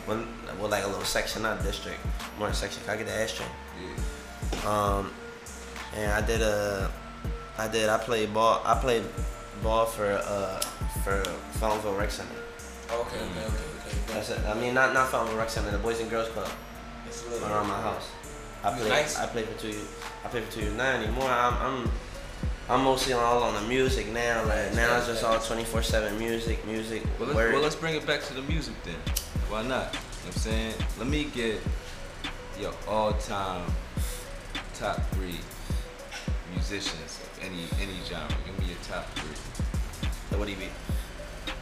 When 0.06 0.28
well 0.60 0.70
like 0.70 0.84
a 0.84 0.88
little 0.88 1.06
section, 1.06 1.44
not 1.44 1.64
district, 1.64 2.00
more 2.38 2.52
section. 2.52 2.84
Can 2.84 2.94
I 2.94 2.98
get 2.98 3.06
the 3.08 3.14
ashtray? 3.14 3.46
Yeah. 3.82 4.70
Um, 4.70 5.12
and 5.96 6.12
I 6.12 6.22
did 6.26 6.42
a, 6.42 6.92
I 7.58 7.68
did. 7.70 7.88
I 7.88 7.98
played 7.98 8.34
ball. 8.34 8.62
I 8.66 8.76
played 8.78 9.04
ball 9.64 9.86
for 9.86 10.12
uh 10.12 10.60
for 11.04 11.24
Feltonville 11.60 11.98
Rec 11.98 12.12
Center. 12.12 12.30
Okay, 12.92 13.16
okay, 13.16 13.24
okay, 13.24 13.46
okay. 13.48 13.98
That's 14.08 14.30
it. 14.32 14.40
I 14.46 14.54
mean, 14.56 14.74
not 14.74 14.94
not 14.94 15.10
Feltonville 15.10 15.38
Rec 15.38 15.50
Center, 15.50 15.72
the 15.72 15.78
Boys 15.78 16.02
and 16.02 16.10
Girls 16.10 16.28
Club 16.30 16.50
It's 17.08 17.26
a 17.26 17.30
little 17.30 17.48
around 17.48 17.68
my 17.70 17.80
house. 17.80 18.10
I 18.64 18.72
played. 18.78 18.90
nice? 18.90 19.18
I 19.18 19.28
played 19.28 19.46
for 19.46 19.60
two. 19.60 19.80
I 20.26 20.28
played 20.28 20.44
for 20.44 20.52
two 20.52 20.62
years. 20.62 20.74
Not 20.76 20.96
anymore. 20.96 21.30
I'm. 21.30 21.54
I'm 21.56 21.92
I'm 22.70 22.84
mostly 22.84 23.14
all 23.14 23.44
on 23.44 23.54
the 23.54 23.68
music 23.68 24.08
now. 24.12 24.44
Like 24.46 24.74
now 24.74 24.98
it's 24.98 25.08
just 25.08 25.24
all 25.24 25.38
24/7 25.38 26.18
music, 26.18 26.66
music. 26.66 27.04
Well, 27.20 27.30
let's, 27.30 27.54
well, 27.54 27.62
let's 27.62 27.76
bring 27.76 27.96
it 27.96 28.06
back 28.06 28.24
to 28.24 28.34
the 28.34 28.42
music 28.44 28.76
then. 28.84 28.96
Why 29.50 29.64
not? 29.64 29.68
You 29.68 29.72
know 29.72 29.78
what 29.90 30.26
I'm 30.28 30.32
saying? 30.34 30.74
Let 30.98 31.08
me 31.08 31.26
get 31.26 31.60
your 32.60 32.74
all-time 32.88 33.66
top 34.76 34.98
three 35.12 35.40
musicians 36.54 37.20
of 37.24 37.40
any 37.44 37.66
any 37.82 37.98
genre. 38.08 38.36
Give 38.46 38.60
me 38.60 38.68
your 38.68 38.78
top 38.88 39.06
three. 39.16 40.38
what 40.38 40.46
do 40.46 40.52
you 40.52 40.60
mean? 40.60 40.70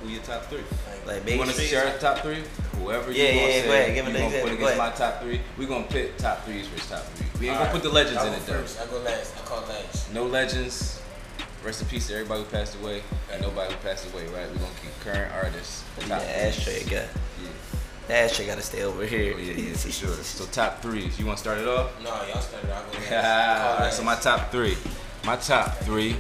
Who 0.01 0.07
your 0.09 0.21
top 0.23 0.45
three? 0.45 0.62
Like 1.05 1.29
You 1.29 1.38
want 1.38 1.51
to 1.51 1.62
share 1.62 1.88
our 1.88 1.97
top 1.97 2.19
three? 2.19 2.43
Whoever 2.77 3.12
Yeah, 3.12 3.17
you 3.17 3.27
yeah, 3.27 3.33
gonna 3.41 3.51
say, 3.51 3.59
ahead, 3.59 3.97
you 3.97 4.01
gonna 4.03 4.25
example, 4.25 4.49
put 4.49 4.57
against 4.57 4.77
my 4.77 4.89
top 4.91 5.21
three. 5.21 5.41
We 5.57 5.65
gonna 5.65 5.83
pick 5.85 6.17
top 6.17 6.45
threes 6.45 6.67
for 6.67 6.75
his 6.75 6.88
top 6.89 7.03
three. 7.15 7.27
We 7.39 7.49
ain't 7.49 7.57
All 7.57 7.63
gonna 7.65 7.73
put 7.79 7.83
the 7.83 7.89
legends 7.89 8.17
I'll 8.19 8.27
in 8.27 8.33
it 8.33 8.45
though. 8.45 8.53
first. 8.53 8.79
I 8.81 8.85
go 8.88 8.99
last. 8.99 9.35
I 9.38 9.41
call 9.45 9.62
last. 9.67 10.13
No 10.13 10.25
legends. 10.25 11.01
Rest 11.65 11.81
in 11.81 11.88
peace 11.89 12.07
to 12.07 12.13
everybody 12.13 12.43
who 12.43 12.49
passed 12.49 12.79
away 12.79 13.03
and 13.33 13.41
nobody 13.41 13.73
who 13.73 13.79
passed 13.81 14.12
away. 14.13 14.25
Right? 14.27 14.49
We 14.49 14.57
gonna 14.59 14.71
keep 14.81 14.97
current 15.01 15.33
artists. 15.33 15.83
Top 16.07 16.21
ashtray. 16.21 16.83
Yeah. 16.89 17.05
Ashtray 18.09 18.47
got 18.47 18.55
to 18.55 18.63
stay 18.63 18.81
over 18.83 19.05
here. 19.05 19.35
Oh, 19.35 19.39
yeah, 19.39 19.53
yeah, 19.53 19.73
for 19.73 19.91
sure. 19.91 20.09
So 20.23 20.45
top 20.45 20.81
threes. 20.81 21.19
You 21.19 21.25
want 21.27 21.38
to 21.38 21.43
start 21.43 21.59
it 21.59 21.67
off? 21.67 21.91
No, 22.03 22.09
y'all 22.27 22.41
started. 22.41 22.71
I 22.71 22.81
go 22.81 22.97
last. 23.15 23.75
Alright, 23.79 23.93
so 23.93 24.03
my 24.03 24.15
top 24.15 24.51
three. 24.51 24.75
My 25.25 25.35
top 25.35 25.75
three. 25.79 26.15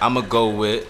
I'ma 0.00 0.22
go 0.22 0.48
with. 0.48 0.86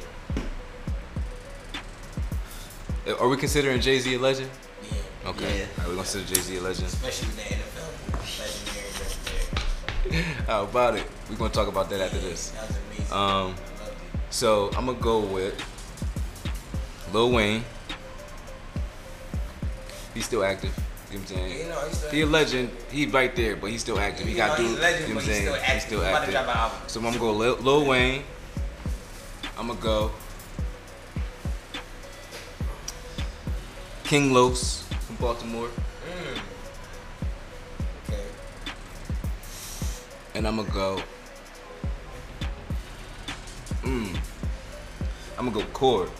Are 3.18 3.28
we 3.28 3.36
considering 3.36 3.80
Jay 3.80 3.98
Z 3.98 4.14
a 4.14 4.18
legend? 4.18 4.50
Yeah. 4.90 5.28
Okay. 5.30 5.60
Yeah. 5.60 5.66
We're 5.78 5.84
gonna 5.84 5.96
consider 5.98 6.24
Jay 6.34 6.40
Z 6.40 6.56
a 6.56 6.60
legend. 6.60 6.86
Especially 6.86 7.28
with 7.28 7.36
the 7.36 7.54
NFL. 7.54 7.88
Legendary, 8.40 10.12
legendary. 10.20 10.44
How 10.46 10.62
about 10.64 10.96
it? 10.96 11.04
We're 11.30 11.36
gonna 11.36 11.50
talk 11.52 11.68
about 11.68 11.88
that 11.90 12.00
after 12.00 12.18
this. 12.18 12.50
That 12.50 12.68
was 12.68 12.76
amazing. 12.86 13.12
Um, 13.12 13.18
I 13.20 13.24
loved 13.44 13.54
it. 13.54 14.20
So 14.30 14.70
I'm 14.76 14.86
gonna 14.86 14.98
go 15.00 15.20
with 15.20 15.54
Lil 17.12 17.30
Wayne. 17.32 17.64
He's 20.14 20.24
still 20.26 20.44
active. 20.44 20.72
You 21.10 21.18
know 21.18 21.22
what 21.24 21.30
I'm 21.30 21.36
saying? 21.36 21.58
You 21.58 21.68
know, 21.68 21.80
he's. 21.88 22.10
He 22.10 22.20
a 22.22 22.26
legend. 22.26 22.70
He 22.90 23.06
right 23.06 23.34
there, 23.34 23.56
but 23.56 23.70
he's 23.70 23.80
still 23.80 23.98
active. 23.98 24.26
He 24.26 24.32
You 24.32 24.36
got 24.38 24.58
know, 24.58 24.64
dudes. 24.64 24.70
he's 24.70 24.78
a 24.78 24.82
legend, 24.82 25.08
you 25.08 25.08
know 25.08 25.14
what 25.14 25.22
I'm 25.24 25.28
he's 25.28 25.36
saying? 25.36 25.46
still 25.46 25.54
active. 25.54 25.74
He's 25.74 25.82
still 25.84 26.00
He's 26.00 26.08
about 26.08 26.12
to 26.12 26.18
active. 26.18 26.34
drop 26.34 26.44
an 26.48 26.56
album. 26.56 26.78
So 26.88 27.00
I'm 27.00 27.04
gonna 27.06 27.18
go 27.18 27.32
Lil, 27.32 27.56
Lil 27.56 27.84
Wayne. 27.86 28.22
I'm 29.56 29.66
gonna 29.68 29.80
go 29.80 30.10
King 34.08 34.32
Los 34.32 34.82
from 35.06 35.16
Baltimore, 35.16 35.68
Mm. 35.68 36.40
Okay. 38.08 38.24
and 40.34 40.46
I'm 40.48 40.56
gonna 40.56 40.70
go. 40.70 41.02
Mm, 43.82 44.16
I'm 45.38 45.50
gonna 45.50 45.60
go 45.64 45.70
Cord 45.72 46.10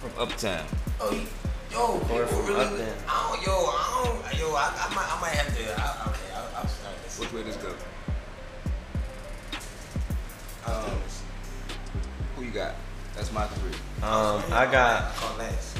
from 0.00 0.10
Uptown. 0.18 0.64
Oh, 1.00 1.10
he- 1.10 1.28
yo, 1.70 2.00
Or 2.10 2.26
from 2.26 2.46
really. 2.46 2.64
up 2.64 2.76
there. 2.78 2.94
I 3.06 3.28
don't, 3.36 3.46
yo, 3.46 3.52
I 3.52 4.02
don't, 4.04 4.38
yo, 4.40 4.54
I, 4.54 4.72
I 4.88 4.94
might, 4.94 5.16
I 5.16 5.20
might 5.20 5.34
have 5.36 5.54
to. 5.54 5.62
I, 5.62 6.08
okay, 6.08 6.32
I'll, 6.34 6.62
I'll 6.62 6.68
start 6.68 6.94
this. 7.04 7.18
Which 7.18 7.32
way 7.34 7.42
this 7.42 7.56
go? 7.56 7.74
I'll 10.66 10.82
do 10.86 10.90
this. 11.04 11.22
Who 12.36 12.42
you 12.44 12.50
got? 12.52 12.74
That's 13.14 13.32
my 13.32 13.46
three. 13.46 13.72
Um, 14.02 14.42
I 14.52 14.66
got. 14.70 15.12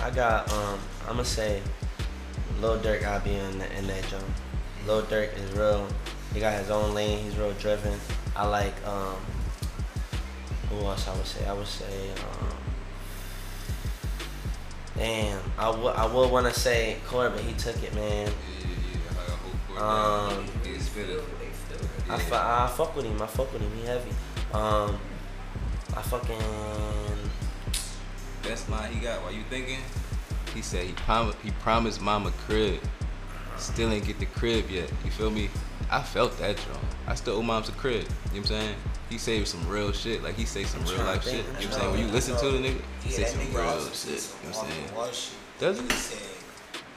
I 0.01 0.11
got 0.11 0.51
um 0.53 0.79
I'm 1.03 1.13
gonna 1.17 1.25
say 1.25 1.61
Lil 2.61 2.79
Durk 2.81 3.03
gotta 3.03 3.23
be 3.25 3.35
in, 3.35 3.61
in 3.61 3.87
that 3.87 4.07
jump. 4.09 4.25
Lil 4.87 5.03
Durk 5.03 5.37
is 5.37 5.51
real 5.53 5.87
he 6.35 6.41
got 6.41 6.59
his 6.59 6.71
own 6.71 6.95
lane, 6.95 7.25
he's 7.25 7.37
real 7.37 7.53
driven. 7.55 7.99
I 8.37 8.47
like 8.47 8.75
um 8.87 9.17
who 10.71 10.77
else 10.85 11.09
I 11.09 11.17
would 11.17 11.27
say? 11.27 11.47
I 11.47 11.53
would 11.53 11.67
say 11.67 12.11
um 12.13 12.49
Damn, 14.97 15.41
I 15.57 15.71
would 15.71 15.95
I 15.95 16.07
would 16.07 16.31
wanna 16.31 16.53
say 16.53 16.97
Corey, 17.07 17.31
but 17.31 17.41
he 17.41 17.53
took 17.55 17.81
it 17.83 17.95
man. 17.95 18.27
Yeah, 18.27 18.67
yeah, 18.67 18.67
yeah. 18.93 19.11
I 19.11 19.27
got 19.29 19.39
hope 19.39 19.57
for 19.69 19.79
Um. 20.39 20.47
I, 22.11 22.19
fu- 22.19 22.35
I 22.35 22.67
fuck 22.75 22.97
with 22.97 23.05
him, 23.05 23.21
I 23.21 23.27
fuck 23.27 23.53
with 23.53 23.63
him, 23.63 23.71
he 23.81 23.87
heavy. 23.87 24.11
Um 24.53 24.99
I 25.97 26.03
fucking 26.03 26.37
Best 28.49 28.71
line 28.71 28.91
he 28.91 28.99
got 29.01 29.21
while 29.23 29.33
you 29.33 29.43
thinking? 29.51 29.79
He 30.55 30.63
said 30.63 30.87
he 30.87 30.93
prom- 30.95 31.35
he 31.45 31.51
promised 31.63 32.01
mama 32.01 32.33
crib. 32.47 32.81
Still 33.59 33.93
ain't 33.93 34.07
get 34.07 34.19
the 34.19 34.25
crib 34.27 34.71
yet. 34.71 34.91
You 35.05 35.11
feel 35.11 35.31
me? 35.31 35.51
I 35.91 36.01
felt 36.03 36.37
that 36.39 36.57
drum. 36.57 36.79
I 37.07 37.15
still 37.15 37.37
owe 37.37 37.43
moms 37.43 37.69
a 37.69 37.73
crib. 37.73 37.97
You 37.97 38.01
know 38.01 38.09
what 38.31 38.37
I'm 38.39 38.45
saying? 38.47 38.75
He 39.11 39.19
saved 39.19 39.49
some 39.49 39.67
real 39.69 39.93
shit. 39.93 40.23
Like 40.23 40.35
he 40.35 40.47
say 40.47 40.65
some 40.65 40.83
real 40.85 41.05
life 41.05 41.25
shit. 41.25 41.35
You 41.35 41.43
know 41.43 41.47
what 41.53 41.65
I'm 41.67 41.73
saying? 41.73 41.91
When 41.93 42.01
you 42.01 42.07
listen 42.07 42.37
to 42.39 42.51
the 42.51 42.59
nigga, 42.59 42.81
he 43.03 43.11
Yeah, 43.11 43.17
say 43.17 43.25
some 43.27 43.55
real 43.55 43.81
shit. 43.93 44.09
You 44.43 44.51
know 44.51 44.57
what 44.57 44.65
I'm 44.65 44.71
saying? 44.71 44.87
the 44.87 44.95
wall 44.95 45.07
shit. 45.11 45.35
Does 45.59 45.77
He 45.81 45.85
he? 45.85 45.91
said, 45.93 46.19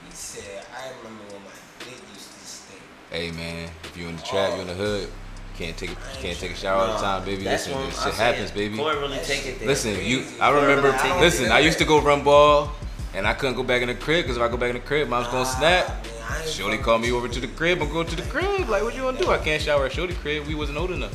he 0.08 0.12
said, 0.14 0.66
I 0.74 0.88
remember 1.04 1.24
when 1.34 1.44
my 1.44 1.50
dick 1.80 2.00
used 2.14 2.32
to 2.32 2.46
stink. 2.46 2.82
Hey 3.10 3.32
man, 3.32 3.70
if 3.84 3.98
you 3.98 4.08
in 4.08 4.16
the 4.16 4.22
trap, 4.22 4.56
you 4.56 4.62
in 4.62 4.68
the 4.68 4.74
hood, 4.74 5.10
can't 5.58 5.78
take 5.78 5.96
can't 6.14 6.38
take 6.38 6.52
a 6.52 6.56
shower 6.56 6.82
all 6.82 6.94
the 6.94 7.00
time, 7.00 7.26
baby. 7.26 7.44
Listen, 7.44 7.74
this 7.86 8.04
shit 8.04 8.14
happens, 8.14 8.52
it. 8.52 8.56
baby. 8.56 8.78
Really 8.78 9.18
take 9.20 9.46
it 9.46 9.60
there. 9.60 9.68
Listen, 9.68 10.04
you. 10.04 10.26
I 10.40 10.50
remember. 10.50 10.92
I 10.92 11.20
Listen, 11.20 11.52
I 11.52 11.60
used 11.60 11.78
to 11.80 11.86
go 11.86 12.02
run 12.02 12.24
ball, 12.24 12.72
and 13.14 13.28
I 13.28 13.34
couldn't 13.34 13.56
go 13.56 13.64
back 13.64 13.82
in 13.82 13.88
the 13.88 13.96
crib 13.96 14.24
because 14.24 14.38
if 14.38 14.44
I 14.44 14.48
go 14.48 14.58
back 14.58 14.70
in 14.70 14.76
the 14.76 14.82
crib, 14.82 15.08
mom's 15.10 15.28
gonna 15.28 15.46
snap. 15.46 15.88
man, 15.88 15.98
I 16.30 16.42
ain't 16.42 16.50
Shorty 16.50 16.78
called 16.78 17.02
me 17.02 17.12
over 17.12 17.28
to 17.28 17.40
the 17.40 17.48
crib. 17.48 17.82
I'm 17.82 17.92
going 17.92 18.08
to 18.08 18.16
the 18.16 18.22
crib. 18.24 18.70
Like, 18.70 18.84
what 18.84 18.96
you 18.96 19.02
gonna 19.02 19.18
do? 19.18 19.32
I 19.32 19.38
can't 19.38 19.62
shower 19.62 19.86
at 19.86 19.92
Shorty 19.92 20.14
crib. 20.16 20.48
We 20.48 20.56
wasn't 20.56 20.78
old 20.78 20.92
enough. 20.92 21.14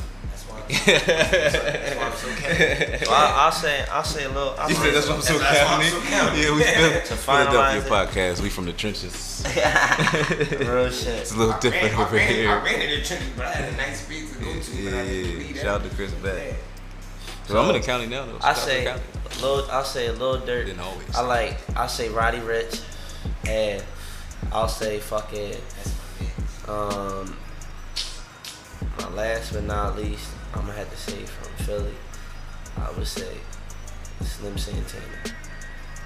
That's 0.67 1.07
why 1.07 1.13
I'm, 1.23 1.31
that's 1.31 1.95
why 1.95 2.05
I'm 2.05 2.15
so 2.15 2.27
careful. 2.41 3.07
Well, 3.11 3.15
I, 3.15 3.45
I'll 3.45 3.51
say, 3.51 3.85
I'll 3.91 4.03
say 4.03 4.23
a 4.25 4.29
little. 4.29 4.55
I'll 4.57 4.69
You 4.69 4.75
say 4.75 4.83
said 4.83 4.93
that's 4.95 5.07
why 5.07 5.15
I'm 5.15 5.21
so 5.21 5.37
That's 5.39 5.59
county. 5.59 5.85
so 5.85 6.01
county. 6.01 6.41
Yeah, 6.41 6.55
we 6.55 6.63
feel 6.63 7.01
To 7.07 7.15
Philadelphia 7.15 7.81
finalize 7.81 7.85
it. 7.85 7.89
podcast. 7.89 8.41
We 8.41 8.49
from 8.49 8.65
the 8.65 8.73
trenches. 8.73 9.43
real 10.59 10.89
shit. 10.91 11.07
It's 11.21 11.31
a 11.33 11.37
little 11.37 11.53
I 11.53 11.59
different 11.59 11.93
ran, 11.93 12.01
over 12.01 12.15
I 12.15 12.19
ran, 12.19 12.33
here. 12.33 12.49
I 12.51 12.63
ran 12.63 12.81
in 12.81 12.89
the 12.99 13.05
trenches, 13.05 13.29
but 13.37 13.45
I 13.45 13.51
had 13.51 13.73
a 13.73 13.77
nice 13.77 14.01
speed 14.03 14.27
to 14.29 14.39
go 14.43 14.59
to. 14.59 14.75
yeah, 14.81 14.91
but 14.91 15.07
yeah. 15.55 15.61
Shout 15.61 15.81
out 15.81 15.89
to 15.89 15.95
Chris 15.95 16.11
Beck. 16.13 16.35
Yeah. 16.47 16.53
So 17.47 17.61
I'm 17.61 17.69
in 17.75 17.79
the 17.79 17.85
county 17.87 18.07
now, 18.07 18.25
though. 18.25 18.37
I 18.37 18.39
Shout 18.39 18.45
out 18.49 18.55
to 18.55 18.61
say, 18.61 18.83
county. 18.85 19.01
Lil, 19.41 19.67
I'll 19.71 19.83
say 19.85 20.11
Lil 20.11 20.41
Durk. 20.41 20.65
Didn't 20.65 20.79
always. 20.81 21.15
I 21.15 21.21
like, 21.21 21.57
I'll 21.77 21.87
say 21.87 22.09
Roddy 22.09 22.39
Ricch, 22.39 22.81
and 23.47 23.83
I'll 24.51 24.67
say 24.67 24.99
fucking, 24.99 25.51
That's 25.51 25.95
my 26.67 26.73
man. 26.89 27.01
um, 27.21 27.37
my 28.99 29.09
last 29.15 29.53
but 29.53 29.63
not 29.63 29.95
least, 29.95 30.29
I'm 30.57 30.65
gonna 30.65 30.73
have 30.77 30.89
to 30.89 30.97
say 30.97 31.25
from 31.25 31.65
Philly, 31.65 31.93
I 32.77 32.91
would 32.91 33.07
say 33.07 33.37
Slim 34.21 34.57
Santana. 34.57 35.03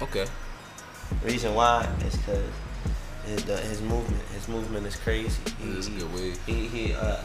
Okay. 0.00 0.26
Reason 1.24 1.54
why 1.54 1.88
is 2.06 2.16
because 2.16 2.44
his, 3.26 3.42
his 3.44 3.80
movement, 3.82 4.22
his 4.34 4.48
movement 4.48 4.86
is 4.86 4.96
crazy. 4.96 5.40
He, 5.62 5.70
a 5.78 5.82
he- 5.82 5.98
good 5.98 6.14
way. 6.14 6.32
he 6.46 6.66
he 6.68 6.94
uh 6.94 7.18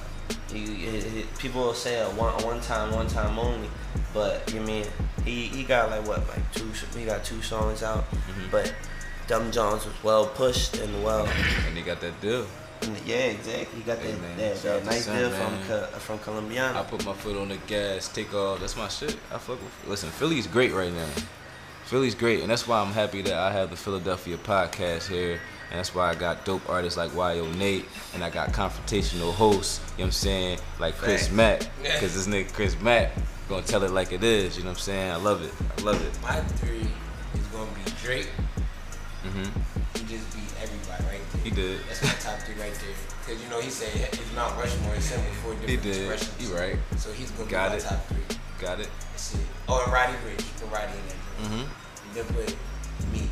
he, 0.52 0.60
he, 0.60 1.00
he- 1.02 1.26
people 1.38 1.62
will 1.62 1.74
say 1.74 2.00
a 2.00 2.08
one 2.10 2.34
a 2.42 2.46
one 2.46 2.62
time 2.62 2.92
one 2.94 3.08
time 3.08 3.38
only, 3.40 3.70
but 4.14 4.52
you 4.54 4.62
mean 4.62 4.86
he 5.26 5.48
he 5.48 5.64
got 5.64 5.90
like 5.90 6.06
what 6.08 6.28
like 6.28 6.52
two 6.54 6.70
he 6.98 7.06
got 7.06 7.24
two 7.24 7.42
songs 7.42 7.84
out, 7.84 8.10
Mhm. 8.12 8.52
but 8.52 8.74
Dumb 9.28 9.52
Jones 9.52 9.86
was 9.86 9.96
well 10.04 10.26
pushed 10.28 10.78
and 10.78 11.04
well. 11.04 11.26
And 11.68 11.78
he 11.78 11.84
got 11.84 12.00
that 12.02 12.20
deal. 12.22 12.46
And 12.82 12.98
yeah, 13.06 13.16
exactly. 13.32 13.80
You 13.80 13.84
got 13.86 14.00
Hey, 14.00 14.12
that, 14.12 14.22
man, 14.22 14.38
that, 14.38 14.56
that 14.62 14.86
nice 14.86 15.06
Son, 15.06 15.18
deal 15.18 15.30
man. 15.30 15.60
from 15.60 15.68
Co- 15.68 15.86
from 16.00 16.20
Colombiana. 16.20 16.80
I 16.80 16.84
put 16.84 17.06
my 17.06 17.14
foot 17.14 17.36
on 17.38 17.50
the 17.50 17.58
gas, 17.68 18.08
take 18.08 18.34
off. 18.34 18.60
That's 18.60 18.76
my 18.78 18.88
shit. 18.88 19.18
I 19.34 19.38
fuck 19.38 19.60
with. 19.62 19.88
Listen, 19.88 20.10
Philly's 20.10 20.48
great 20.48 20.74
right 20.74 20.92
now. 20.94 21.08
Philly's 21.86 22.16
great, 22.16 22.42
and 22.42 22.50
that's 22.50 22.68
why 22.68 22.80
I'm 22.82 22.92
happy 22.92 23.22
that 23.22 23.34
I 23.34 23.52
have 23.52 23.70
the 23.70 23.78
Philadelphia 23.78 24.36
podcast 24.38 25.08
here, 25.08 25.40
and 25.72 25.80
that's 25.80 25.96
why 25.96 26.10
I 26.10 26.16
got 26.16 26.44
dope 26.44 26.70
artists 26.70 26.98
like 26.98 27.12
Wyonate, 27.12 27.86
and 28.14 28.22
I 28.24 28.30
got 28.30 28.50
confrontational 28.50 29.34
hosts. 29.34 29.80
You 29.80 29.86
know 29.86 29.94
what 30.02 30.06
I'm 30.08 30.12
saying, 30.12 30.60
like 30.80 30.96
Chris 30.98 31.24
Facts. 31.28 31.34
Mack, 31.34 31.62
Yeah. 31.84 31.94
because 31.94 32.14
this 32.14 32.28
nigga 32.28 32.52
Chris 32.54 32.80
Mack 32.82 33.12
gonna 33.48 33.62
tell 33.66 33.84
it 33.84 33.92
like 33.92 34.12
it 34.12 34.22
is. 34.24 34.58
You 34.58 34.64
know 34.64 34.72
what 34.72 34.78
I'm 34.78 34.82
saying? 34.82 35.12
I 35.12 35.16
love 35.16 35.42
it. 35.44 35.54
I 35.78 35.82
love 35.84 36.06
it. 36.06 36.22
My 36.22 36.42
three 36.42 36.82
is 37.34 37.48
gonna 37.54 37.72
be 37.74 37.92
Drake. 38.04 38.30
hmm 39.24 39.77
He 41.48 41.56
did. 41.56 41.80
That's 41.88 42.04
my 42.04 42.10
top 42.20 42.40
three 42.40 42.56
right 42.62 42.74
there. 42.74 42.96
Cause 43.26 43.42
you 43.42 43.50
know 43.50 43.62
he 43.62 43.70
said 43.70 43.88
his 44.14 44.34
Mount 44.36 44.58
Rushmore 44.58 44.96
is 44.96 45.06
seven 45.06 45.24
four 45.42 45.54
different 45.54 45.70
He 45.70 45.78
did. 45.78 46.12
expressions. 46.12 46.50
You 46.52 46.58
right. 46.58 46.76
So 46.98 47.12
he's 47.14 47.32
gonna 47.32 47.50
Got 47.50 47.72
be 47.72 47.78
it. 47.78 47.84
my 47.84 47.90
top 47.90 48.06
three. 48.08 48.38
Got 48.60 48.80
it. 48.82 48.90
That's 49.12 49.36
it. 49.36 49.40
Oh, 49.70 49.82
and 49.86 49.94
Roddy 49.94 50.12
Ricch. 50.28 50.44
Put 50.60 50.70
Roddy 50.74 50.92
in 50.92 51.08
there. 51.08 51.18
Mm 51.40 51.48
hmm 51.48 52.08
And 52.08 52.16
then 52.16 52.26
put 52.36 52.56
me. 53.14 53.30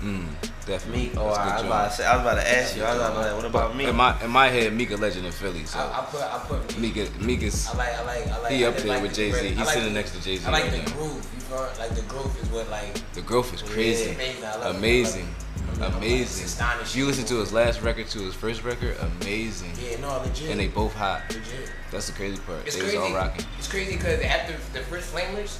Mm, 0.00 0.28
definitely. 0.66 1.06
Me, 1.06 1.10
oh, 1.16 1.24
That's 1.34 1.38
a 1.38 1.40
I 1.40 1.44
good 1.46 1.54
was 1.54 1.64
about 1.64 1.90
to 1.90 1.96
say, 1.96 2.06
I 2.06 2.12
was 2.16 2.22
about 2.22 2.34
to 2.34 2.56
ask 2.58 2.76
you. 2.76 2.84
I 2.84 2.92
was 2.94 3.00
about 3.02 3.16
to 3.22 3.28
say, 3.30 3.34
what 3.36 3.44
about 3.46 3.76
me? 3.76 3.84
In 3.86 3.96
my 3.96 4.22
in 4.22 4.30
my 4.30 4.46
head, 4.48 4.72
Mika 4.72 4.96
legend 4.96 5.26
in 5.26 5.32
Philly. 5.32 5.64
So 5.64 5.78
I, 5.80 5.82
I 5.82 6.04
put 6.04 6.20
I 6.22 6.38
put 6.46 6.78
me. 6.78 6.88
Mika 6.88 7.08
Mika's 7.18 7.66
I 7.66 7.76
like 7.76 7.94
I 7.94 8.04
like 8.04 8.26
I 8.28 8.38
like. 8.42 8.52
He 8.52 8.64
up 8.64 8.76
there 8.76 8.86
like 8.86 9.02
with 9.02 9.14
Jay-Z. 9.14 9.48
He's 9.48 9.56
like 9.58 9.68
sitting 9.68 9.88
the- 9.88 9.94
next 9.94 10.12
to 10.14 10.22
Jay-Z 10.22 10.46
I 10.46 10.50
like 10.52 10.62
right 10.64 10.72
the 10.72 10.78
now. 10.78 10.96
groove. 10.96 11.26
You 11.34 11.40
feel 11.40 11.68
like 11.80 11.94
the 11.96 12.02
groove 12.02 12.38
is 12.40 12.48
what 12.50 12.68
like 12.70 12.92
the 13.14 13.22
growth 13.22 13.52
is 13.54 13.62
crazy. 13.62 14.10
It's 14.10 14.14
amazing. 14.14 14.44
I 14.44 14.56
love 14.56 14.74
it. 14.74 14.78
Amazing. 14.78 15.28
I 15.76 15.86
love 15.88 15.94
it. 15.94 15.96
Amazing. 15.98 16.44
astonishing. 16.46 16.98
You 17.00 17.06
listen 17.06 17.24
to 17.26 17.36
his 17.40 17.52
last 17.52 17.82
record 17.82 18.08
to 18.08 18.18
his 18.20 18.34
first 18.34 18.62
record, 18.64 18.96
amazing. 19.20 19.72
Yeah, 19.82 20.00
no, 20.00 20.18
legit. 20.18 20.50
And 20.50 20.60
they 20.60 20.68
both 20.68 20.94
hot. 20.94 21.22
legit. 21.28 21.70
That's 21.90 22.06
the 22.06 22.12
crazy 22.12 22.40
part. 22.42 22.66
It's 22.66 22.76
they 22.76 22.82
crazy. 22.82 22.96
was 22.98 23.06
all 23.10 23.14
rocking. 23.14 23.44
It's 23.58 23.68
crazy 23.68 23.96
because 23.96 24.20
after 24.22 24.52
the 24.72 24.84
first 24.86 25.12
Flamers, 25.14 25.58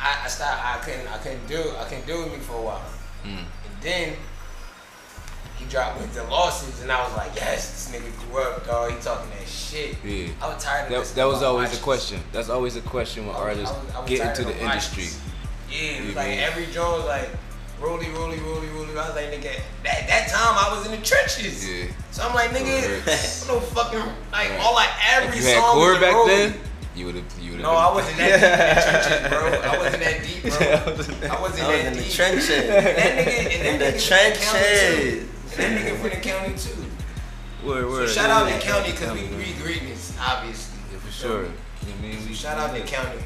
I, 0.00 0.22
I 0.24 0.28
stopped. 0.28 0.62
I 0.64 0.78
couldn't. 0.84 1.08
I 1.08 1.18
couldn't 1.18 1.46
do. 1.46 1.72
I 1.78 1.84
couldn't 1.84 2.06
do 2.06 2.18
with 2.22 2.32
me 2.32 2.38
for 2.38 2.54
a 2.56 2.62
while. 2.62 2.82
Mm. 3.24 3.38
And 3.38 3.46
then 3.82 4.16
he 5.56 5.64
dropped 5.66 6.00
with 6.00 6.12
the 6.14 6.24
losses, 6.24 6.82
and 6.82 6.90
I 6.90 7.02
was 7.04 7.16
like, 7.16 7.30
yes, 7.36 7.88
this 7.88 7.94
nigga 8.00 8.30
grew 8.30 8.42
up, 8.42 8.66
dog. 8.66 8.90
He 8.92 8.98
talking 9.00 9.30
that 9.30 9.46
shit. 9.48 9.96
Yeah. 10.04 10.28
I 10.42 10.52
was 10.52 10.62
tired 10.62 10.92
of 10.92 11.08
That, 11.08 11.14
that 11.14 11.24
was 11.24 11.42
always 11.42 11.78
a 11.78 11.82
question. 11.82 12.20
That's 12.32 12.48
always 12.48 12.76
a 12.76 12.80
question 12.82 13.26
when 13.26 13.34
was- 13.34 13.42
artists 13.42 13.74
I 13.74 13.84
was- 13.84 13.94
I 13.94 14.00
was 14.00 14.08
get 14.10 14.26
into 14.28 14.44
the 14.44 14.58
industry. 14.60 15.06
Yeah, 15.70 15.78
it 15.98 16.06
was 16.06 16.16
like 16.16 16.28
every 16.38 16.66
joint 16.66 16.98
was 16.98 17.04
like 17.06 17.28
rolly, 17.80 18.08
rolly, 18.10 18.38
rolly, 18.40 18.68
rolly. 18.68 18.90
I 18.96 19.06
was 19.08 19.14
like, 19.16 19.26
nigga, 19.32 19.60
that 19.84 20.06
that 20.08 20.28
time 20.28 20.54
I 20.58 20.74
was 20.76 20.86
in 20.86 20.92
the 20.92 21.04
trenches. 21.04 21.68
Yeah. 21.68 21.86
So 22.10 22.22
I'm 22.22 22.34
like, 22.34 22.50
nigga, 22.50 23.02
Correct. 23.04 23.44
no 23.48 23.60
fucking 23.60 23.98
like 24.32 24.50
Right. 24.50 24.60
all 24.60 24.74
like 24.74 24.90
every 25.12 25.28
If 25.38 25.42
you 25.44 25.48
had 25.50 25.60
song 25.62 25.74
core 25.74 25.90
was 25.92 26.00
back 26.00 26.14
rollie. 26.14 26.26
then, 26.26 26.60
you 26.94 27.06
would 27.06 27.14
have. 27.16 27.24
You 27.40 27.50
would 27.52 27.60
have. 27.60 27.70
No, 27.72 27.76
I 27.76 27.92
wasn't 27.94 28.16
that 28.18 28.30
deep 28.38 28.42
in 28.44 28.50
the 28.54 28.82
trenches, 28.90 29.28
bro. 29.30 29.70
I 29.70 29.78
wasn't 29.78 30.02
that 30.04 30.22
deep, 30.22 30.42
bro. 30.42 30.50
I 30.58 30.96
wasn't 30.96 31.30
I 31.30 31.40
was 31.42 31.52
that 31.56 31.86
in 31.86 31.92
the 31.94 32.00
deep. 32.02 32.12
trenches. 32.12 32.50
And 32.50 32.68
that 32.86 33.26
nigga, 33.26 33.44
and 33.44 33.66
In 33.66 33.78
that 33.80 33.94
the 33.94 33.98
the 33.98 34.04
county, 34.04 34.38
trenches. 34.38 35.24
too. 35.24 35.62
And 35.62 35.76
that 35.76 35.82
nigga 35.82 35.96
from 36.00 36.10
the 36.10 36.16
county 36.16 36.54
too. 36.56 37.66
Word, 37.66 38.08
So 38.08 38.14
shout 38.14 38.30
out 38.30 38.48
Yeah. 38.48 38.58
to 38.58 38.64
county 38.66 38.90
because 38.92 39.12
we 39.12 39.22
Yeah, 39.22 39.62
greatness, 39.62 40.12
obviously. 40.20 40.78
Yeah, 40.92 40.98
for 40.98 41.10
sure. 41.12 41.30
You 41.42 41.48
know 41.48 41.50
what 41.50 41.98
I 41.98 42.02
mean? 42.02 42.28
We, 42.28 42.34
Shout 42.34 42.58
out 42.58 42.72
we 42.72 42.78
to 42.78 42.84
lit. 42.84 42.92
county. 42.92 43.18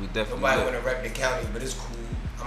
We 0.00 0.06
definitely. 0.08 0.40
Nobody 0.42 0.62
want 0.62 0.74
to 0.76 0.80
rep 0.86 1.02
the 1.02 1.08
county, 1.10 1.46
but 1.52 1.62
it's 1.62 1.74
cool. 1.74 1.96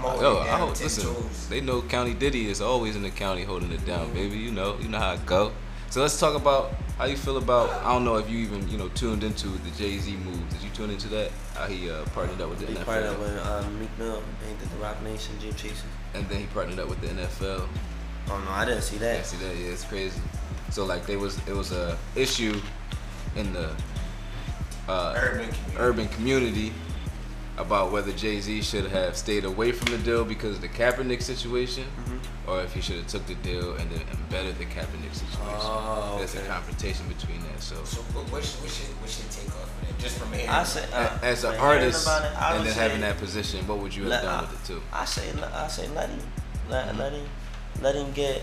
I'm 0.06 0.20
holding 0.20 0.24
Yo, 0.24 0.40
I 0.54 0.58
hope, 0.58 0.74
ten 0.76 0.86
listen, 0.86 1.14
toes. 1.14 1.48
they 1.50 1.62
know 1.62 1.82
County 1.82 2.14
Diddy 2.14 2.48
is 2.50 2.62
always 2.62 2.96
in 2.96 3.04
the 3.04 3.10
county 3.10 3.44
holding 3.44 3.72
it 3.72 3.86
down, 3.86 4.14
baby. 4.14 4.38
You 4.38 4.52
know, 4.52 4.78
you 4.80 4.90
know 4.90 5.00
how 5.00 5.14
it 5.14 5.26
go. 5.26 5.52
So 5.90 6.02
let's 6.02 6.20
talk 6.20 6.36
about 6.36 6.72
how 6.98 7.06
you 7.06 7.16
feel 7.18 7.38
about. 7.38 7.70
I 7.86 7.94
don't 7.94 8.04
know 8.04 8.18
if 8.18 8.30
you 8.30 8.40
even 8.40 8.68
you 8.68 8.78
know 8.78 8.90
tuned 8.90 9.24
into 9.24 9.48
the 9.48 9.70
Jay 9.78 9.98
Z 10.00 10.16
move. 10.18 10.50
Did 10.50 10.62
you 10.64 10.70
tune 10.72 10.90
into 10.90 11.08
that? 11.10 11.32
How 11.54 11.68
he 11.68 11.90
uh, 11.90 12.04
partnered 12.16 12.42
up 12.42 12.50
with 12.50 12.60
the 12.60 12.66
He 12.66 12.74
NFL, 12.74 12.86
partnered 12.86 13.12
up 13.14 13.20
with 13.20 13.46
um, 13.46 13.80
Meek 13.80 13.98
Mill. 14.00 14.24
They 14.42 14.54
did 14.60 14.70
the 14.72 14.78
Roc 14.84 15.02
Nation, 15.04 15.38
Dream 15.40 15.54
Chasers. 15.54 15.84
and 16.16 16.28
then 16.30 16.40
he 16.42 16.46
partnered 16.48 16.80
up 16.80 16.90
with 16.90 17.00
the 17.02 17.08
NFL. 17.08 17.68
Oh 18.30 18.40
no, 18.46 18.52
I 18.52 18.66
didn't 18.66 18.82
see 18.82 18.98
that. 18.98 19.06
Yeah, 19.12 19.18
that. 19.18 19.26
see 19.26 19.38
that? 19.38 19.56
Yeah, 19.56 19.68
it's 19.72 19.84
crazy. 19.86 20.20
So 20.72 20.86
like, 20.86 21.06
there 21.06 21.20
was 21.20 21.38
it 21.48 21.54
was 21.54 21.72
a 21.72 21.98
issue 22.16 22.60
in 23.36 23.54
the 23.54 23.70
uh, 24.90 25.14
Urban 25.16 25.50
community. 25.52 25.78
urban 25.78 26.08
community 26.10 26.74
about 27.58 27.92
whether 27.92 28.12
Jay 28.14 28.40
Z 28.40 28.62
should 28.64 28.88
have 28.88 29.16
stayed 29.16 29.46
away 29.46 29.72
from 29.72 29.92
the 29.92 29.98
deal 30.00 30.26
because 30.26 30.56
of 30.56 30.62
the 30.62 30.68
Kaepernick 30.70 31.22
situation, 31.22 31.84
Mm-hmm. 31.84 32.50
or 32.50 32.62
if 32.62 32.74
he 32.74 32.82
should 32.82 32.96
have 32.98 33.08
took 33.08 33.26
the 33.28 33.36
deal 33.36 33.74
and 33.76 33.90
then 33.92 34.02
embedded 34.12 34.58
the 34.58 34.66
Kaepernick 34.66 35.14
situation. 35.14 35.48
Oh, 35.62 36.16
There's 36.18 36.36
a 36.36 36.42
confrontation 36.48 37.08
between 37.08 37.42
that. 37.44 37.62
So, 37.62 37.76
So 37.84 38.02
what, 38.02 38.26
what, 38.32 38.44
should, 38.44 38.62
what, 38.62 38.70
should, 38.72 38.86
what 39.02 39.10
should 39.10 39.30
take 39.30 39.48
off 39.50 39.64
of 39.64 39.88
that? 39.88 40.00
Just 40.00 40.18
from 40.18 40.32
hearing. 40.34 40.50
I 40.50 40.64
say, 40.64 40.84
uh, 40.94 41.18
as 41.22 41.44
an 41.44 41.56
artist 41.56 42.08
it, 42.08 42.12
and 42.12 42.66
then 42.66 42.74
say- 42.74 42.80
having 42.80 43.02
that 43.02 43.18
position, 43.18 43.66
what 43.68 43.78
would 43.80 43.96
you 43.96 44.04
have 44.04 44.12
Let- 44.12 44.24
done 44.24 44.36
I- 44.36 44.42
with 44.50 44.64
it 44.64 44.68
too? 44.68 44.82
I 44.92 45.06
say, 45.06 45.30
I 45.54 45.68
say, 45.68 45.88
let 45.90 46.10
him, 46.10 46.20
let, 46.70 46.88
Mhm. 46.88 46.98
let 46.98 47.14
him, 47.14 47.26
let 47.82 47.96
him 47.96 48.12
get, 48.14 48.42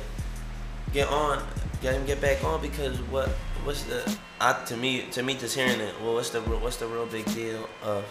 get 0.92 1.09
on, 1.09 1.42
get 1.83 1.94
him 1.94 2.07
get 2.07 2.20
back 2.20 2.42
on 2.44 2.61
because 2.62 2.96
what, 3.11 3.29
what's 3.64 3.83
the, 3.85 4.16
I 4.40 4.53
to 4.66 4.77
me, 4.77 5.07
to 5.12 5.23
me 5.23 5.35
just 5.35 5.57
hearing 5.57 5.81
it, 5.81 5.94
well, 6.01 6.14
what's 6.14 6.31
the, 6.31 6.40
real- 6.42 6.61
what's 6.61 6.77
the 6.77 6.87
real 6.87 7.07
big 7.07 7.25
deal 7.35 7.68
of, 7.83 8.05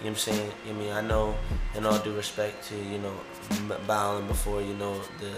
you 0.00 0.10
know 0.10 0.10
what 0.10 0.10
I'm 0.10 0.14
saying? 0.16 0.52
I 0.68 0.72
mean, 0.72 0.92
I 0.92 1.00
know, 1.00 1.34
in 1.74 1.86
all 1.86 1.98
due 1.98 2.14
respect 2.14 2.64
to 2.68 2.76
you 2.76 2.98
know, 2.98 3.12
m- 3.52 3.72
bowing 3.86 4.26
before 4.26 4.60
you 4.60 4.74
know 4.74 5.00
the, 5.20 5.32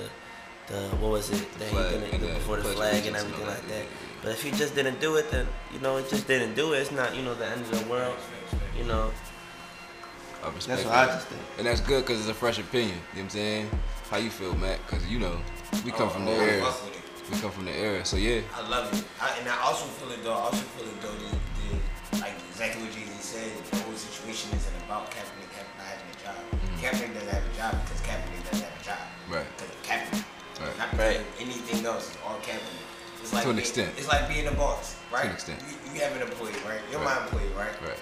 the 0.72 0.80
what 0.96 1.12
was 1.12 1.30
it 1.30 1.46
that 1.58 1.68
Flag 1.68 1.92
he 1.92 1.98
didn't 2.00 2.20
do 2.20 2.26
the 2.26 2.34
before 2.34 2.56
the 2.56 2.64
flag 2.64 3.06
and 3.06 3.16
everything 3.16 3.46
like 3.46 3.56
that, 3.56 3.68
that. 3.68 3.74
yeah, 3.74 3.80
yeah. 3.82 4.22
But 4.22 4.30
if 4.32 4.42
he 4.42 4.50
just 4.50 4.74
didn't 4.74 4.98
do 5.00 5.16
it, 5.16 5.30
then 5.30 5.46
you 5.72 5.78
know, 5.80 5.96
it 5.98 6.08
just 6.08 6.26
didn't 6.26 6.54
do 6.54 6.72
it. 6.72 6.78
It's 6.78 6.90
not 6.92 7.14
you 7.14 7.22
know 7.22 7.34
the 7.34 7.46
end 7.46 7.60
of 7.60 7.70
the 7.84 7.90
world. 7.90 8.16
You 8.76 8.84
know, 8.84 9.10
I 10.42 10.48
respect 10.50 10.82
that's 10.82 10.84
what 10.84 10.94
I 10.94 11.06
just 11.06 11.26
think. 11.28 11.42
And 11.58 11.66
that's 11.66 11.80
good 11.80 12.04
because 12.04 12.20
it's 12.20 12.28
a 12.28 12.34
fresh 12.34 12.58
opinion. 12.58 12.90
You 12.90 12.96
know 12.96 13.02
what 13.14 13.22
I'm 13.22 13.30
saying? 13.30 13.70
How 14.10 14.16
you 14.18 14.30
feel, 14.30 14.54
Matt? 14.56 14.78
Because 14.86 15.06
you 15.06 15.18
know, 15.18 15.36
we 15.84 15.90
come 15.92 16.08
Oh, 16.08 16.10
from 16.10 16.24
the 16.24 16.32
oh, 16.32 16.40
era. 16.40 16.62
fuck. 16.64 16.92
We 17.30 17.38
come 17.40 17.50
from 17.50 17.64
the 17.64 17.72
era. 17.76 18.04
So 18.04 18.16
yeah. 18.16 18.40
I 18.54 18.68
love 18.68 18.92
it. 18.92 19.04
I, 19.20 19.36
and 19.40 19.48
I 19.48 19.60
also 19.62 19.86
feel 19.86 20.10
it 20.12 20.22
though. 20.22 20.32
I 20.32 20.46
also 20.46 20.62
feel 20.78 20.86
it 20.88 21.00
though. 21.02 21.10
The, 21.12 21.36
the, 22.16 22.22
like 22.22 22.34
exactly 22.50 22.82
what 22.82 22.92
Jay 22.92 23.04
Z 23.04 23.12
said. 23.20 23.52
The 24.06 24.12
situation 24.14 24.54
isn't 24.54 24.76
about 24.86 25.10
Kaepernick 25.10 25.50
have- 25.58 25.66
not 25.74 25.86
having 25.90 26.10
a 26.14 26.18
job. 26.22 26.38
Mhm. 26.54 26.78
Kaepernick 26.78 27.12
doesn't 27.18 27.34
have 27.34 27.42
a 27.42 27.54
job 27.58 27.72
because 27.82 28.00
Kaepernick 28.06 28.42
doesn't 28.50 28.66
have 28.70 28.78
a 28.80 28.84
job. 28.86 29.02
Right. 29.28 29.46
Because 29.58 29.70
of 29.74 29.82
Kaepernick. 29.82 30.24
Right. 30.62 30.78
Not 30.78 30.90
because 30.94 31.06
Right. 31.10 31.20
of 31.26 31.40
anything 31.42 31.80
else. 31.86 32.04
It's 32.14 32.18
all 32.24 32.38
Kaepernick. 32.38 32.86
It's 33.22 33.32
like 33.34 33.42
To 33.42 33.50
an 33.50 33.56
being, 33.56 33.66
extent. 33.66 33.90
It's 33.98 34.06
like 34.08 34.28
being 34.28 34.46
a 34.46 34.52
boss, 34.54 34.94
right? 35.10 35.22
To 35.22 35.28
an 35.28 35.34
extent. 35.34 35.58
You, 35.66 35.74
you 35.94 36.00
have 36.06 36.14
an 36.14 36.22
employee, 36.22 36.54
right? 36.68 36.78
You're 36.90 37.00
Right. 37.02 37.18
my 37.18 37.22
employee, 37.26 37.50
right? 37.58 37.74
Right. 37.82 37.98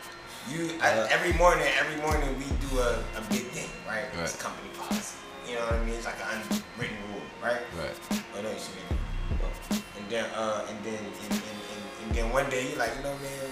You 0.52 0.76
I, 0.82 0.92
Uh, 0.92 1.08
every 1.16 1.32
morning, 1.40 1.64
every 1.80 1.96
morning 2.04 2.28
we 2.36 2.44
do 2.68 2.78
a, 2.84 3.00
a 3.16 3.22
big 3.32 3.48
thing, 3.56 3.70
right? 3.88 4.04
It's 4.20 4.36
company 4.36 4.68
policy. 4.76 5.16
You 5.48 5.56
know 5.56 5.64
what 5.64 5.80
I 5.80 5.84
mean? 5.88 5.94
It's 5.96 6.04
like 6.04 6.20
an 6.20 6.28
unwritten 6.44 6.98
rule, 7.08 7.24
right? 7.40 7.64
Right. 7.80 7.96
Oh 8.36 8.42
no, 8.44 8.50
you 8.52 8.58
see 8.60 8.76
me. 8.76 9.80
And 9.96 10.04
then, 10.10 10.24
uh, 10.36 10.66
and 10.68 10.76
then, 10.84 11.00
and, 11.00 11.32
and, 11.32 11.58
and, 11.72 11.80
and 12.04 12.08
then 12.14 12.28
one 12.30 12.50
day 12.50 12.68
you're 12.68 12.78
like, 12.78 12.92
you 12.96 13.02
know, 13.02 13.16
man, 13.24 13.48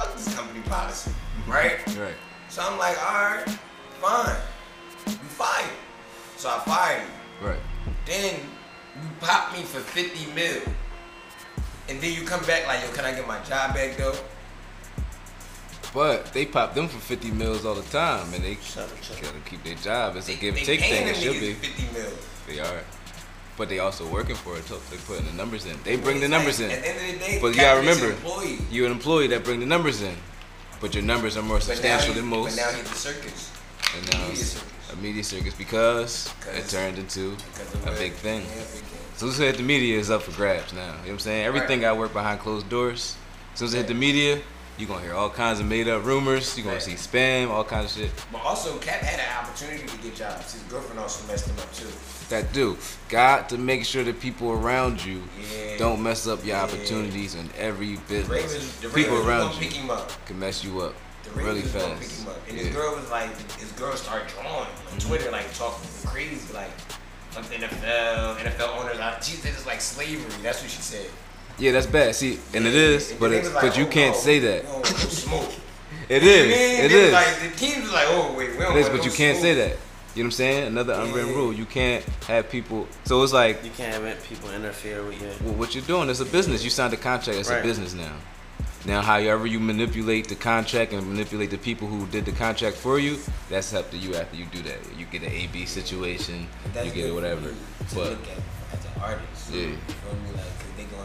fuck 0.00 0.16
this 0.16 0.34
company 0.34 0.60
policy, 0.60 1.12
right? 1.46 1.78
Right. 1.96 2.14
So 2.48 2.62
I'm 2.64 2.78
like, 2.78 2.96
all 2.98 3.14
right, 3.14 3.44
fine, 4.00 4.36
you 5.06 5.12
fired. 5.12 5.70
So 6.36 6.48
I 6.48 6.58
fired 6.60 7.02
you. 7.02 7.48
Right. 7.48 7.60
Then 8.06 8.40
You 8.96 9.08
pop 9.20 9.52
me 9.52 9.62
for 9.62 9.80
50 9.80 10.32
mil. 10.34 10.62
And 11.88 12.00
then 12.00 12.12
you 12.12 12.22
come 12.22 12.44
back 12.44 12.66
like, 12.66 12.82
yo, 12.82 12.92
can 12.92 13.04
I 13.04 13.12
get 13.12 13.26
my 13.26 13.38
job 13.40 13.74
back 13.74 13.96
though? 13.96 14.14
But 15.92 16.32
they 16.32 16.46
pop 16.46 16.74
them 16.74 16.86
for 16.88 16.98
50 16.98 17.32
mils 17.32 17.64
all 17.66 17.74
the 17.74 17.82
time, 17.90 18.32
and 18.32 18.44
they 18.44 18.56
gotta 18.76 19.40
keep 19.44 19.64
their 19.64 19.74
job. 19.74 20.16
It's 20.16 20.28
a 20.28 20.34
give 20.34 20.56
and 20.56 20.64
take 20.64 20.80
thing. 20.80 21.08
It 21.08 21.16
should 21.16 21.40
be. 21.40 21.54
50 21.54 21.98
mil. 21.98 22.12
They 22.46 22.60
are. 22.60 22.80
But 23.60 23.68
they 23.68 23.78
also 23.78 24.06
working 24.08 24.36
for 24.36 24.56
it. 24.56 24.64
They 24.64 24.96
putting 25.06 25.26
the 25.26 25.34
numbers 25.34 25.66
in. 25.66 25.76
They 25.84 25.96
bring 25.96 26.18
the 26.18 26.28
numbers 26.28 26.60
in. 26.60 26.70
At 26.70 26.80
the 26.80 26.88
end 26.88 26.98
of 27.14 27.20
the 27.20 27.26
day, 27.26 27.38
But 27.42 27.48
you 27.48 27.56
gotta 27.60 27.80
remember, 27.80 28.06
employee. 28.12 28.58
you're 28.70 28.86
an 28.86 28.92
employee 28.92 29.26
that 29.26 29.44
bring 29.44 29.60
the 29.60 29.66
numbers 29.66 30.00
in. 30.00 30.16
But 30.80 30.94
your 30.94 31.02
numbers 31.04 31.36
are 31.36 31.42
more 31.42 31.58
But 31.58 31.64
substantial 31.64 32.14
he- 32.14 32.20
than 32.20 32.28
most. 32.30 32.56
But 32.56 32.64
now 32.64 32.78
he's 32.78 32.90
a 32.90 32.94
circus. 32.94 33.50
and 33.94 34.12
now 34.14 34.18
media 34.20 34.32
it's 34.32 34.48
circus. 34.52 34.92
a 34.94 34.96
media 34.96 35.24
circus 35.24 35.54
because 35.54 36.30
it 36.56 36.68
turned 36.70 36.96
into 36.96 37.36
a 37.84 37.90
big 37.90 38.14
thing. 38.14 38.40
Yeah, 38.40 38.54
big 38.56 38.82
thing. 38.82 38.98
As 39.12 39.18
soon 39.20 39.28
as 39.28 39.40
it 39.40 39.44
hit 39.44 39.56
the 39.58 39.62
media, 39.62 39.98
is 39.98 40.10
up 40.10 40.22
for 40.22 40.32
grabs 40.32 40.72
now. 40.72 40.80
You 40.80 40.86
know 40.86 40.92
what 41.02 41.10
I'm 41.10 41.18
saying? 41.18 41.44
Everything 41.44 41.84
I 41.84 41.92
work 41.92 42.14
behind 42.14 42.40
closed 42.40 42.66
doors. 42.70 43.16
As 43.52 43.58
soon 43.58 43.68
as 43.68 43.74
it 43.74 43.76
hit 43.76 43.88
the 43.88 43.94
media, 43.94 44.40
you're 44.80 44.88
gonna 44.88 45.02
hear 45.04 45.14
all 45.14 45.28
kinds 45.30 45.60
of 45.60 45.66
made 45.66 45.88
up 45.88 46.04
rumors. 46.04 46.56
You're 46.56 46.64
gonna 46.66 46.80
see 46.80 46.92
spam, 46.94 47.50
all 47.50 47.62
kinds 47.64 47.94
of 47.96 48.02
shit. 48.02 48.10
But 48.32 48.42
also, 48.42 48.78
Cap 48.78 49.00
had 49.00 49.20
an 49.20 49.44
opportunity 49.44 49.86
to 49.86 49.96
get 49.98 50.14
jobs. 50.16 50.54
His 50.54 50.62
girlfriend 50.62 50.98
also 50.98 51.26
messed 51.26 51.48
him 51.48 51.58
up 51.58 51.72
too. 51.74 51.86
That 52.30 52.52
do. 52.52 52.78
Got 53.08 53.48
to 53.50 53.58
make 53.58 53.84
sure 53.84 54.02
the 54.04 54.12
people 54.14 54.52
around 54.52 55.04
you 55.04 55.22
Yeah. 55.38 55.76
don't 55.78 56.02
mess 56.02 56.26
up 56.26 56.38
your 56.44 56.56
Yeah. 56.56 56.62
opportunities 56.64 57.34
in 57.34 57.50
every 57.58 57.96
The 57.96 58.00
business. 58.08 58.28
Ravens, 58.28 58.76
the 58.80 58.88
people 58.88 59.16
Ravens 59.18 59.28
around 59.28 59.54
you 59.54 59.60
pick 59.60 59.72
him 59.72 59.90
up. 59.90 60.26
can 60.26 60.38
mess 60.38 60.64
you 60.64 60.80
up 60.80 60.94
The 61.24 61.30
really 61.32 61.62
fast. 61.62 62.00
pick 62.00 62.10
him 62.10 62.28
up. 62.28 62.38
And 62.48 62.56
Yeah. 62.56 62.64
his 62.64 62.74
girl 62.74 62.94
was 62.96 63.10
like, 63.10 63.30
his 63.58 63.70
girl 63.72 63.94
started 63.96 64.28
drawing 64.28 64.48
on 64.48 64.66
Mm-hmm. 64.66 65.08
Twitter, 65.08 65.30
like 65.30 65.52
talking 65.56 65.88
crazy, 66.06 66.40
like, 66.54 66.70
like 67.36 67.48
the 67.48 67.56
NFL, 67.56 68.36
NFL 68.40 68.68
owners. 68.80 68.98
I- 68.98 69.18
She 69.20 69.36
said 69.36 69.52
it's 69.54 69.66
like 69.66 69.80
slavery. 69.80 70.24
That's 70.42 70.62
what 70.62 70.70
she 70.70 70.80
said. 70.82 71.10
Yeah, 71.60 71.72
that's 71.72 71.86
bad. 71.86 72.14
See, 72.14 72.38
and 72.54 72.66
it 72.66 72.74
is, 72.74 73.10
And 73.10 73.20
but 73.20 73.28
they 73.30 73.38
it's, 73.40 73.52
like, 73.52 73.62
but 73.62 73.76
you 73.76 73.84
oh, 73.84 73.88
can't 73.88 74.14
no, 74.16 74.20
say 74.20 74.38
that. 74.40 74.62
don't 74.64 74.72
want 74.72 74.84
no 74.90 74.96
smoke. 75.08 75.52
It 76.08 76.22
And 76.22 76.24
is. 76.24 76.48
then 76.50 76.84
It 76.84 76.88
they 76.88 76.94
was 76.96 77.04
is. 77.06 77.12
Like, 77.12 77.52
the 77.52 77.56
team 77.56 77.82
was 77.82 77.92
like, 77.92 78.06
oh 78.08 78.34
wait, 78.36 78.50
we 78.50 78.56
don't 78.58 78.76
It 78.76 78.80
is, 78.80 78.88
but 78.88 78.96
no 78.98 79.04
you 79.04 79.10
can't 79.12 79.38
say 79.38 79.54
that. 79.54 79.76
You 80.16 80.24
know 80.24 80.26
what 80.26 80.26
I'm 80.26 80.30
saying? 80.32 80.66
Another 80.66 80.94
unwritten 80.94 81.30
Yeah. 81.30 81.36
rule. 81.36 81.52
You 81.52 81.66
can't 81.66 82.04
have 82.26 82.50
people. 82.50 82.88
So 83.04 83.22
it's 83.22 83.32
like 83.32 83.62
You 83.62 83.70
can't 83.76 84.02
let 84.02 84.20
people 84.24 84.50
interfere 84.50 85.04
with 85.04 85.20
your. 85.22 85.30
well, 85.44 85.54
what 85.54 85.74
you're 85.74 85.84
doing 85.84 86.08
is 86.08 86.20
a 86.20 86.24
business. 86.24 86.64
You 86.64 86.70
signed 86.70 86.92
a 86.94 86.96
contract. 86.96 87.38
It's 87.38 87.50
a 87.50 87.62
business 87.62 87.94
now. 87.94 88.14
Now, 88.86 89.02
however 89.02 89.46
you 89.46 89.60
manipulate 89.60 90.26
the 90.28 90.34
contract 90.34 90.92
and 90.94 91.06
manipulate 91.06 91.50
the 91.50 91.58
people 91.58 91.86
who 91.86 92.06
did 92.06 92.24
the 92.24 92.32
contract 92.32 92.76
for 92.78 92.98
you, 92.98 93.18
that's 93.50 93.72
up 93.74 93.90
to 93.90 93.96
you 93.98 94.14
after 94.16 94.36
you 94.36 94.46
do 94.46 94.62
that. 94.62 94.78
You 94.98 95.04
get 95.04 95.22
an 95.22 95.30
AB 95.30 95.66
situation, 95.66 96.48
That's 96.72 96.86
you 96.86 96.92
get 96.92 97.04
it 97.10 97.12
whatever. 97.14 97.50
To 97.50 97.94
But 97.94 98.10
look 98.10 98.22
at 98.22 98.38
as 98.72 98.84
an 98.86 99.02
artist. 99.02 99.52
Yeah. 99.52 99.60
You 99.60 99.76
feel 99.76 100.40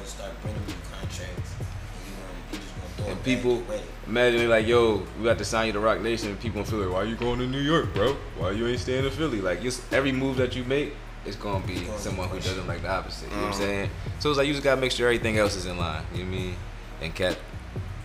me? 0.05 0.13
Like, 0.13 0.13
cause 0.13 0.17
they 0.17 0.25
gonna 0.25 0.31
start 0.31 0.41
bringing 0.41 0.61
you 0.67 0.75
contracts. 0.91 1.51
And 1.59 2.05
you 2.05 2.13
gonna, 2.15 2.51
they 2.51 2.57
just 2.57 2.75
gonna 2.75 2.93
throw 2.97 3.07
and 3.11 3.23
people 3.23 3.55
back 3.57 3.67
your 3.69 3.77
way. 3.77 3.83
imagine 4.07 4.39
they 4.39 4.47
like, 4.47 4.67
yo, 4.67 5.03
we 5.17 5.23
got 5.25 5.37
to 5.37 5.45
sign 5.45 5.67
you 5.67 5.73
to 5.73 5.79
Roc 5.79 6.01
Nation, 6.01 6.29
and 6.29 6.39
people 6.39 6.61
gonna 6.61 6.69
feel 6.71 6.79
like, 6.79 6.93
why 6.93 7.03
you 7.03 7.15
going 7.15 7.39
to 7.39 7.47
New 7.47 7.59
York, 7.61 7.93
bro? 7.93 8.13
Why 8.37 8.51
you 8.51 8.67
ain't 8.67 8.79
staying 8.79 9.05
in 9.05 9.11
Philly? 9.11 9.41
Like, 9.41 9.61
just 9.61 9.81
every 9.93 10.11
move 10.11 10.37
that 10.37 10.55
you 10.55 10.63
make 10.65 10.93
is 11.25 11.35
gonna 11.35 11.65
be 11.65 11.75
Gonna 11.81 11.91
be 11.93 11.97
someone 11.97 12.29
who 12.29 12.35
doesn't 12.39 12.67
like 12.67 12.81
the 12.83 12.89
opposite. 12.91 13.29
You 13.31 13.35
know 13.37 13.41
what 13.43 13.47
I'm 13.47 13.53
Mhm. 13.53 13.57
saying? 13.65 13.89
So 14.19 14.29
it's 14.29 14.37
like 14.37 14.47
you 14.47 14.53
just 14.53 14.63
gotta 14.63 14.79
make 14.79 14.91
sure 14.91 15.07
everything 15.07 15.37
else 15.39 15.55
is 15.55 15.65
in 15.65 15.77
line. 15.77 16.03
You 16.13 16.23
know 16.23 16.29
what 16.29 16.35
I 16.37 16.39
mean? 16.41 16.55
And 17.01 17.15
Cat, 17.15 17.37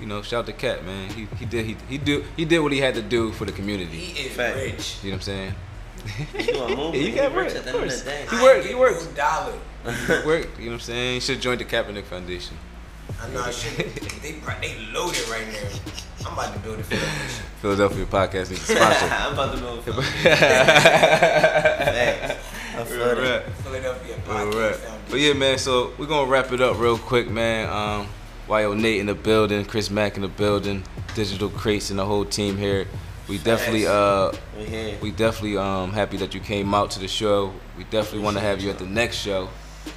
you 0.01 0.07
know, 0.07 0.23
shout 0.23 0.47
to 0.47 0.53
Cat, 0.55 0.85
man. 0.87 1.11
He 1.11 1.29
he 1.39 1.45
did 1.45 1.67
he 1.67 1.77
he 1.89 1.99
do 1.99 2.25
he 2.37 2.45
did 2.47 2.61
what 2.61 2.73
he 2.73 2.79
had 2.79 2.95
to 2.95 3.03
do 3.03 3.31
for 3.33 3.45
the 3.45 3.53
community. 3.53 3.99
He 3.99 4.23
is 4.29 4.33
Fact. 4.33 4.57
rich. 4.57 4.97
You 5.03 5.11
know 5.11 5.17
what 5.17 5.19
I'm 5.19 5.23
saying? 5.23 5.55
You 6.39 6.47
do 6.47 6.63
a. 6.63 6.93
He 6.93 7.11
He 7.11 7.13
got 7.13 7.35
works 7.35 7.53
rich, 7.53 7.59
at 7.61 7.65
the 7.65 7.71
of 7.71 7.77
end 7.77 7.85
of 7.85 7.91
course. 7.91 8.03
the 8.03 8.11
day. 8.11 8.27
He 8.31 8.43
worked, 8.43 8.65
he 8.67 8.75
worked. 8.75 9.05
no 9.05 9.13
dollar. 9.13 9.53
He 9.85 10.27
worked. 10.27 10.59
You 10.59 10.67
know 10.67 10.73
what 10.73 10.75
I'm 10.75 10.81
saying? 10.81 11.21
Should 11.21 11.41
join 11.41 11.59
the 11.59 11.65
Kaepernick 11.65 12.05
Foundation. 12.05 12.57
I 13.21 13.29
know 13.31 13.43
I 13.43 13.51
should. 13.51 13.77
they 14.23 14.33
they 14.33 14.79
loaded 14.93 15.27
right 15.29 15.47
now. 15.53 15.69
I'm 16.27 16.33
about 16.35 16.53
to 16.55 16.59
build 16.61 16.79
a 16.81 16.83
foundation. 16.85 17.45
Philadelphia 17.63 18.05
podcast 18.07 18.51
needs 18.51 18.69
a 18.71 18.77
sponsor. 18.77 19.07
I'm 19.11 19.33
about 19.33 19.55
to 19.55 19.61
know. 19.61 19.81
Facts. 21.11 22.37
I 22.77 22.85
feel 22.85 22.97
Real 22.99 23.15
that. 23.17 23.45
rap. 23.47 23.53
Philadelphia 23.65 24.15
Real 24.17 24.25
Podcast. 24.53 24.75
Foundation. 24.77 25.01
But 25.11 25.21
yeah, 25.21 25.33
man. 25.33 25.59
So 25.59 25.93
we're 25.99 26.07
gonna 26.07 26.31
wrap 26.31 26.53
it 26.53 26.61
up 26.61 26.79
real 26.79 26.99
quick, 26.99 27.29
man. 27.29 27.69
Um, 27.69 28.07
Wyonate 28.49 28.99
in 29.01 29.07
the 29.07 29.15
building, 29.15 29.65
Chris 29.65 29.91
Mack 29.91 30.17
in 30.17 30.23
the 30.23 30.29
building, 30.29 30.83
Digital 31.15 31.49
Crates 31.49 31.91
and 31.91 31.99
the 31.99 32.05
whole 32.05 32.25
team 32.25 32.57
here. 32.57 32.87
We 33.29 33.39
definitely 33.39 33.87
uh 33.87 34.33
We 34.57 34.97
we 35.01 35.11
definitely 35.13 35.57
um 35.57 35.93
happy 35.93 36.17
that 36.19 36.35
you 36.35 36.41
came 36.41 36.75
out 36.75 36.91
to 36.93 36.99
the 37.01 37.09
show. 37.09 37.53
We 37.79 37.85
definitely 37.85 38.21
want 38.21 38.37
to 38.37 38.41
have 38.43 38.61
you 38.61 38.71
at 38.71 38.79
the 38.79 38.87
next 38.87 39.17
show. 39.17 39.49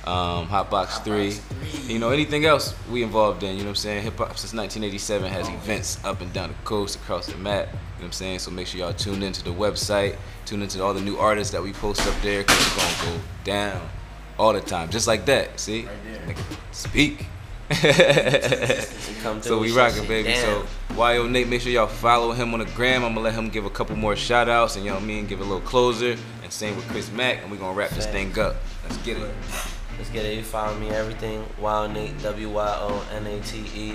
Um, 0.05 0.47
Hotbox 0.47 0.88
Hotbox 0.88 1.03
3. 1.03 1.31
3. 1.31 1.93
You 1.93 1.99
know, 1.99 2.09
anything 2.09 2.45
else 2.45 2.75
we 2.91 3.03
involved 3.03 3.43
in, 3.43 3.51
you 3.51 3.59
know 3.59 3.65
what 3.65 3.69
I'm 3.69 3.75
saying? 3.75 4.03
Hip 4.03 4.17
hop 4.17 4.38
since 4.38 4.53
1987 4.53 5.31
has 5.31 5.47
events 5.49 6.03
up 6.03 6.21
and 6.21 6.31
down 6.34 6.49
the 6.49 6.55
coast, 6.65 6.95
across 6.97 7.27
the 7.27 7.38
map. 7.38 7.67
You 7.67 7.73
know 7.73 7.79
what 7.99 8.05
I'm 8.05 8.11
saying? 8.11 8.39
So 8.39 8.51
make 8.51 8.67
sure 8.67 8.79
y'all 8.79 8.93
tune 8.93 9.23
into 9.23 9.43
the 9.43 9.51
website, 9.51 10.17
tune 10.45 10.61
into 10.61 10.84
all 10.84 10.93
the 10.93 11.01
new 11.01 11.17
artists 11.17 11.53
that 11.53 11.63
we 11.63 11.73
post 11.73 12.05
up 12.07 12.15
there, 12.21 12.41
because 12.41 12.57
it's 12.57 12.75
going 12.75 13.15
to 13.15 13.19
go 13.19 13.23
down 13.43 13.89
all 14.38 14.53
the 14.53 14.61
time. 14.61 14.89
Just 14.89 15.07
like 15.07 15.25
that. 15.25 15.59
See? 15.59 15.86
Right 15.86 15.95
there. 16.05 16.27
Like, 16.27 16.38
speak. 16.71 17.27
We 17.74 19.16
come 19.22 19.41
So 19.41 19.59
we 19.59 19.72
rocking, 19.72 20.07
baby. 20.07 20.30
down. 20.30 20.41
So 20.41 20.66
Wyonate, 20.95 21.47
make 21.47 21.61
sure 21.61 21.72
y'all 21.72 21.88
follow 21.88 22.32
him 22.34 22.53
on 22.53 22.59
the 22.59 22.66
gram. 22.66 23.03
I'm 23.03 23.14
gonna 23.14 23.22
let 23.22 23.34
him 23.34 23.49
give 23.49 23.66
a 23.66 23.70
couple 23.70 23.95
more 23.95 24.16
shout 24.16 24.49
outs 24.49 24.76
and 24.76 24.84
you 24.86 24.91
know 24.91 24.97
what 24.97 25.03
I 25.03 25.07
mean, 25.07 25.28
give 25.28 25.39
a 25.39 25.43
little 25.43 25.61
closer. 25.61 26.16
And 26.43 26.51
same 26.51 26.76
with 26.76 26.88
Chris 26.89 27.11
Mack, 27.11 27.41
and 27.41 27.51
we're 27.51 27.57
gonna 27.57 27.74
wrap 27.78 27.91
this 27.91 28.05
thing 28.07 28.38
up. 28.38 28.55
Let's 28.84 28.97
get 28.97 29.18
it. 29.18 29.34
Let's 29.97 30.09
get 30.09 30.26
it. 30.26 30.36
You 30.38 30.43
follow 30.43 30.78
me 30.78 30.89
everything. 30.89 31.45
Wyonate 31.59 32.22
W 32.22 32.49
Y 32.49 32.78
O 32.80 33.07
N 33.14 33.26
A 33.28 33.39
T 33.41 33.59
E. 33.76 33.93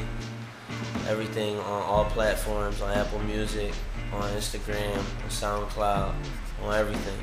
Everything 1.09 1.59
on 1.59 1.83
all 1.83 2.05
platforms 2.07 2.81
on 2.83 2.93
Apple 2.97 3.19
Music, 3.21 3.73
on 4.13 4.23
Instagram, 4.33 4.97
on 4.97 5.29
SoundCloud, 5.31 6.15
on 6.63 6.75
everything. 6.75 7.19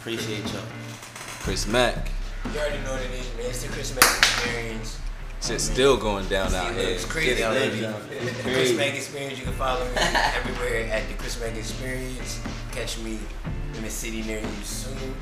Appreciate 0.00 0.44
y'all. 0.52 0.62
Chris 1.40 1.66
Mack. 1.66 2.10
You 2.52 2.60
already 2.60 2.78
know 2.84 2.92
what 2.92 3.02
it 3.02 3.10
is, 3.12 3.36
man. 3.36 3.46
It's 3.46 3.62
the 3.62 3.68
Chris 3.72 3.94
Mack 3.94 4.04
experience. 4.18 4.98
Shit's 5.40 5.64
still 5.64 5.96
going 5.96 6.26
down 6.28 6.52
out 6.54 6.74
here. 6.74 6.88
It's 6.88 7.04
crazy 7.04 7.28
Get 7.28 7.38
it, 7.38 7.42
out 7.42 7.54
live 7.54 7.72
here. 7.72 7.94
The 8.24 8.42
Chris 8.42 8.76
Mack 8.76 8.94
experience. 8.94 9.38
You 9.38 9.44
can 9.44 9.54
follow 9.54 9.84
me 9.84 9.92
everywhere 9.96 10.90
at 10.92 11.08
the 11.08 11.14
Chris 11.14 11.40
Mack 11.40 11.56
experience. 11.56 12.40
Catch 12.72 12.98
me 12.98 13.18
in 13.74 13.82
the 13.82 13.90
city 13.90 14.22
near 14.22 14.40
you 14.40 14.64
soon. 14.64 15.14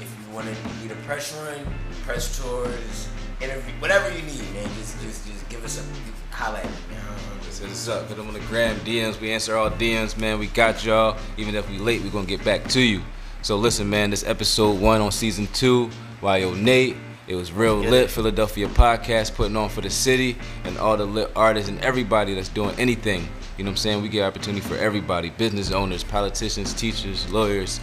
If 0.00 0.16
you 0.20 0.34
want 0.34 0.46
to 0.46 0.52
need 0.80 0.92
a 0.92 0.94
press 1.06 1.36
run, 1.42 1.58
press 2.04 2.40
tours, 2.40 3.08
interview, 3.40 3.72
whatever 3.80 4.08
you 4.14 4.22
need, 4.22 4.42
man. 4.54 4.68
Just, 4.78 5.00
just, 5.02 5.26
just 5.26 5.48
give 5.48 5.64
us 5.64 5.82
a 5.84 6.34
holla 6.34 6.58
at 6.58 6.64
me, 6.64 6.70
man. 6.90 7.02
Just 7.42 7.60
hit 7.60 7.70
us 7.70 7.88
up. 7.88 8.06
Hit 8.06 8.16
them 8.16 8.28
on 8.28 8.34
the 8.34 8.40
gram 8.40 8.76
DMs. 8.80 9.20
We 9.20 9.32
answer 9.32 9.56
all 9.56 9.70
DMs, 9.70 10.16
man. 10.16 10.38
We 10.38 10.46
got 10.46 10.84
y'all. 10.84 11.18
Even 11.36 11.56
if 11.56 11.68
we 11.68 11.78
late, 11.78 12.02
we're 12.02 12.10
gonna 12.10 12.26
get 12.26 12.44
back 12.44 12.68
to 12.68 12.80
you. 12.80 13.02
So 13.42 13.56
listen, 13.56 13.90
man. 13.90 14.10
This 14.10 14.24
episode 14.24 14.80
one 14.80 15.00
on 15.00 15.10
season 15.10 15.48
two. 15.52 15.90
Wyonate. 16.22 16.96
It 17.28 17.34
was 17.34 17.52
real 17.52 17.76
lit. 17.76 18.04
it. 18.04 18.10
Philadelphia 18.10 18.68
podcast 18.68 19.34
putting 19.34 19.54
on 19.54 19.68
for 19.68 19.82
the 19.82 19.90
city 19.90 20.38
and 20.64 20.78
all 20.78 20.96
the 20.96 21.04
lit 21.04 21.30
artists 21.36 21.68
and 21.68 21.78
everybody 21.80 22.34
that's 22.34 22.48
doing 22.48 22.74
anything. 22.78 23.28
You 23.58 23.64
know 23.64 23.68
what 23.68 23.72
I'm 23.72 23.76
saying? 23.76 24.02
We 24.02 24.08
get 24.08 24.24
opportunity 24.24 24.66
for 24.66 24.76
everybody: 24.76 25.28
business 25.28 25.70
owners, 25.70 26.02
politicians, 26.02 26.72
teachers, 26.72 27.30
lawyers, 27.30 27.80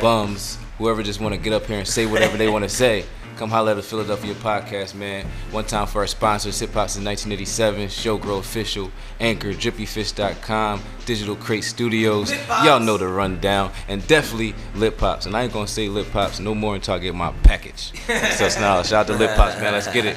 bums, 0.00 0.58
whoever 0.78 1.02
just 1.02 1.20
want 1.20 1.34
to 1.34 1.40
get 1.40 1.52
up 1.52 1.66
here 1.66 1.78
and 1.78 1.88
say 1.88 2.06
whatever 2.06 2.36
they 2.36 2.48
want 2.48 2.62
to 2.62 2.68
say. 2.68 3.04
Come 3.36 3.50
holler 3.50 3.72
at 3.72 3.76
the 3.76 3.82
Philadelphia 3.82 4.32
podcast, 4.34 4.94
man. 4.94 5.26
One 5.50 5.66
time 5.66 5.86
for 5.86 6.00
our 6.00 6.06
sponsors, 6.06 6.58
Hip 6.60 6.72
Hop 6.72 6.88
since 6.88 7.04
1987, 7.04 7.88
Showgirl 7.88 8.38
Official, 8.38 8.90
Anchor, 9.20 9.52
DrippyFish.com, 9.52 10.82
Digital 11.04 11.36
Crate 11.36 11.64
Studios. 11.64 12.32
Y'all 12.64 12.80
know 12.80 12.96
the 12.96 13.06
rundown. 13.06 13.72
And 13.88 14.06
definitely 14.06 14.54
Lip 14.74 14.96
Pops. 14.96 15.26
And 15.26 15.36
I 15.36 15.42
ain't 15.44 15.52
gonna 15.52 15.66
say 15.66 15.88
Lip 15.88 16.10
Pops 16.12 16.40
no 16.40 16.54
more 16.54 16.76
until 16.76 16.94
I 16.94 16.98
get 16.98 17.14
my 17.14 17.32
package. 17.42 17.92
so 18.06 18.48
now, 18.58 18.82
shout 18.82 18.92
out 18.92 19.06
to 19.08 19.14
Lip 19.14 19.36
Pops, 19.36 19.60
man. 19.60 19.72
Let's 19.72 19.92
get 19.92 20.06
it. 20.06 20.16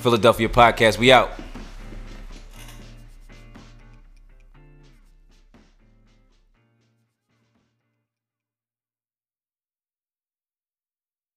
Philadelphia 0.00 0.48
podcast, 0.48 0.98
we 0.98 1.10
out. 1.10 1.30